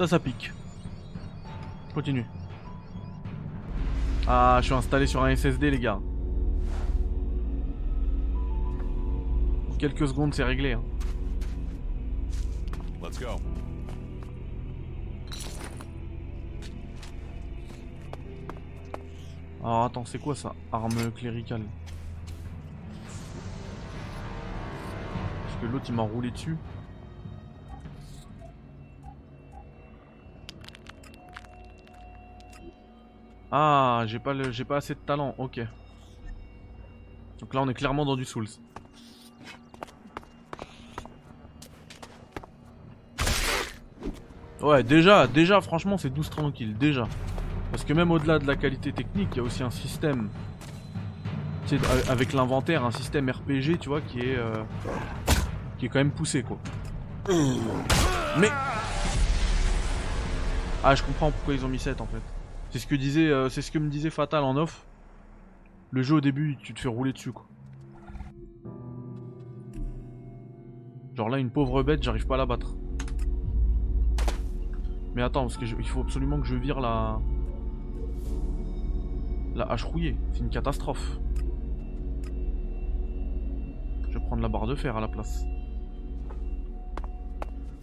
[0.07, 0.53] Ça, ça pique.
[1.93, 2.25] Continue.
[4.29, 5.99] Ah, je suis installé sur un SSD, les gars.
[9.69, 10.75] En quelques secondes, c'est réglé.
[10.75, 10.83] hein.
[13.03, 13.27] Let's go.
[19.65, 20.55] Alors, attends, c'est quoi ça?
[20.71, 21.63] Arme cléricale.
[25.43, 26.57] Parce que l'autre, il m'a roulé dessus.
[33.59, 34.35] Ah, j'ai pas
[34.69, 35.35] pas assez de talent.
[35.39, 35.61] Ok.
[37.41, 38.49] Donc là, on est clairement dans du Souls.
[44.61, 47.09] Ouais, déjà, déjà, franchement, c'est douce tranquille, déjà.
[47.71, 50.29] Parce que même au-delà de la qualité technique, il y a aussi un système.
[52.11, 54.37] Avec l'inventaire, un système RPG, tu vois, qui est.
[54.37, 54.53] euh,
[55.79, 56.59] qui est quand même poussé, quoi.
[58.39, 58.51] Mais.
[60.85, 62.36] Ah, je comprends pourquoi ils ont mis 7 en fait.
[62.71, 64.87] C'est ce que disait, euh, c'est ce que me disait Fatal en off.
[65.91, 67.47] Le jeu au début, tu te fais rouler dessus, quoi.
[71.15, 72.77] Genre là, une pauvre bête, j'arrive pas à la battre.
[75.15, 77.19] Mais attends, parce que il faut absolument que je vire la.
[79.55, 80.17] La hache rouillée.
[80.33, 81.19] C'est une catastrophe.
[84.11, 85.47] Je vais prendre la barre de fer à la place.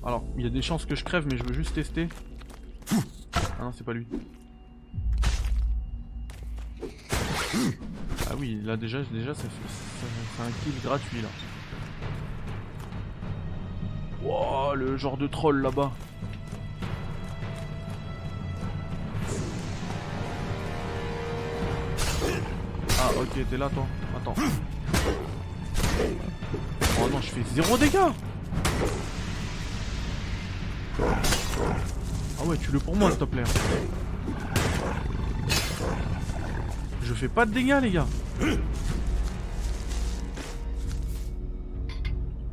[0.06, 2.08] Alors, il y a des chances que je crève, mais je veux juste tester.
[3.60, 4.06] Ah non, c'est pas lui.
[8.30, 11.28] Ah oui, là déjà, déjà ça fait un kill gratuit là.
[14.24, 15.92] Wow, le genre de troll là-bas.
[23.00, 23.86] Ah ok, t'es là toi.
[24.16, 24.36] Attends.
[27.02, 27.98] Oh non, je fais zéro dégâts
[31.02, 33.44] Ah ouais, tue-le pour moi s'il te plaît.
[37.04, 38.08] Je fais pas de dégâts les gars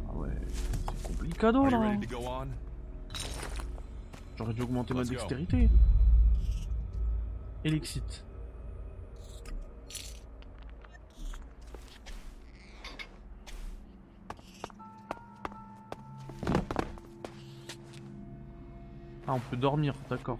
[0.08, 0.28] Ah ouais,
[0.96, 1.96] c'est complicado là?
[4.36, 5.68] J'aurais dû augmenter ma dextérité.
[7.64, 8.24] Elixit.
[19.26, 20.38] Ah, on peut dormir, d'accord.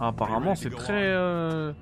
[0.00, 1.04] Apparemment, c'est très.
[1.04, 1.72] euh,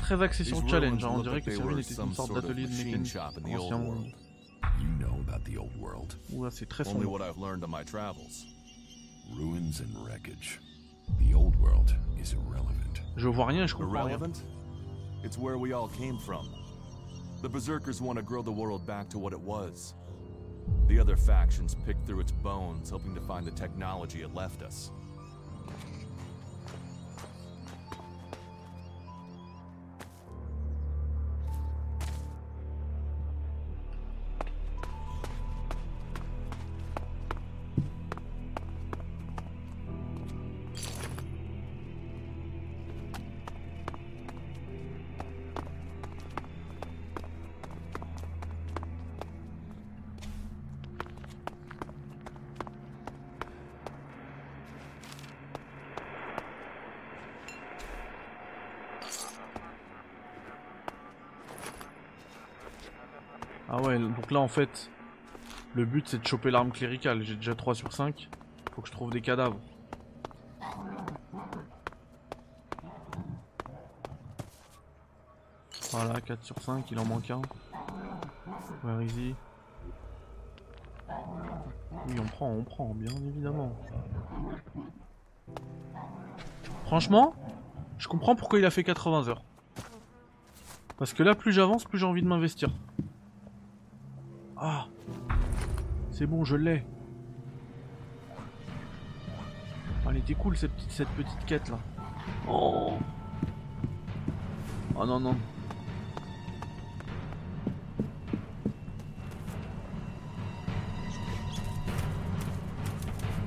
[0.00, 1.04] très axé sur le challenge.
[1.04, 1.10] hein.
[1.12, 3.78] On dirait que were était some une sorte d'atelier de mécanique ancien.
[3.80, 4.06] world.
[4.80, 6.14] You know about the old world.
[6.32, 7.12] Ouah, c'est très Only sombre.
[7.12, 8.44] what I've learned on my travels.
[9.36, 10.60] Ruins and wreckage.
[11.18, 13.02] The old world is irrelevant.
[13.16, 14.20] Je vois rien je comprends rien.
[15.24, 16.46] It's where we all came from.
[17.42, 19.94] The Berserkers want to grow the world back to what it was.
[20.88, 24.90] The other factions picked through its bones, hoping to find the technology it left us.
[64.28, 64.90] Donc là en fait,
[65.74, 67.22] le but c'est de choper l'arme cléricale.
[67.22, 68.28] J'ai déjà 3 sur 5.
[68.74, 69.58] Faut que je trouve des cadavres.
[75.92, 77.40] Voilà, 4 sur 5, il en manque un.
[78.84, 79.34] Where is
[82.06, 83.74] Oui, on prend, on prend, bien évidemment.
[86.84, 87.34] Franchement,
[87.96, 89.42] je comprends pourquoi il a fait 80 heures.
[90.98, 92.68] Parce que là, plus j'avance, plus j'ai envie de m'investir.
[96.18, 96.84] C'est bon, je l'ai.
[100.10, 101.78] Elle était cool cette petite, cette petite quête là.
[102.48, 102.98] Oh
[104.96, 105.36] non, non.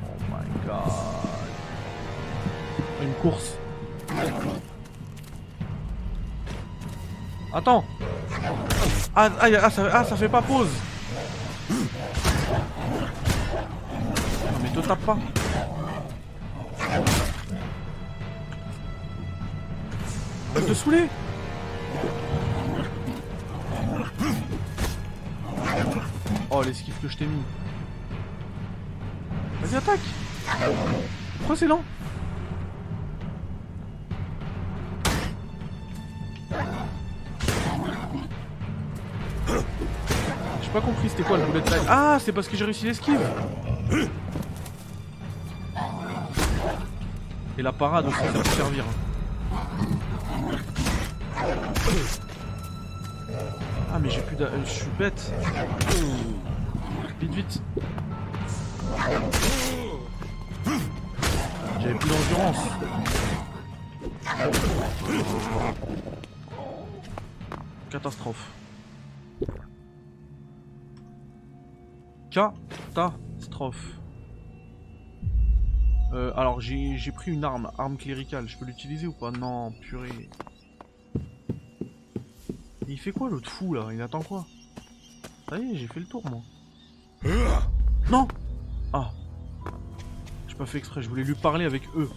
[0.06, 0.94] Oh my god.
[3.02, 3.58] Une course.
[7.54, 7.84] Attends
[9.14, 10.70] ah, ah, ah, ça, ah, ça fait pas pause
[14.96, 15.18] pas.
[20.54, 21.08] Va te saouler
[26.50, 27.42] Oh l'esquive que je t'ai mis.
[29.62, 30.00] Vas-y attaque.
[31.38, 31.84] Pourquoi lent
[40.62, 43.20] J'ai pas compris c'était quoi le bullet time Ah c'est parce que j'ai réussi l'esquive
[47.62, 48.84] La parade aussi ça peut servir
[53.94, 54.46] Ah mais j'ai plus d'a...
[54.46, 55.32] euh, Je suis bête.
[57.20, 57.62] Vite vite.
[61.80, 62.58] J'avais plus d'endurance.
[67.92, 68.52] Catastrophe.
[72.32, 74.02] Catastrophe.
[76.14, 79.30] Euh, alors j'ai pris une arme, arme cléricale, je peux l'utiliser ou pas?
[79.30, 80.28] Non, purée.
[82.88, 83.90] Il fait quoi l'autre fou là?
[83.94, 84.48] Il attend quoi?
[85.48, 86.42] Ça y est, j'ai fait le tour moi.
[88.10, 88.28] Non
[88.92, 89.12] Ah.
[90.48, 92.10] J'ai pas fait exprès, je voulais lui parler avec eux.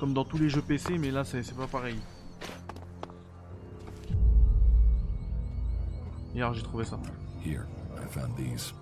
[0.00, 2.00] Comme dans tous les jeux PC, mais là c'est pas pareil.
[6.34, 6.98] Hier j'ai trouvé ça.
[7.44, 7.66] Here,
[7.96, 8.74] I found these.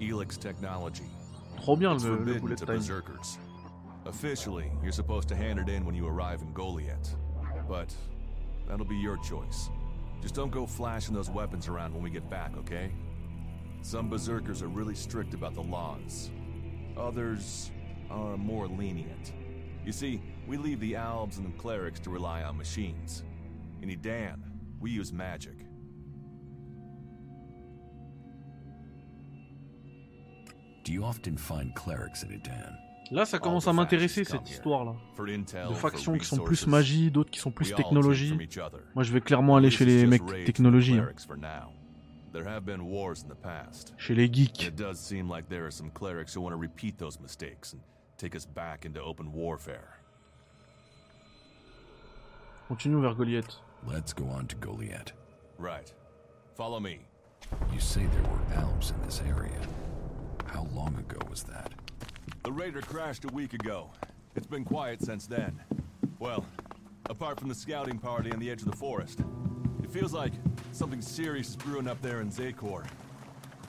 [0.00, 1.02] Elix technology.
[1.56, 3.02] Trop bien le, le time.
[4.08, 7.14] Officially, you're supposed to hand it in when you arrive in Goliath.
[7.68, 7.94] But
[8.66, 9.68] that'll be your choice.
[10.22, 12.90] Just don't go flashing those weapons around when we get back, okay?
[13.82, 16.30] Some berserkers are really strict about the laws.
[16.96, 17.70] Others
[18.10, 19.34] are more lenient.
[19.84, 23.24] You see, we leave the albs and the clerics to rely on machines.
[23.82, 24.40] In Edan,
[24.80, 25.58] we use magic.
[30.82, 32.87] Do you often find clerics in Edan?
[33.10, 34.94] Là, ça commence à m'intéresser cette histoire-là.
[35.68, 38.36] De factions qui sont plus magie, d'autres qui sont plus technologie.
[38.94, 41.02] Moi, je vais clairement aller chez les mecs technologie, hein.
[41.02, 41.72] clerics for now.
[42.32, 43.94] There have been wars in the past.
[43.96, 44.62] chez les geeks.
[44.62, 47.80] It does seem like there are some clerics who want to repeat those mistakes and
[48.18, 49.98] take us back into open warfare.
[52.68, 53.56] Continue vers Goliath.
[53.86, 55.12] Let's go on to Goliath.
[55.58, 55.90] Right.
[56.54, 57.00] Follow me.
[57.72, 59.58] You say there were Alps in this area.
[60.44, 61.72] How long ago was that?
[62.44, 63.90] The raider crashed a week ago.
[64.36, 65.58] It's been quiet since then.
[66.18, 66.44] Well,
[67.10, 69.20] apart from the scouting party on the edge of the forest.
[69.82, 70.32] It feels like
[70.72, 72.84] something serious is brewing up there in Zakor.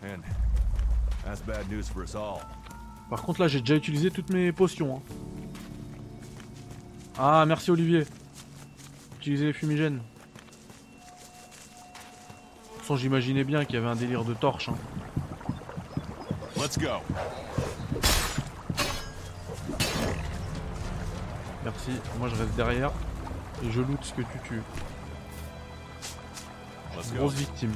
[0.04, 0.24] And
[1.26, 2.42] that's bad news for us all.
[3.10, 4.98] Par contre, là, j'ai déjà utilisé toutes mes potions.
[4.98, 5.02] hein.
[7.18, 8.06] Ah, merci Olivier.
[9.20, 9.98] Utiliser les fumigènes.
[9.98, 10.02] De
[12.74, 14.70] toute façon, j'imaginais bien qu'il y avait un délire de torche.
[14.70, 14.76] hein.
[16.56, 17.00] Let's go.
[21.72, 21.92] Merci.
[22.18, 22.92] Moi, je reste derrière.
[23.64, 24.62] Et je loot ce que tu tues.
[27.16, 27.72] Grosse victime.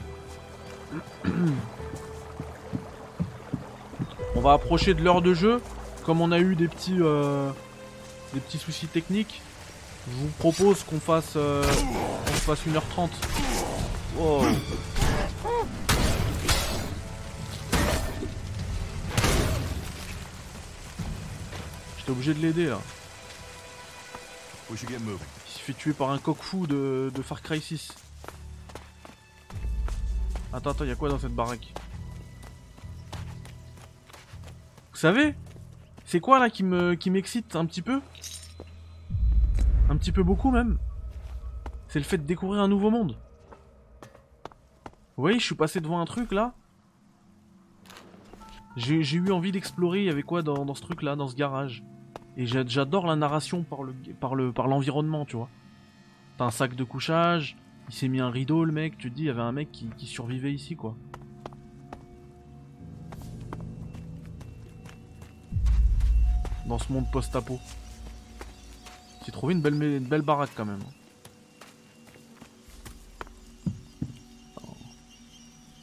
[4.36, 5.62] On va approcher de l'heure de jeu.
[6.06, 7.52] Comme on a eu des petits, euh,
[8.34, 9.42] des petits soucis techniques,
[10.10, 13.10] je vous propose qu'on fasse, euh, qu'on fasse 1h30.
[14.18, 14.44] Wow.
[21.98, 22.80] J'étais obligé de l'aider là.
[24.72, 27.94] Il s'est fait tuer par un coq fou de, de Far Cry 6.
[30.52, 31.74] Attends, attends, y'a quoi dans cette baraque?
[34.92, 35.36] Vous savez
[36.06, 38.02] C'est quoi là qui me qui m'excite un petit peu?
[39.90, 40.78] Un petit peu beaucoup même
[41.88, 43.18] C'est le fait de découvrir un nouveau monde.
[45.16, 46.54] Vous voyez, je suis passé devant un truc là.
[48.76, 51.84] J'ai eu envie d'explorer, il y avait quoi dans ce truc là, dans ce garage?
[52.38, 55.50] Et j'a- j'adore la narration par le par le par l'environnement, tu vois.
[56.38, 57.56] T'as un sac de couchage,
[57.90, 59.72] il s'est mis un rideau le mec, tu te dis il y avait un mec
[59.72, 60.96] qui, qui survivait ici quoi.
[66.66, 67.60] Dans ce monde post-apo.
[69.26, 70.80] J'ai trouvé une belle une belle baraque quand même.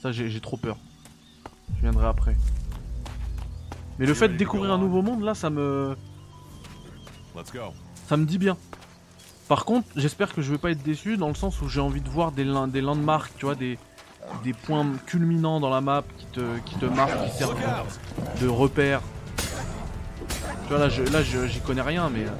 [0.03, 0.79] Ça j'ai trop peur.
[1.77, 2.37] Je viendrai après.
[3.99, 5.95] Mais le fait de découvrir un nouveau monde là, ça me.
[8.09, 8.57] Ça me dit bien.
[9.49, 12.01] Par contre, j'espère que je vais pas être déçu dans le sens où j'ai envie
[12.01, 13.79] de voir des, des landmarks, tu vois, des,
[14.45, 17.57] des points culminants dans la map qui te, qui te marquent, qui servent
[18.41, 19.01] de repères.
[19.37, 22.25] Tu vois, là, je, là j'y connais rien, mais.
[22.25, 22.31] euh,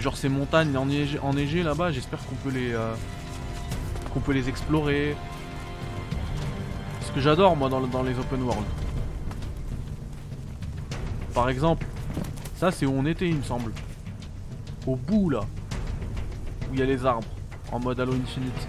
[0.00, 2.72] Genre ces montagnes enneigées, enneigées là-bas, j'espère qu'on peut les.
[2.72, 2.94] euh,
[4.14, 5.14] qu'on peut les explorer.
[7.06, 8.64] Ce que j'adore moi dans, dans les open world.
[11.34, 11.86] Par exemple,
[12.60, 13.72] ça c'est où on était il me semble.
[14.86, 15.40] Au bout là.
[16.70, 17.26] Où il y a les arbres.
[17.72, 18.68] En mode Halo Infinite.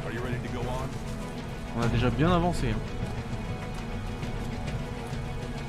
[1.77, 1.81] On?
[1.81, 2.69] A déjà bien avancé.
[2.69, 2.80] hein.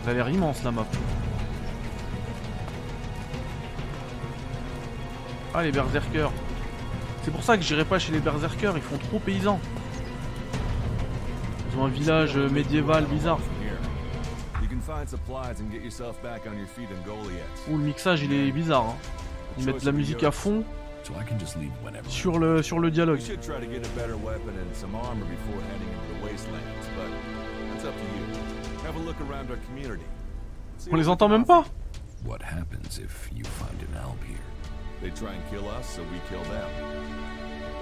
[0.04, 0.86] Elle a l'air immense la map.
[5.54, 6.30] Ah les berserkers.
[7.24, 9.58] C'est pour ça que j'irai pas chez les berserkers, ils font trop paysans.
[11.72, 13.40] Ils ont un village euh, médiéval bizarre.
[14.92, 15.06] From here.
[15.06, 17.68] You can find supplies and get yourself back on your feet in Goliath.
[17.70, 18.90] Où le mixage il est bizarre.
[18.90, 18.96] Hein.
[19.58, 20.64] Ils mettent de la musique à fond
[21.04, 22.08] So I can just leave whenever.
[22.08, 23.18] sur le, sur le dialogue.
[23.20, 26.24] You should try to get a better weapon and some armor before heading into the
[26.24, 27.10] wastelands, but
[27.72, 28.86] that's up to you.
[28.86, 30.04] Have a look around our community.
[30.78, 31.70] See On les what we entend can même pas offer.
[32.24, 34.38] What happens if you find an Alp here?
[35.00, 36.70] They try and kill us, so we kill them.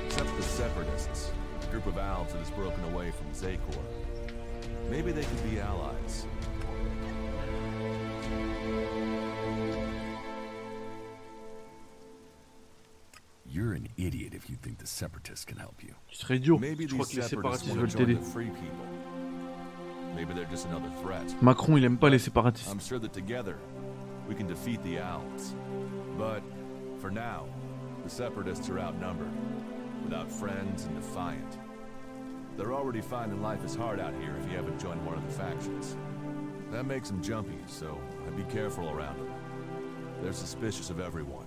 [0.06, 1.30] Except the Separatists,
[1.62, 3.84] a group of Alps that has broken away from Zakor.
[4.88, 6.24] Maybe they could be allies.
[13.46, 15.94] You're an idiot if you think the Separatists can help you.
[16.08, 16.58] Tu serais idiot.
[16.60, 18.14] Maybe Je crois que les separatists séparatistes veulent t'aider.
[18.18, 18.86] the free people.
[20.14, 21.42] Maybe they're just another threat.
[21.42, 22.70] Macron il aime pas les séparatistes.
[22.70, 23.56] I'm sure that together
[24.28, 25.54] we can defeat the Alps.
[26.16, 26.42] But
[27.00, 27.46] for now,
[28.04, 29.32] the Separatists are outnumbered,
[30.04, 31.58] without friends and defiant.
[32.56, 35.32] They're already finding life is hard out here if you haven't joined one of the
[35.32, 35.96] factions.
[36.70, 37.98] That makes them jumpy, so
[38.30, 39.34] I'd be careful around them.
[40.22, 41.46] They're suspicious of everyone.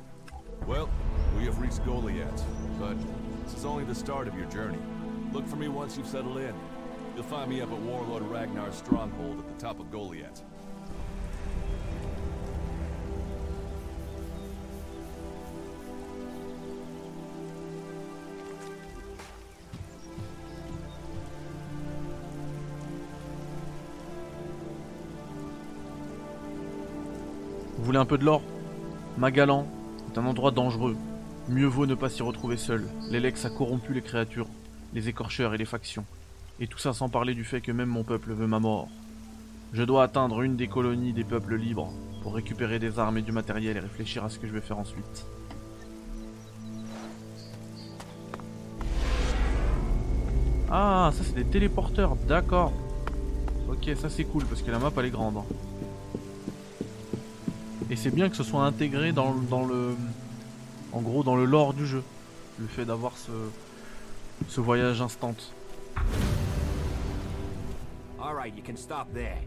[0.68, 0.90] Well,
[1.38, 2.44] we have reached Goliath,
[2.78, 2.98] but
[3.46, 4.80] this is only the start of your journey.
[5.32, 6.54] Look for me once you've settled in.
[7.16, 10.44] You'll find me up at Warlord Ragnar's stronghold at the top of Goliath.
[27.94, 28.42] Voulez un peu de l'or
[29.20, 29.68] Magalan
[30.12, 30.96] est un endroit dangereux.
[31.48, 32.88] Mieux vaut ne pas s'y retrouver seul.
[33.12, 34.48] L'Elex a corrompu les créatures,
[34.96, 36.04] les écorcheurs et les factions.
[36.60, 38.88] Et tout ça sans parler du fait que même mon peuple veut ma mort.
[39.74, 41.94] Je dois atteindre une des colonies des peuples libres
[42.24, 44.80] pour récupérer des armes et du matériel et réfléchir à ce que je vais faire
[44.80, 45.28] ensuite.
[50.72, 52.74] Ah, ça c'est des téléporteurs, d'accord.
[53.70, 55.44] Ok, ça c'est cool parce que la map elle est grande.
[57.90, 59.96] Et c'est bien que ce soit intégré dans, dans le.
[60.92, 62.04] En gros, dans le lore du jeu.
[62.60, 63.32] Le fait d'avoir ce.
[64.48, 65.36] Ce voyage instant.
[68.20, 69.38] All right, you can stop there.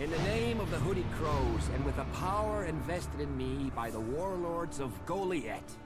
[0.00, 3.90] In the name of the Hooded Crows and with the power invested in me by
[3.90, 5.76] the warlords of Goliath,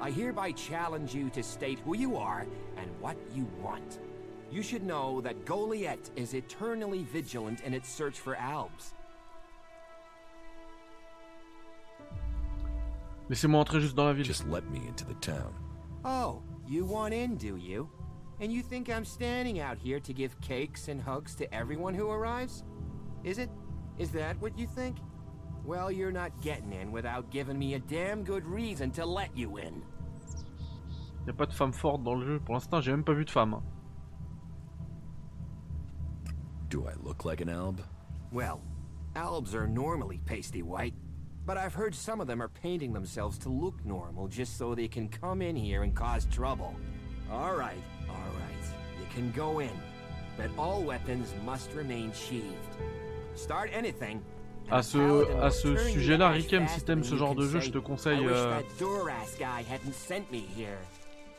[0.00, 2.44] I hereby challenge you to state who you are
[2.76, 3.98] and what you want.
[4.50, 8.94] You should know that Goliath is eternally vigilant in its search for Albs.
[13.32, 14.26] Laissez-moi entrer juste dans la ville.
[14.26, 15.54] Just let me into the town.
[16.04, 17.88] Oh, you want in, do you?
[18.42, 22.10] And you think I'm standing out here to give cakes and hugs to everyone who
[22.10, 22.62] arrives?
[23.24, 23.48] Is it?
[23.98, 24.98] Is that what you think?
[25.64, 29.56] Well, you're not getting in without giving me a damn good reason to let you
[29.56, 29.82] in.
[31.26, 32.38] Y a pas de femme forte dans le jeu.
[32.44, 33.54] Pour l'instant, j'ai même pas vu de femme.
[33.54, 33.62] hein.
[36.68, 37.80] Do I look like an alb?
[38.30, 38.60] Well,
[39.16, 40.94] Albs are normally pasty white,
[41.46, 44.88] but I've heard some of them are painting themselves to look normal just so they
[44.88, 46.74] can come in here and cause trouble.
[47.30, 48.64] All right, all right.
[49.00, 49.70] You can go in,
[50.36, 52.76] but all weapons must remain sheathed.
[53.34, 54.20] Start anything.
[54.70, 54.98] À ce-
[55.42, 58.60] à ce sujet-là, Rikem, si t'aimes ce genre de jeu, say, je te conseille, euh.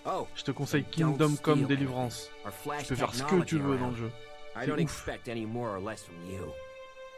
[0.06, 2.30] Oh, Je te conseille Kingdom Come Deliverance.
[2.82, 4.12] Tu peux faire ce que tu veux dans le jeu.
[4.66, 5.06] C'est ouf.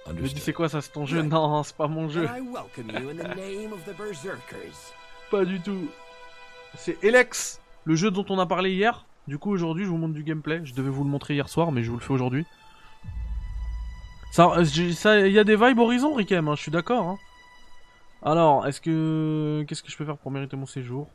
[0.08, 1.22] Je me dis, c'est quoi ça, c'est ton jeu.
[1.24, 2.28] Non, c'est pas mon jeu.
[5.32, 5.88] Pas du tout.
[6.78, 9.06] C'est Elex, le jeu dont on a parlé hier.
[9.28, 10.62] Du coup, aujourd'hui, je vous montre du gameplay.
[10.64, 12.46] Je devais vous le montrer hier soir, mais je vous le fais aujourd'hui.
[14.32, 17.08] Ça, euh, ça, il y a des vibes Horizon, Rikem, hein, je suis d'accord.
[17.08, 17.18] hein.
[18.22, 21.08] Alors, est-ce que, qu'est-ce que je peux faire pour mériter mon séjour?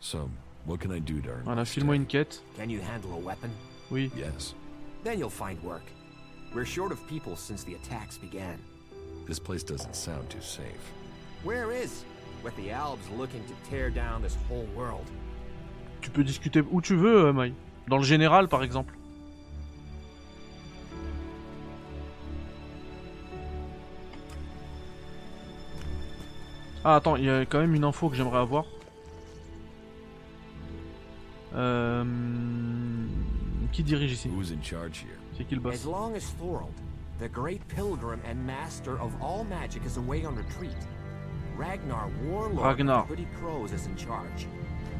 [0.00, 0.28] So,
[0.66, 1.14] what can I do
[1.44, 2.42] Voilà, file-moi une quête.
[2.56, 3.50] Can you handle a weapon?
[3.90, 4.10] Oui.
[4.16, 4.54] Yes.
[5.04, 5.82] Then you'll find work.
[6.54, 8.58] We're short of people since the attacks began.
[9.26, 10.92] This place doesn't sound too safe.
[11.42, 12.04] Where is?
[12.44, 15.10] With the Albs looking to tear down this whole world?
[16.00, 17.52] Tu peux discuter où tu veux, euh, Mai.
[17.88, 18.94] Dans le général, par exemple.
[26.84, 28.64] Ah, attends, il y a quand même une info que j'aimerais avoir.
[31.54, 32.04] Euh...
[33.74, 35.18] Qui dirige ici Who's in charge here?
[35.36, 35.74] C'est qui le boss?
[35.74, 36.72] As long as Thorold,
[37.18, 40.76] the great pilgrim and master of all magic, is away on retreat,
[41.56, 43.02] Ragnar, warlord Ragnar.
[43.02, 44.46] of the Hooded Crows, is in charge.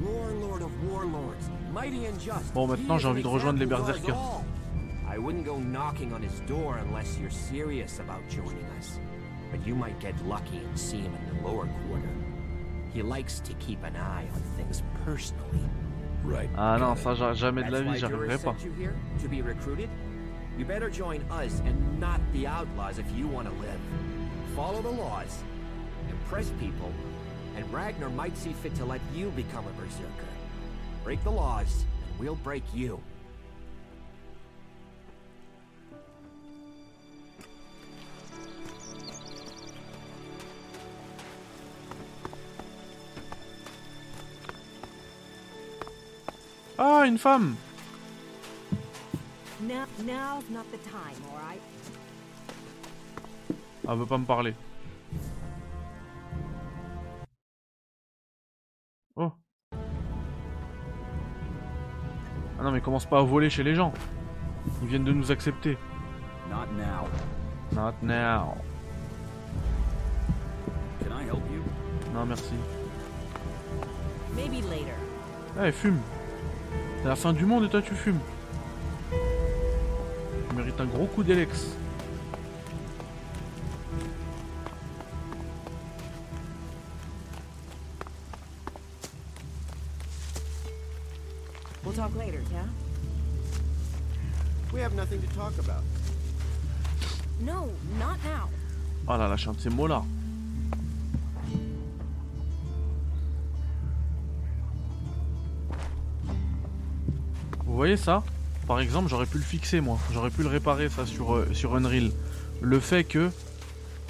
[0.01, 2.53] Warlord of warlords, mighty and just.
[2.53, 4.17] Bon, maintenant, j'ai envie de rejoindre les berserkers.
[5.07, 8.99] I wouldn't go knocking on his door unless you're serious about joining us.
[9.53, 12.09] But you might get lucky and see him in the lower quarter.
[12.93, 15.61] He likes to keep an eye on things personally.
[16.25, 16.49] Right.
[16.57, 18.55] Ah non, ça j'a- jamais de la vie, why j'y arriverai Duras pas.
[18.79, 19.89] here to be recruited.
[20.59, 23.79] You better join us and not the outlaws if you want to live.
[24.57, 25.43] Follow the laws,
[26.11, 26.91] impress people,
[27.57, 30.29] and Ragnar might see fit to let you become a berserker.
[31.03, 33.01] Break the laws, and we'll break you.
[46.87, 47.57] Ah, une femme?
[49.71, 49.87] Ah,
[53.89, 54.55] elle veut pas me parler.
[59.17, 59.33] Oh.
[62.59, 63.95] Ah non, mais commence pas à voler chez les gens.
[64.83, 65.79] Ils viennent de nous accepter.
[66.51, 67.09] Not now.
[67.73, 68.59] Not now.
[71.01, 71.63] Can I help you?
[72.13, 72.57] Non, merci.
[74.37, 74.99] Maybe later.
[75.59, 75.99] Ah, elle fume.
[77.05, 78.19] C'est la fin du monde et toi tu fumes.
[79.11, 81.67] Tu mérites un gros coup d'Elex.
[91.85, 92.65] We'll talk later, yeah?
[94.73, 95.83] We have nothing to talk about.
[97.39, 97.69] No,
[97.99, 98.49] not now.
[99.07, 100.03] Oh là là, je ces mots là.
[107.75, 108.23] Vous voyez ça?
[108.69, 109.99] Par exemple, j'aurais pu le fixer moi.
[110.13, 112.13] J'aurais pu le réparer ça sur, euh, sur Unreal.
[112.63, 113.31] Le fait que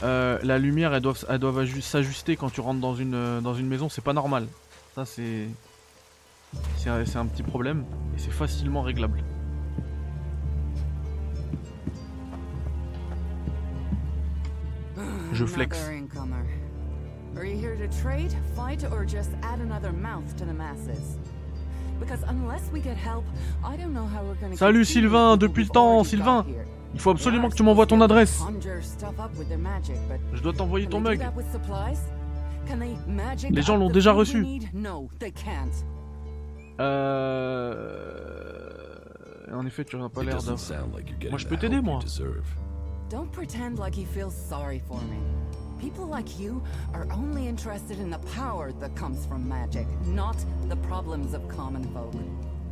[0.02, 3.40] euh, la lumière elle doit, elle doit aju- s'ajuster quand tu rentres dans une, euh,
[3.40, 4.48] dans une maison, c'est pas normal.
[4.94, 5.48] Ça c'est.
[6.76, 9.24] C'est un, petit problème et c'est facilement réglable.
[15.32, 15.78] Je flex.
[15.78, 16.44] Another incomer.
[17.34, 21.16] Are you here to trade, fight, or just add another mouth to the masses?
[24.56, 26.44] Salut Sylvain, depuis le temps, Sylvain.
[26.94, 28.42] Il faut absolument que tu m'envoies ton adresse.
[30.32, 31.20] Je dois t'envoyer ton mug.
[33.50, 34.42] Les gens l'ont déjà reçu.
[34.42, 34.68] need?
[34.72, 35.84] No, they can't.
[36.80, 37.74] Euh...
[39.52, 40.56] En effet, tu n'as pas l'air d'un...
[41.30, 42.00] Moi, je peux t'aider, moi.
[45.80, 50.36] People like you are only interested in the power that comes from magic, not
[50.68, 52.14] the problems of common folk.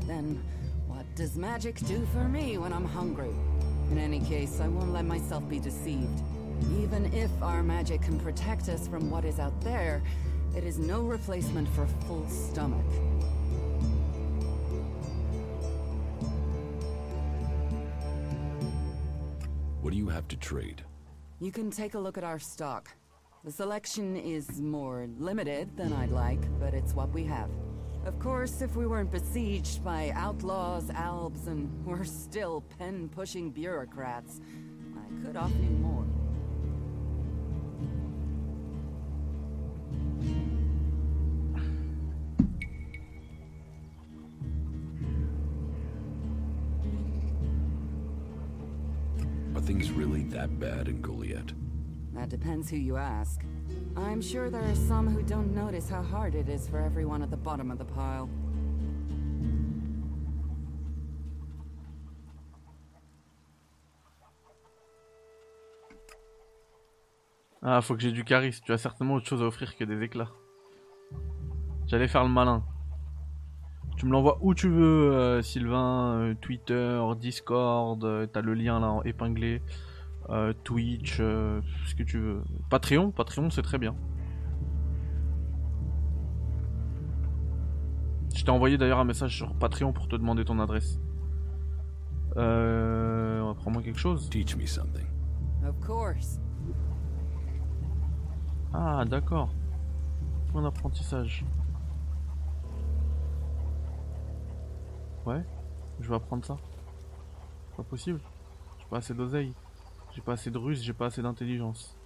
[0.06, 0.42] Then,
[0.86, 3.34] what does magic do for me when I'm hungry?
[3.90, 6.22] In any case, I won't let myself be deceived.
[6.80, 10.02] Even if our magic can protect us from what is out there,
[10.56, 12.86] it is no replacement for a full stomach.
[19.80, 20.84] What do you have to trade?
[21.42, 22.88] You can take a look at our stock.
[23.42, 27.50] The selection is more limited than I'd like, but it's what we have.
[28.06, 34.40] Of course, if we weren't besieged by outlaws, albs, and we're still pen-pushing bureaucrats,
[34.94, 36.06] I could offer you more.
[49.72, 51.52] Things really that bad in Goliath?
[52.14, 53.40] That depends who you ask.
[53.96, 57.30] I'm sure there are some who don't notice how hard it is for everyone at
[57.30, 58.28] the bottom of the pile.
[67.64, 68.62] Ah, faut que j'ai du charisme.
[68.66, 70.32] Tu as certainement autre chose à offrir que des éclats.
[71.86, 72.62] J'allais faire le malin.
[74.02, 76.14] Tu me l'envoies où tu veux, euh, Sylvain.
[76.16, 79.62] euh, Twitter, Discord, euh, t'as le lien là en épinglé.
[80.30, 82.42] euh, Twitch, euh, ce que tu veux.
[82.68, 83.94] Patreon, Patreon c'est très bien.
[88.34, 90.98] Je t'ai envoyé d'ailleurs un message sur Patreon pour te demander ton adresse.
[92.36, 94.28] Euh, apprends-moi quelque chose.
[94.28, 95.06] Teach me something.
[95.64, 96.40] Of course.
[98.74, 99.50] Ah, d'accord.
[100.50, 101.44] Point d'apprentissage.
[105.24, 105.42] Ouais,
[106.00, 106.56] je vais apprendre ça.
[107.76, 108.20] Pas possible.
[108.78, 109.52] J'ai pas assez d'oseille.
[110.14, 111.96] J'ai pas assez de ruse, j'ai pas assez d'intelligence.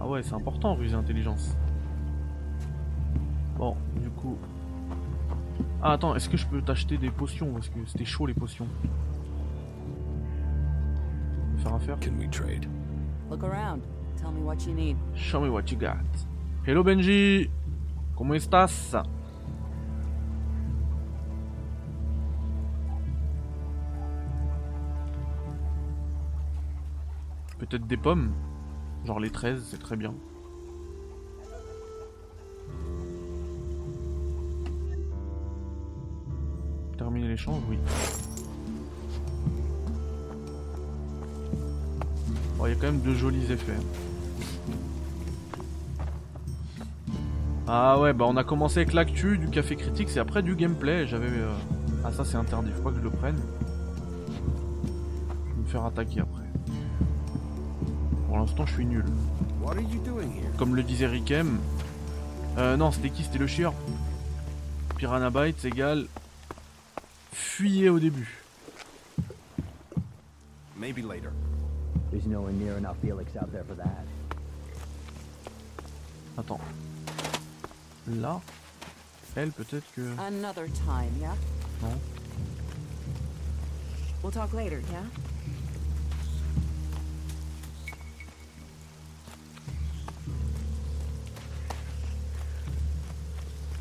[0.00, 1.56] Ah ouais, c'est important, ruse et intelligence.
[3.56, 4.36] Bon, du coup...
[5.82, 7.52] Ah attends, est-ce que je peux t'acheter des potions?
[7.52, 8.66] Parce que c'était chaud les potions.
[11.58, 11.98] Faire affaire?
[12.00, 12.66] Can we trade?
[13.30, 13.82] Look around.
[14.16, 14.96] Tell me what you need.
[15.14, 15.96] Show me what you got.
[16.66, 17.50] Hello Benji
[18.16, 18.96] ¿Cómo estás?
[27.58, 28.32] Peut-être des pommes
[29.04, 30.14] Genre les 13, c'est très bien.
[36.96, 37.78] Terminer l'échange, oui.
[42.56, 43.72] Bon, il y a quand même de jolis effets.
[47.68, 51.06] Ah ouais, bah on a commencé avec l'actu du café critique, c'est après du gameplay.
[51.06, 51.28] J'avais.
[51.28, 51.52] euh,
[52.04, 53.36] Ah, ça c'est interdit, faut pas que je le prenne.
[55.46, 56.47] Je vais me faire attaquer après.
[58.28, 59.04] Pour l'instant, je suis nul.
[59.62, 60.50] What are you doing here?
[60.58, 61.58] Comme le disait Rikem.
[62.58, 63.24] Euh, non, c'était qui?
[63.24, 63.72] C'était le chieur.
[64.98, 66.06] Piranha Bytes égale.
[67.32, 68.42] Fuyez au début.
[70.76, 71.32] Maybe later.
[72.10, 74.04] There's nowhere near enough Felix out there for that.
[76.36, 76.60] Attends.
[78.08, 78.40] Là.
[79.36, 80.02] Elle, peut-être que.
[80.18, 81.34] Another time, yeah?
[81.80, 81.96] Non.
[84.22, 85.04] We'll talk later, yeah?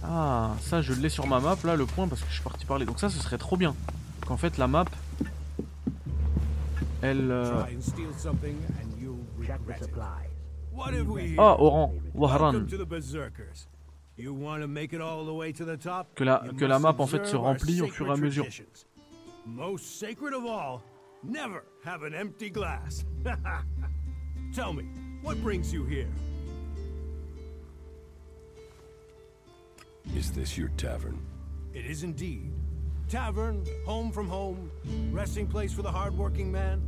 [0.09, 2.65] Ah, ça je l'ai sur ma map là, le point, parce que je suis parti
[2.65, 2.85] parler.
[2.85, 3.75] Donc ça, ce serait trop bien.
[4.25, 4.85] Qu'en fait, la map.
[7.01, 7.29] Elle.
[7.31, 7.51] euh?
[11.38, 12.51] Ah, Oran, Wahran.
[16.15, 18.45] Que la- que la map, en fait, se remplit au fur et à mesure.
[19.45, 20.79] Most sacred of all,
[21.23, 23.05] never have an empty glass.
[24.53, 24.84] Tell me,
[25.23, 26.07] what brings you here?
[30.15, 31.19] Is this your tavern?
[31.73, 32.53] It is indeed.
[33.07, 34.71] Tavern, home from home,
[35.11, 36.81] resting place for the hardworking man.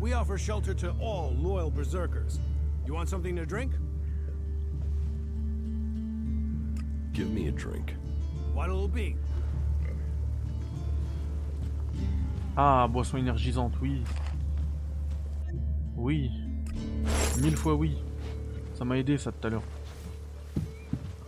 [0.00, 2.40] We offer shelter to all loyal berserkers.
[2.86, 3.72] You want something to drink?
[7.12, 7.94] Give me a drink.
[8.54, 9.16] What'll it be?
[12.56, 14.02] Ah, boisson énergisante, oui.
[15.94, 16.30] Oui.
[17.42, 17.96] Mille fois oui.
[18.74, 19.62] Ça m'a aidé ça tout à l'heure.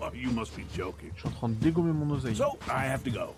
[0.01, 1.11] Oh, you must be joking.
[1.15, 2.37] Je suis en train de dégommer mon oseille.
[2.37, 3.35] So, I have to go.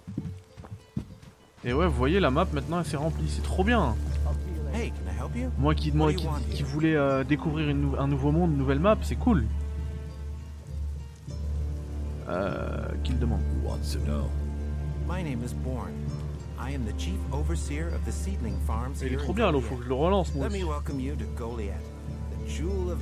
[1.65, 3.95] Et ouais, vous voyez, la map maintenant elle s'est remplie, c'est trop bien.
[4.73, 5.51] Hey, can I help you?
[5.59, 8.59] Moi qui, moi What do qui, voulais euh, découvrir une nou- un nouveau monde, une
[8.59, 9.45] nouvelle map, c'est cool.
[12.29, 14.31] Euh, qui le demande Who wants to know?
[15.09, 15.93] My name is Bourne.
[16.59, 19.77] I am the chief overseer of the seedling farms Il est trop bien, alors faut
[19.77, 21.83] que je le relance moi Let me welcome you to Goliath,
[22.45, 23.01] the jewel of.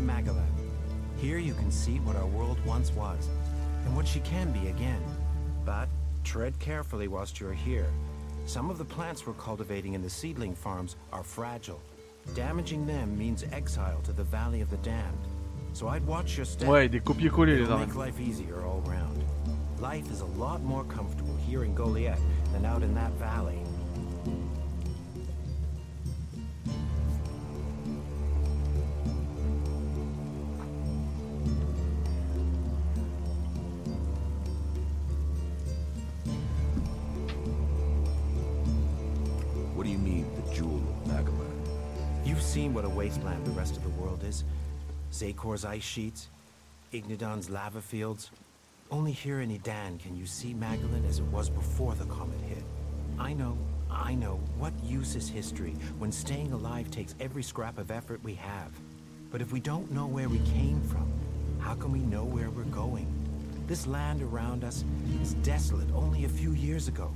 [1.20, 3.28] Here you can see what our world once was,
[3.89, 5.02] and what she can be again.
[5.65, 5.89] But
[6.23, 7.86] tread carefully whilst you're here.
[8.44, 11.81] Some of the plants we're cultivating in the seedling farms are fragile.
[12.35, 15.19] Damaging them means exile to the Valley of the Damned.
[15.73, 16.69] So I'd watch your step.
[16.69, 19.24] Ouais, des copier-coller les make life easier all round.
[19.81, 22.20] Life is a lot more comfortable here in Goliath
[22.52, 23.59] than out in that valley.
[45.19, 46.28] Zakor's ice sheets,
[46.93, 48.31] Ignodon's lava fields.
[48.89, 52.62] Only here in Edan can you see Magellan as it was before the comet hit.
[53.19, 53.59] I know,
[53.90, 58.35] I know, what use is history when staying alive takes every scrap of effort we
[58.35, 58.70] have?
[59.32, 61.11] But if we don't know where we came from,
[61.59, 63.12] how can we know where we're going?
[63.66, 64.85] This land around us
[65.20, 67.12] is desolate only a few years ago.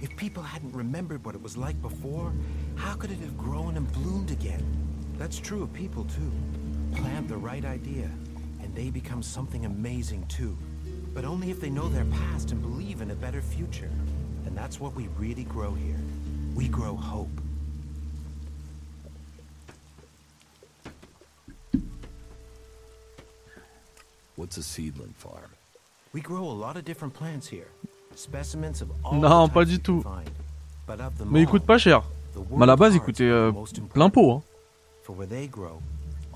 [0.00, 2.32] If people hadn't remembered what it was like before,
[2.76, 4.64] how could it have grown and bloomed again?
[5.18, 6.30] That's true of people too.
[6.94, 8.10] Plant the right idea,
[8.62, 10.56] and they become something amazing too.
[11.14, 13.90] But only if they know their past and believe in a better future.
[14.46, 15.98] And that's what we really grow here.
[16.54, 17.30] We grow hope.
[24.36, 25.50] What's a seedling farm?
[26.12, 27.68] We grow a lot of different plants here.
[28.14, 30.02] Specimens of all Non, pas du tout.
[30.02, 30.28] find.
[30.86, 32.02] But of them Mais il all, coûte pas cher.
[32.34, 33.94] the Mais à la base il world coûtait cards are euh, the most important.
[33.94, 34.36] plein pot.
[34.36, 34.42] Hein.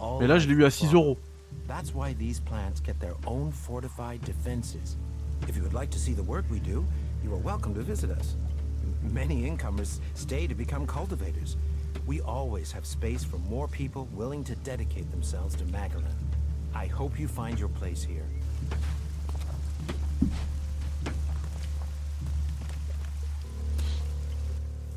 [0.05, 1.19] For where they grow, all là je l'ai eu à 6 euros.
[1.67, 4.97] That's why these plants get their own fortified defenses.
[5.49, 6.85] If you would like to see the work we do,
[7.23, 8.37] you are welcome to visit us.
[9.03, 11.57] Many incomers stay to become cultivators.
[12.07, 16.15] We always have space for more people willing to dedicate themselves to Magalan.
[16.75, 18.27] I hope you find your place here.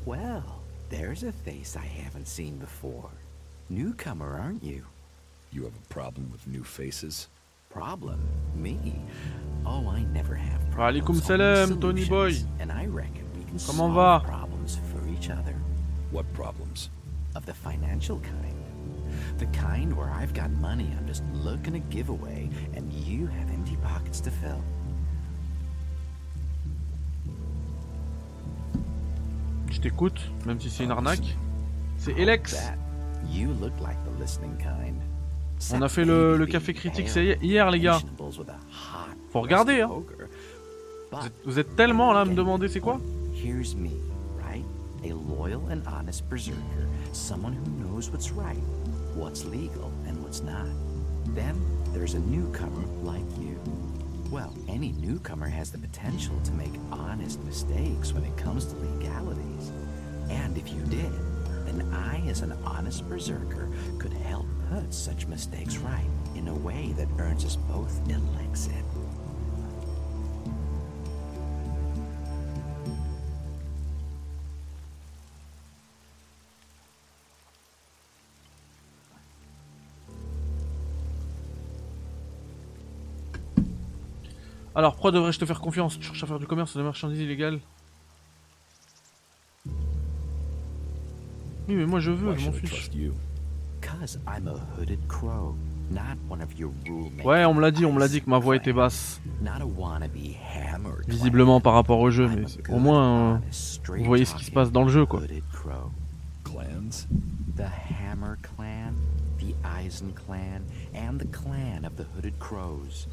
[0.04, 0.60] Well,
[0.90, 3.10] there's a face I haven't seen before.
[3.70, 4.84] Newcomer, aren't you?
[5.50, 7.28] You have a problem with new faces?
[7.70, 8.20] Problem?
[8.54, 8.78] Me?
[9.66, 12.30] Oh, I never have Alaikum problems, salam, Tony boy.
[12.32, 14.20] solutions, And I reckon we can Comment solve va?
[14.24, 15.54] problems for each other.
[16.10, 16.90] What problems?
[17.34, 18.54] Of the financial kind.
[19.38, 23.48] The kind where I've got money I'm just looking to give away, and you have
[23.50, 24.62] empty pockets to fill.
[29.70, 31.36] Je t'écoute, même si c'est une Oh, arnaque.
[31.98, 32.56] C'est Hope Elex.
[33.30, 34.97] You look like the listening kind.
[35.72, 37.08] On a fait le, le café critique
[37.42, 38.00] hier les gars.
[39.32, 39.90] Faut regarder hein.
[41.10, 43.00] Vous êtes, vous êtes tellement là à me demander c'est quoi
[43.34, 43.90] Here's me,
[44.38, 44.64] right?
[45.04, 48.62] A loyal and honest berserker, someone who knows what's right,
[49.14, 50.66] what's legal, and what's not.
[51.34, 51.54] Then
[51.94, 53.58] there's a newcomer like you.
[54.30, 59.70] Well, any newcomer has the potential to make honest mistakes when it comes to legalities.
[60.30, 61.10] And if you did,
[61.68, 63.68] then I, as an honest berserker,
[63.98, 68.72] could help put such mistakes right in a way that earns us both elixir.
[84.74, 85.98] Alors pourquoi devrais-je te faire confiance?
[85.98, 87.60] Tu cherches à faire du commerce de marchandises illégales
[91.68, 92.70] Oui mais moi je veux, je m'en fiche.
[92.70, 93.12] trust you?
[93.80, 95.54] Cause I'm a hooded crow,
[95.90, 98.28] not one of your rule Ouais on me l'a dit, on me l'a dit que
[98.30, 99.20] ma voix était basse.
[99.42, 100.16] Not a wannabe
[100.54, 104.50] hammer Visiblement par rapport au jeu, mais au moins euh, vous voyez ce qui se
[104.50, 105.20] passe dans le jeu quoi.
[105.20, 105.90] hooded crow.
[106.44, 107.06] Clans?
[107.56, 108.94] The Hammer Clan,
[109.38, 110.62] the Eisen Clan,
[110.94, 113.08] and the clan of the Hooded Crows.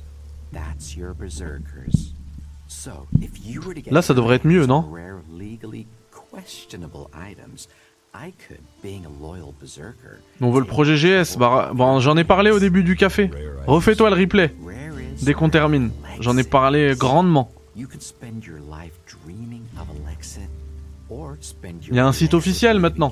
[0.53, 2.13] That's your berserkers.
[2.67, 4.83] So, if you were to get Là, ça devrait être mieux, non?
[8.15, 10.95] On rare, legally questionable items, I could, being a loyal berserker, On veut le projet
[10.95, 13.29] GS, bah, bon, j'en ai parlé au début du café.
[13.67, 14.53] Refais-toi le replay.
[15.21, 15.91] Dès qu'on termine.
[16.19, 17.51] J'en ai parlé grandement.
[17.75, 17.87] Il
[21.91, 23.11] y a un site officiel maintenant.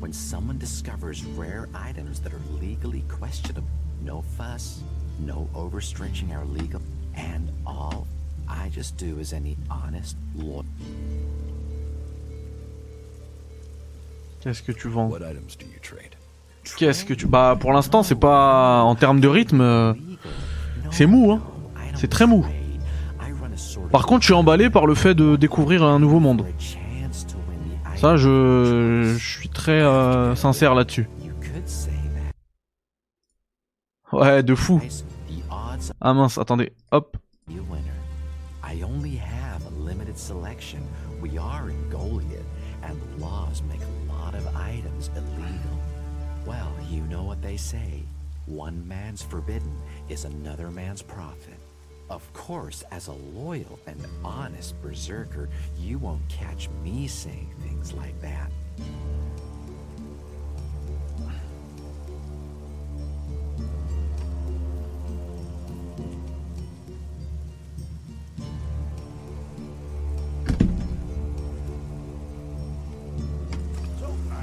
[0.00, 3.68] When someone discovers rare items that are legally questionable,
[4.04, 4.82] no fuss,
[5.20, 6.80] no overstretching our legal,
[7.16, 8.06] and all
[8.48, 10.62] I just do is any honest law.
[14.42, 16.16] Qu'est-ce que tu vends What items do you trade?
[16.76, 17.26] Qu'est-ce que tu...
[17.26, 18.82] Bah pour l'instant c'est pas...
[18.82, 19.94] En termes de rythme, euh,
[20.90, 21.40] c'est mou hein.
[21.94, 22.44] C'est très mou.
[23.92, 26.44] Par contre je suis emballé par le fait de découvrir un nouveau monde.
[27.96, 31.08] Ça je, je suis très euh, sincère là-dessus.
[34.12, 34.78] Ouais de fou.
[36.00, 37.16] Ah mince, attendez, hop.
[38.62, 40.86] I only have a limited selection.
[41.20, 42.46] We are in Goliath,
[42.82, 45.78] and the laws make a lot of items illegal.
[46.46, 48.02] Well, you know what they say.
[48.46, 49.74] One man's forbidden
[50.08, 51.58] is another man's profit.
[52.10, 55.48] Of course, as a loyal and honest berserker,
[55.78, 58.50] you won't catch me saying things like that.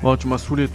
[0.03, 0.67] Oh tu m'as saoulé.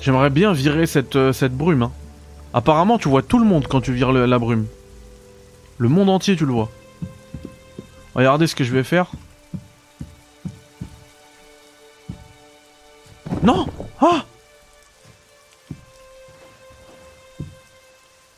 [0.00, 1.82] J'aimerais bien virer cette, euh, brume.
[1.82, 1.92] hein.
[2.54, 4.66] Apparemment, tu vois tout le monde quand tu vires la brume.
[5.76, 6.70] Le monde entier, tu le vois.
[8.14, 9.10] Regardez ce que je vais faire.
[13.42, 13.66] Non
[14.00, 14.24] Ah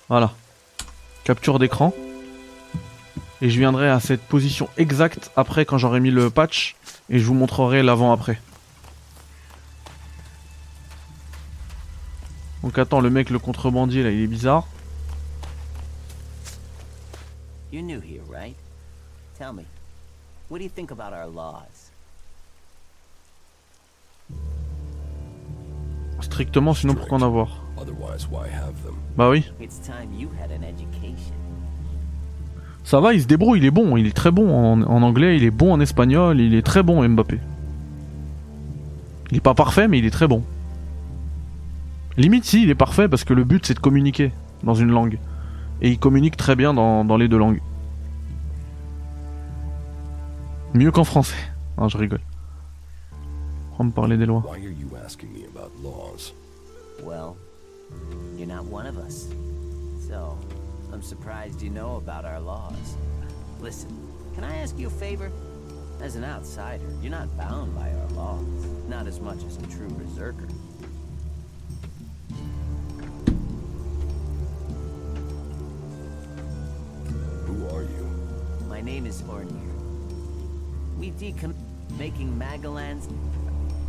[0.08, 0.32] Voilà.
[1.24, 1.94] Capture d'écran.
[3.42, 6.76] Et je viendrai à cette position exacte après quand j'aurai mis le patch.
[7.08, 8.40] Et je vous montrerai l'avant-après.
[12.62, 14.66] Donc attends, le mec, le contrebandier là, il est bizarre.
[17.72, 18.56] You're new here, right?
[19.38, 19.62] Tell me,
[20.50, 21.90] what do you think about our laws?
[26.20, 28.96] Strictement, sinon pourquoi en avoir Otherwise, why have them?
[29.16, 29.44] Bah oui.
[29.58, 31.39] It's time you had an education.
[32.84, 35.36] Ça va, il se débrouille, il est bon, il est très bon en, en anglais,
[35.36, 37.38] il est bon en espagnol, il est très bon Mbappé.
[39.30, 40.42] Il est pas parfait, mais il est très bon.
[42.16, 44.32] Limite si, il est parfait parce que le but c'est de communiquer
[44.64, 45.18] dans une langue.
[45.82, 47.60] Et il communique très bien dans, dans les deux langues.
[50.74, 51.36] Mieux qu'en français.
[51.78, 52.20] Non, je rigole.
[53.74, 54.42] On va me parler des lois.
[54.46, 56.34] Why are you asking me about laws?
[57.02, 57.36] Well,
[58.36, 59.28] you're not one of us.
[61.10, 62.96] Surprised you know about our laws.
[63.58, 63.90] Listen,
[64.32, 65.32] can I ask you a favor?
[66.00, 68.46] As an outsider, you're not bound by our laws.
[68.88, 70.46] Not as much as a true berserker.
[77.46, 78.10] Who are you?
[78.68, 79.50] My name is Ornir.
[80.96, 81.56] We decom...
[81.98, 83.08] making Magellan's...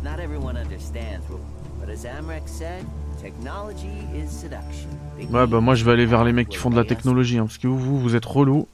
[0.02, 1.38] Not everyone understands, but-
[1.78, 2.84] but as Amrek said,
[3.22, 4.90] technology is seduction.
[5.16, 7.38] They Ouais, bah moi je vais aller vers les mecs qui font de la technologie,
[7.38, 8.68] hein, parce que vous, vous, vous êtes relou.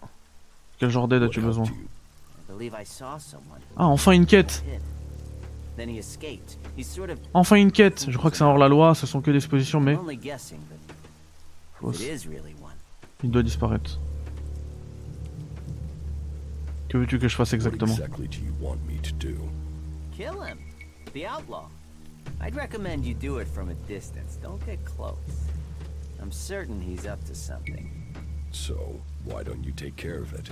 [0.79, 1.65] Quel genre d'aide as-tu besoin.
[3.77, 4.65] Ah, enfin une quête.
[7.35, 9.81] Enfin une quête Je crois que c'est hors la loi, ce sont que des expositions,
[9.81, 9.97] mais
[11.81, 12.03] Fausse.
[13.23, 14.01] il doit disparaître.
[16.89, 17.95] Que veux-tu que je fasse exactement
[22.41, 24.37] I'd recommend you do it from a distance.
[24.37, 25.17] Don't get close.
[26.21, 28.15] I'm certain he's up to something.
[28.51, 30.49] So, why don't you take care of it?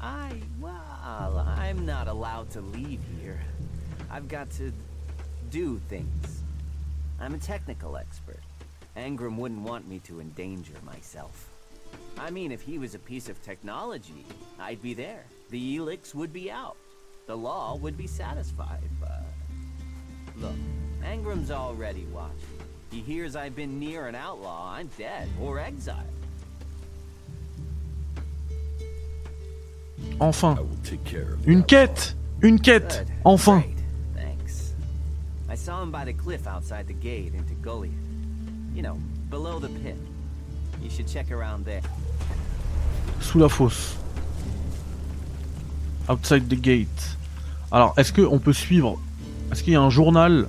[0.00, 3.40] I, well, I'm not allowed to leave here.
[4.10, 4.72] I've got to
[5.50, 6.42] do things.
[7.20, 8.40] I'm a technical expert.
[8.96, 11.50] Angram wouldn't want me to endanger myself.
[12.18, 14.24] I mean, if he was a piece of technology,
[14.58, 15.24] I'd be there.
[15.50, 16.76] The elix would be out.
[17.26, 19.22] The law would be satisfied, but...
[20.36, 20.54] Look,
[21.04, 22.34] Angram's already watching.
[22.90, 25.98] He hears I've been near an outlaw, I'm dead, or exiled.
[30.18, 30.56] Enfin
[31.46, 33.62] Une quête Une quête Enfin
[34.14, 34.72] Thanks.
[35.48, 37.92] I saw him by the cliff outside the gate into Goliath.
[38.74, 38.98] You know,
[39.30, 39.96] below the pit.
[40.82, 41.82] You should check around there.
[43.20, 43.96] Sous la fosse.
[46.08, 47.16] Outside the gate.
[47.70, 48.98] Alors, est-ce qu'on peut suivre
[49.52, 50.48] Est-ce qu'il y a un journal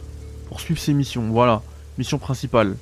[0.52, 1.62] pour suivre ses missions Voilà,
[1.98, 2.76] mission principale.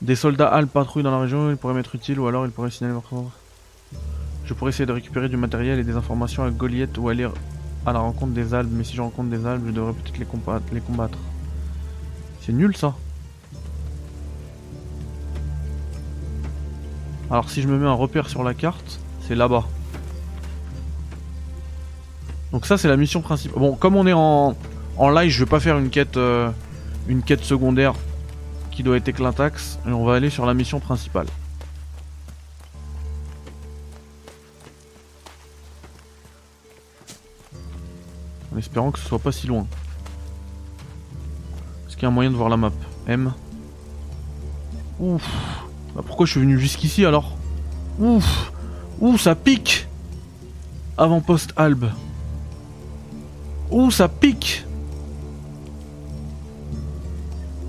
[0.00, 2.70] Des soldats Al patrouillent dans la région, ils pourraient m'être utiles ou alors ils pourraient
[2.70, 3.32] signaler ordre.
[4.44, 7.26] Je pourrais essayer de récupérer du matériel et des informations à Goliath ou aller
[7.84, 10.18] à la rencontre des Albes, mais si je rencontre des Albes, je devrais peut-être
[10.72, 11.18] les combattre.
[12.42, 12.94] C'est nul ça.
[17.28, 19.64] Alors si je me mets un repère sur la carte, c'est là-bas.
[22.52, 23.58] Donc ça c'est la mission principale.
[23.58, 24.54] Bon, comme on est en,
[24.96, 26.50] en live, je vais pas faire une quête, euh,
[27.42, 27.94] secondaire
[28.70, 29.78] qui doit être éclataxe.
[29.86, 31.26] Et on va aller sur la mission principale.
[38.54, 39.66] En espérant que ce soit pas si loin.
[41.86, 42.72] Est-ce qu'il y a un moyen de voir la map
[43.08, 43.32] M.
[45.00, 45.28] Ouf.
[45.94, 47.36] Bah pourquoi je suis venu jusqu'ici alors?
[47.98, 48.52] Ouf.
[49.00, 49.88] Ouh, ça pique
[50.96, 51.90] Avant-poste Albe.
[53.70, 54.64] Ouh, ça pique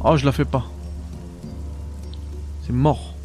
[0.08, 0.64] Oh, je la fais pas.
[2.62, 3.16] C'est mort.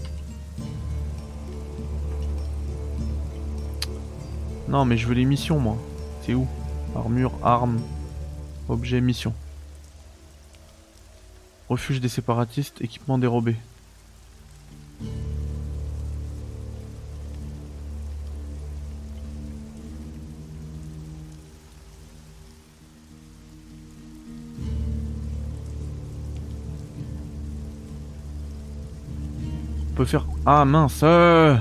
[4.66, 5.76] Non, mais je veux les missions, moi.
[6.24, 6.48] C'est où?
[6.96, 7.82] Armure, armes,
[8.70, 9.34] objet, mission.
[11.68, 13.56] Refuge des séparatistes, équipement dérobé.
[30.00, 30.24] Peut faire...
[30.46, 31.54] Ah mince euh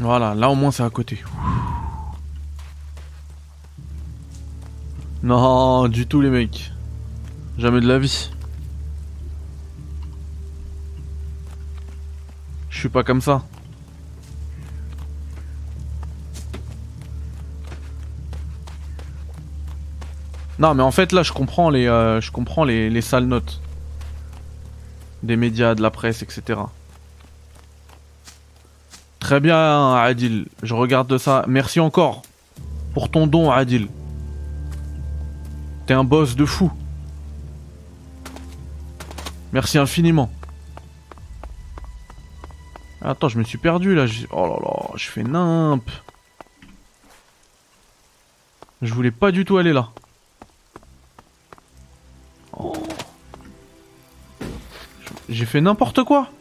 [0.00, 1.22] Voilà, là au moins c'est à côté.
[5.22, 6.72] Non, du tout les mecs.
[7.58, 8.30] Jamais de la vie.
[12.70, 13.42] Je suis pas comme ça.
[20.58, 23.60] Non mais en fait là je comprends les euh, je comprends les, les sales notes
[25.22, 26.60] des médias, de la presse, etc.
[29.30, 30.48] Très bien, Adil.
[30.60, 31.44] Je regarde ça.
[31.46, 32.22] Merci encore
[32.94, 33.86] pour ton don, Adil.
[35.86, 36.72] T'es un boss de fou.
[39.52, 40.32] Merci infiniment.
[43.02, 44.06] Attends, je me suis perdu là.
[44.32, 45.88] Oh là là, je fais nimp.
[48.82, 49.90] Je voulais pas du tout aller là.
[52.58, 52.72] Oh.
[55.28, 56.32] J'ai fait n'importe quoi.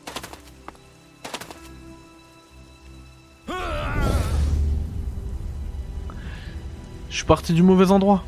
[7.29, 8.23] Parti du mauvais endroit.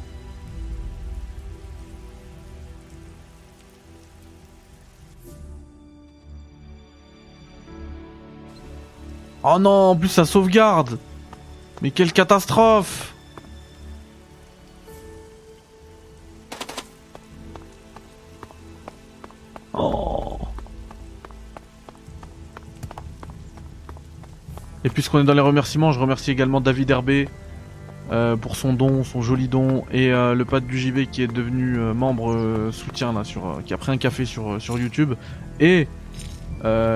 [9.43, 10.99] Oh non, en plus ça sauvegarde.
[11.81, 13.15] Mais quelle catastrophe
[19.73, 20.37] Oh
[24.83, 27.29] Et puisqu'on est dans les remerciements, je remercie également David Herbé
[28.11, 31.27] euh, pour son don, son joli don, et euh, le pad du JV qui est
[31.27, 35.13] devenu euh, membre soutien là, sur, qui a pris un café sur, sur YouTube,
[35.61, 35.87] et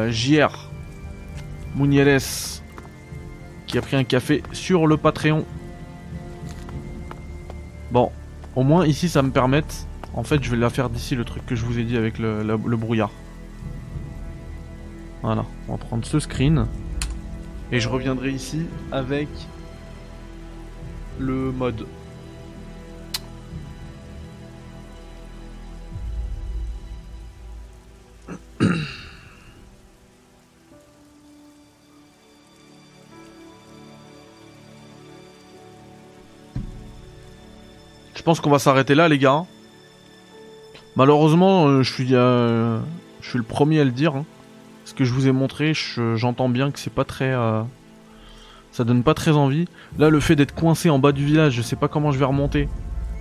[0.10, 0.70] JR
[1.78, 2.62] Munieres
[3.66, 5.46] qui a pris un café sur le Patreon.
[7.92, 8.12] Bon,
[8.56, 9.88] au moins ici ça me permette.
[10.14, 12.20] En fait, je vais la faire d'ici le truc que je vous ai dit avec
[12.20, 13.12] le, le brouillard.
[15.22, 16.68] Voilà, on va prendre ce screen.
[17.72, 19.30] Et je reviendrai ici avec
[21.20, 21.86] le mode.
[38.16, 39.46] Je pense qu'on va s'arrêter là les gars.
[40.96, 42.80] Malheureusement, euh, je suis, euh,
[43.22, 44.16] je suis le premier à le dire.
[44.16, 44.26] Hein.
[44.86, 45.74] Ce que je vous ai montré,
[46.16, 47.32] j'entends bien que c'est pas très...
[47.32, 47.62] Euh,
[48.76, 49.70] ça donne pas très envie.
[49.98, 52.26] Là, le fait d'être coincé en bas du village, je sais pas comment je vais
[52.26, 52.68] remonter.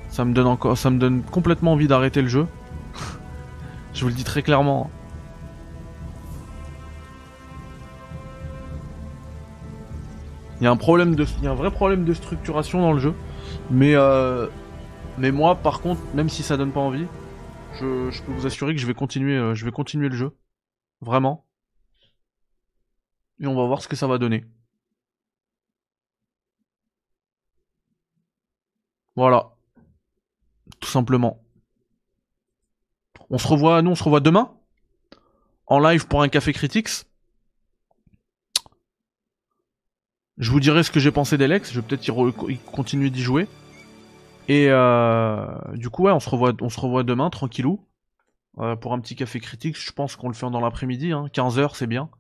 [0.09, 2.49] Ça me donne encore, ça me donne complètement envie d'arrêter le jeu.
[3.95, 4.91] je vous le dis très clairement.
[10.61, 12.93] Il y a un problème de, il y a un vrai problème de structuration dans
[12.93, 13.15] le jeu.
[13.71, 14.49] Mais euh,
[15.19, 17.07] mais moi, par contre, même si ça donne pas envie,
[17.79, 20.33] je, peux vous assurer que je vais continuer, euh, je vais continuer le jeu,
[21.01, 21.47] vraiment.
[23.39, 24.45] Et on va voir ce que ça va donner.
[29.17, 29.51] Voilà.
[30.81, 31.43] Tout simplement.
[33.31, 34.53] On se revoit, nous on se revoit demain?
[35.67, 36.89] En live pour un café critiques.
[40.37, 41.73] Je vous dirai ce que j'ai pensé d'Alex.
[41.73, 43.49] Je vais peut-être y, continuer d'y jouer.
[44.49, 47.87] Et euh, du coup, ouais, on se revoit, on se revoit demain, tranquillou,
[48.59, 49.79] euh, pour un petit café critique.
[49.79, 51.29] Je pense qu'on le fait dans l'après-midi, hein.
[51.33, 52.11] 15h, c'est bien.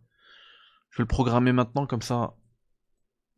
[0.90, 2.34] Je vais le programmer maintenant, comme ça,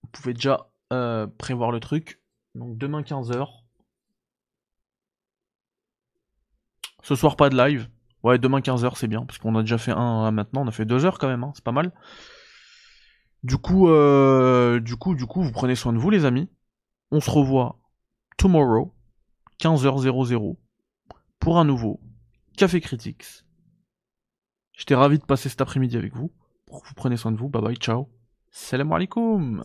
[0.03, 2.21] vous pouvez déjà euh, prévoir le truc.
[2.57, 3.49] Donc demain 15h.
[7.03, 7.89] Ce soir, pas de live.
[8.23, 10.63] Ouais, demain 15h, c'est bien, parce qu'on a déjà fait un maintenant.
[10.63, 11.93] On a fait deux heures quand même, hein, c'est pas mal.
[13.45, 16.49] Du coup, euh, du coup, du coup, vous prenez soin de vous, les amis.
[17.13, 17.79] On se revoit
[18.37, 18.93] tomorrow,
[19.61, 20.57] 15h00,
[21.39, 22.01] pour un nouveau
[22.57, 23.45] Café Critics.
[24.73, 26.33] J'étais ravi de passer cet après-midi avec vous.
[26.69, 28.09] Vous prenez soin de vous, bye bye, ciao.
[28.51, 29.63] Salam alaikum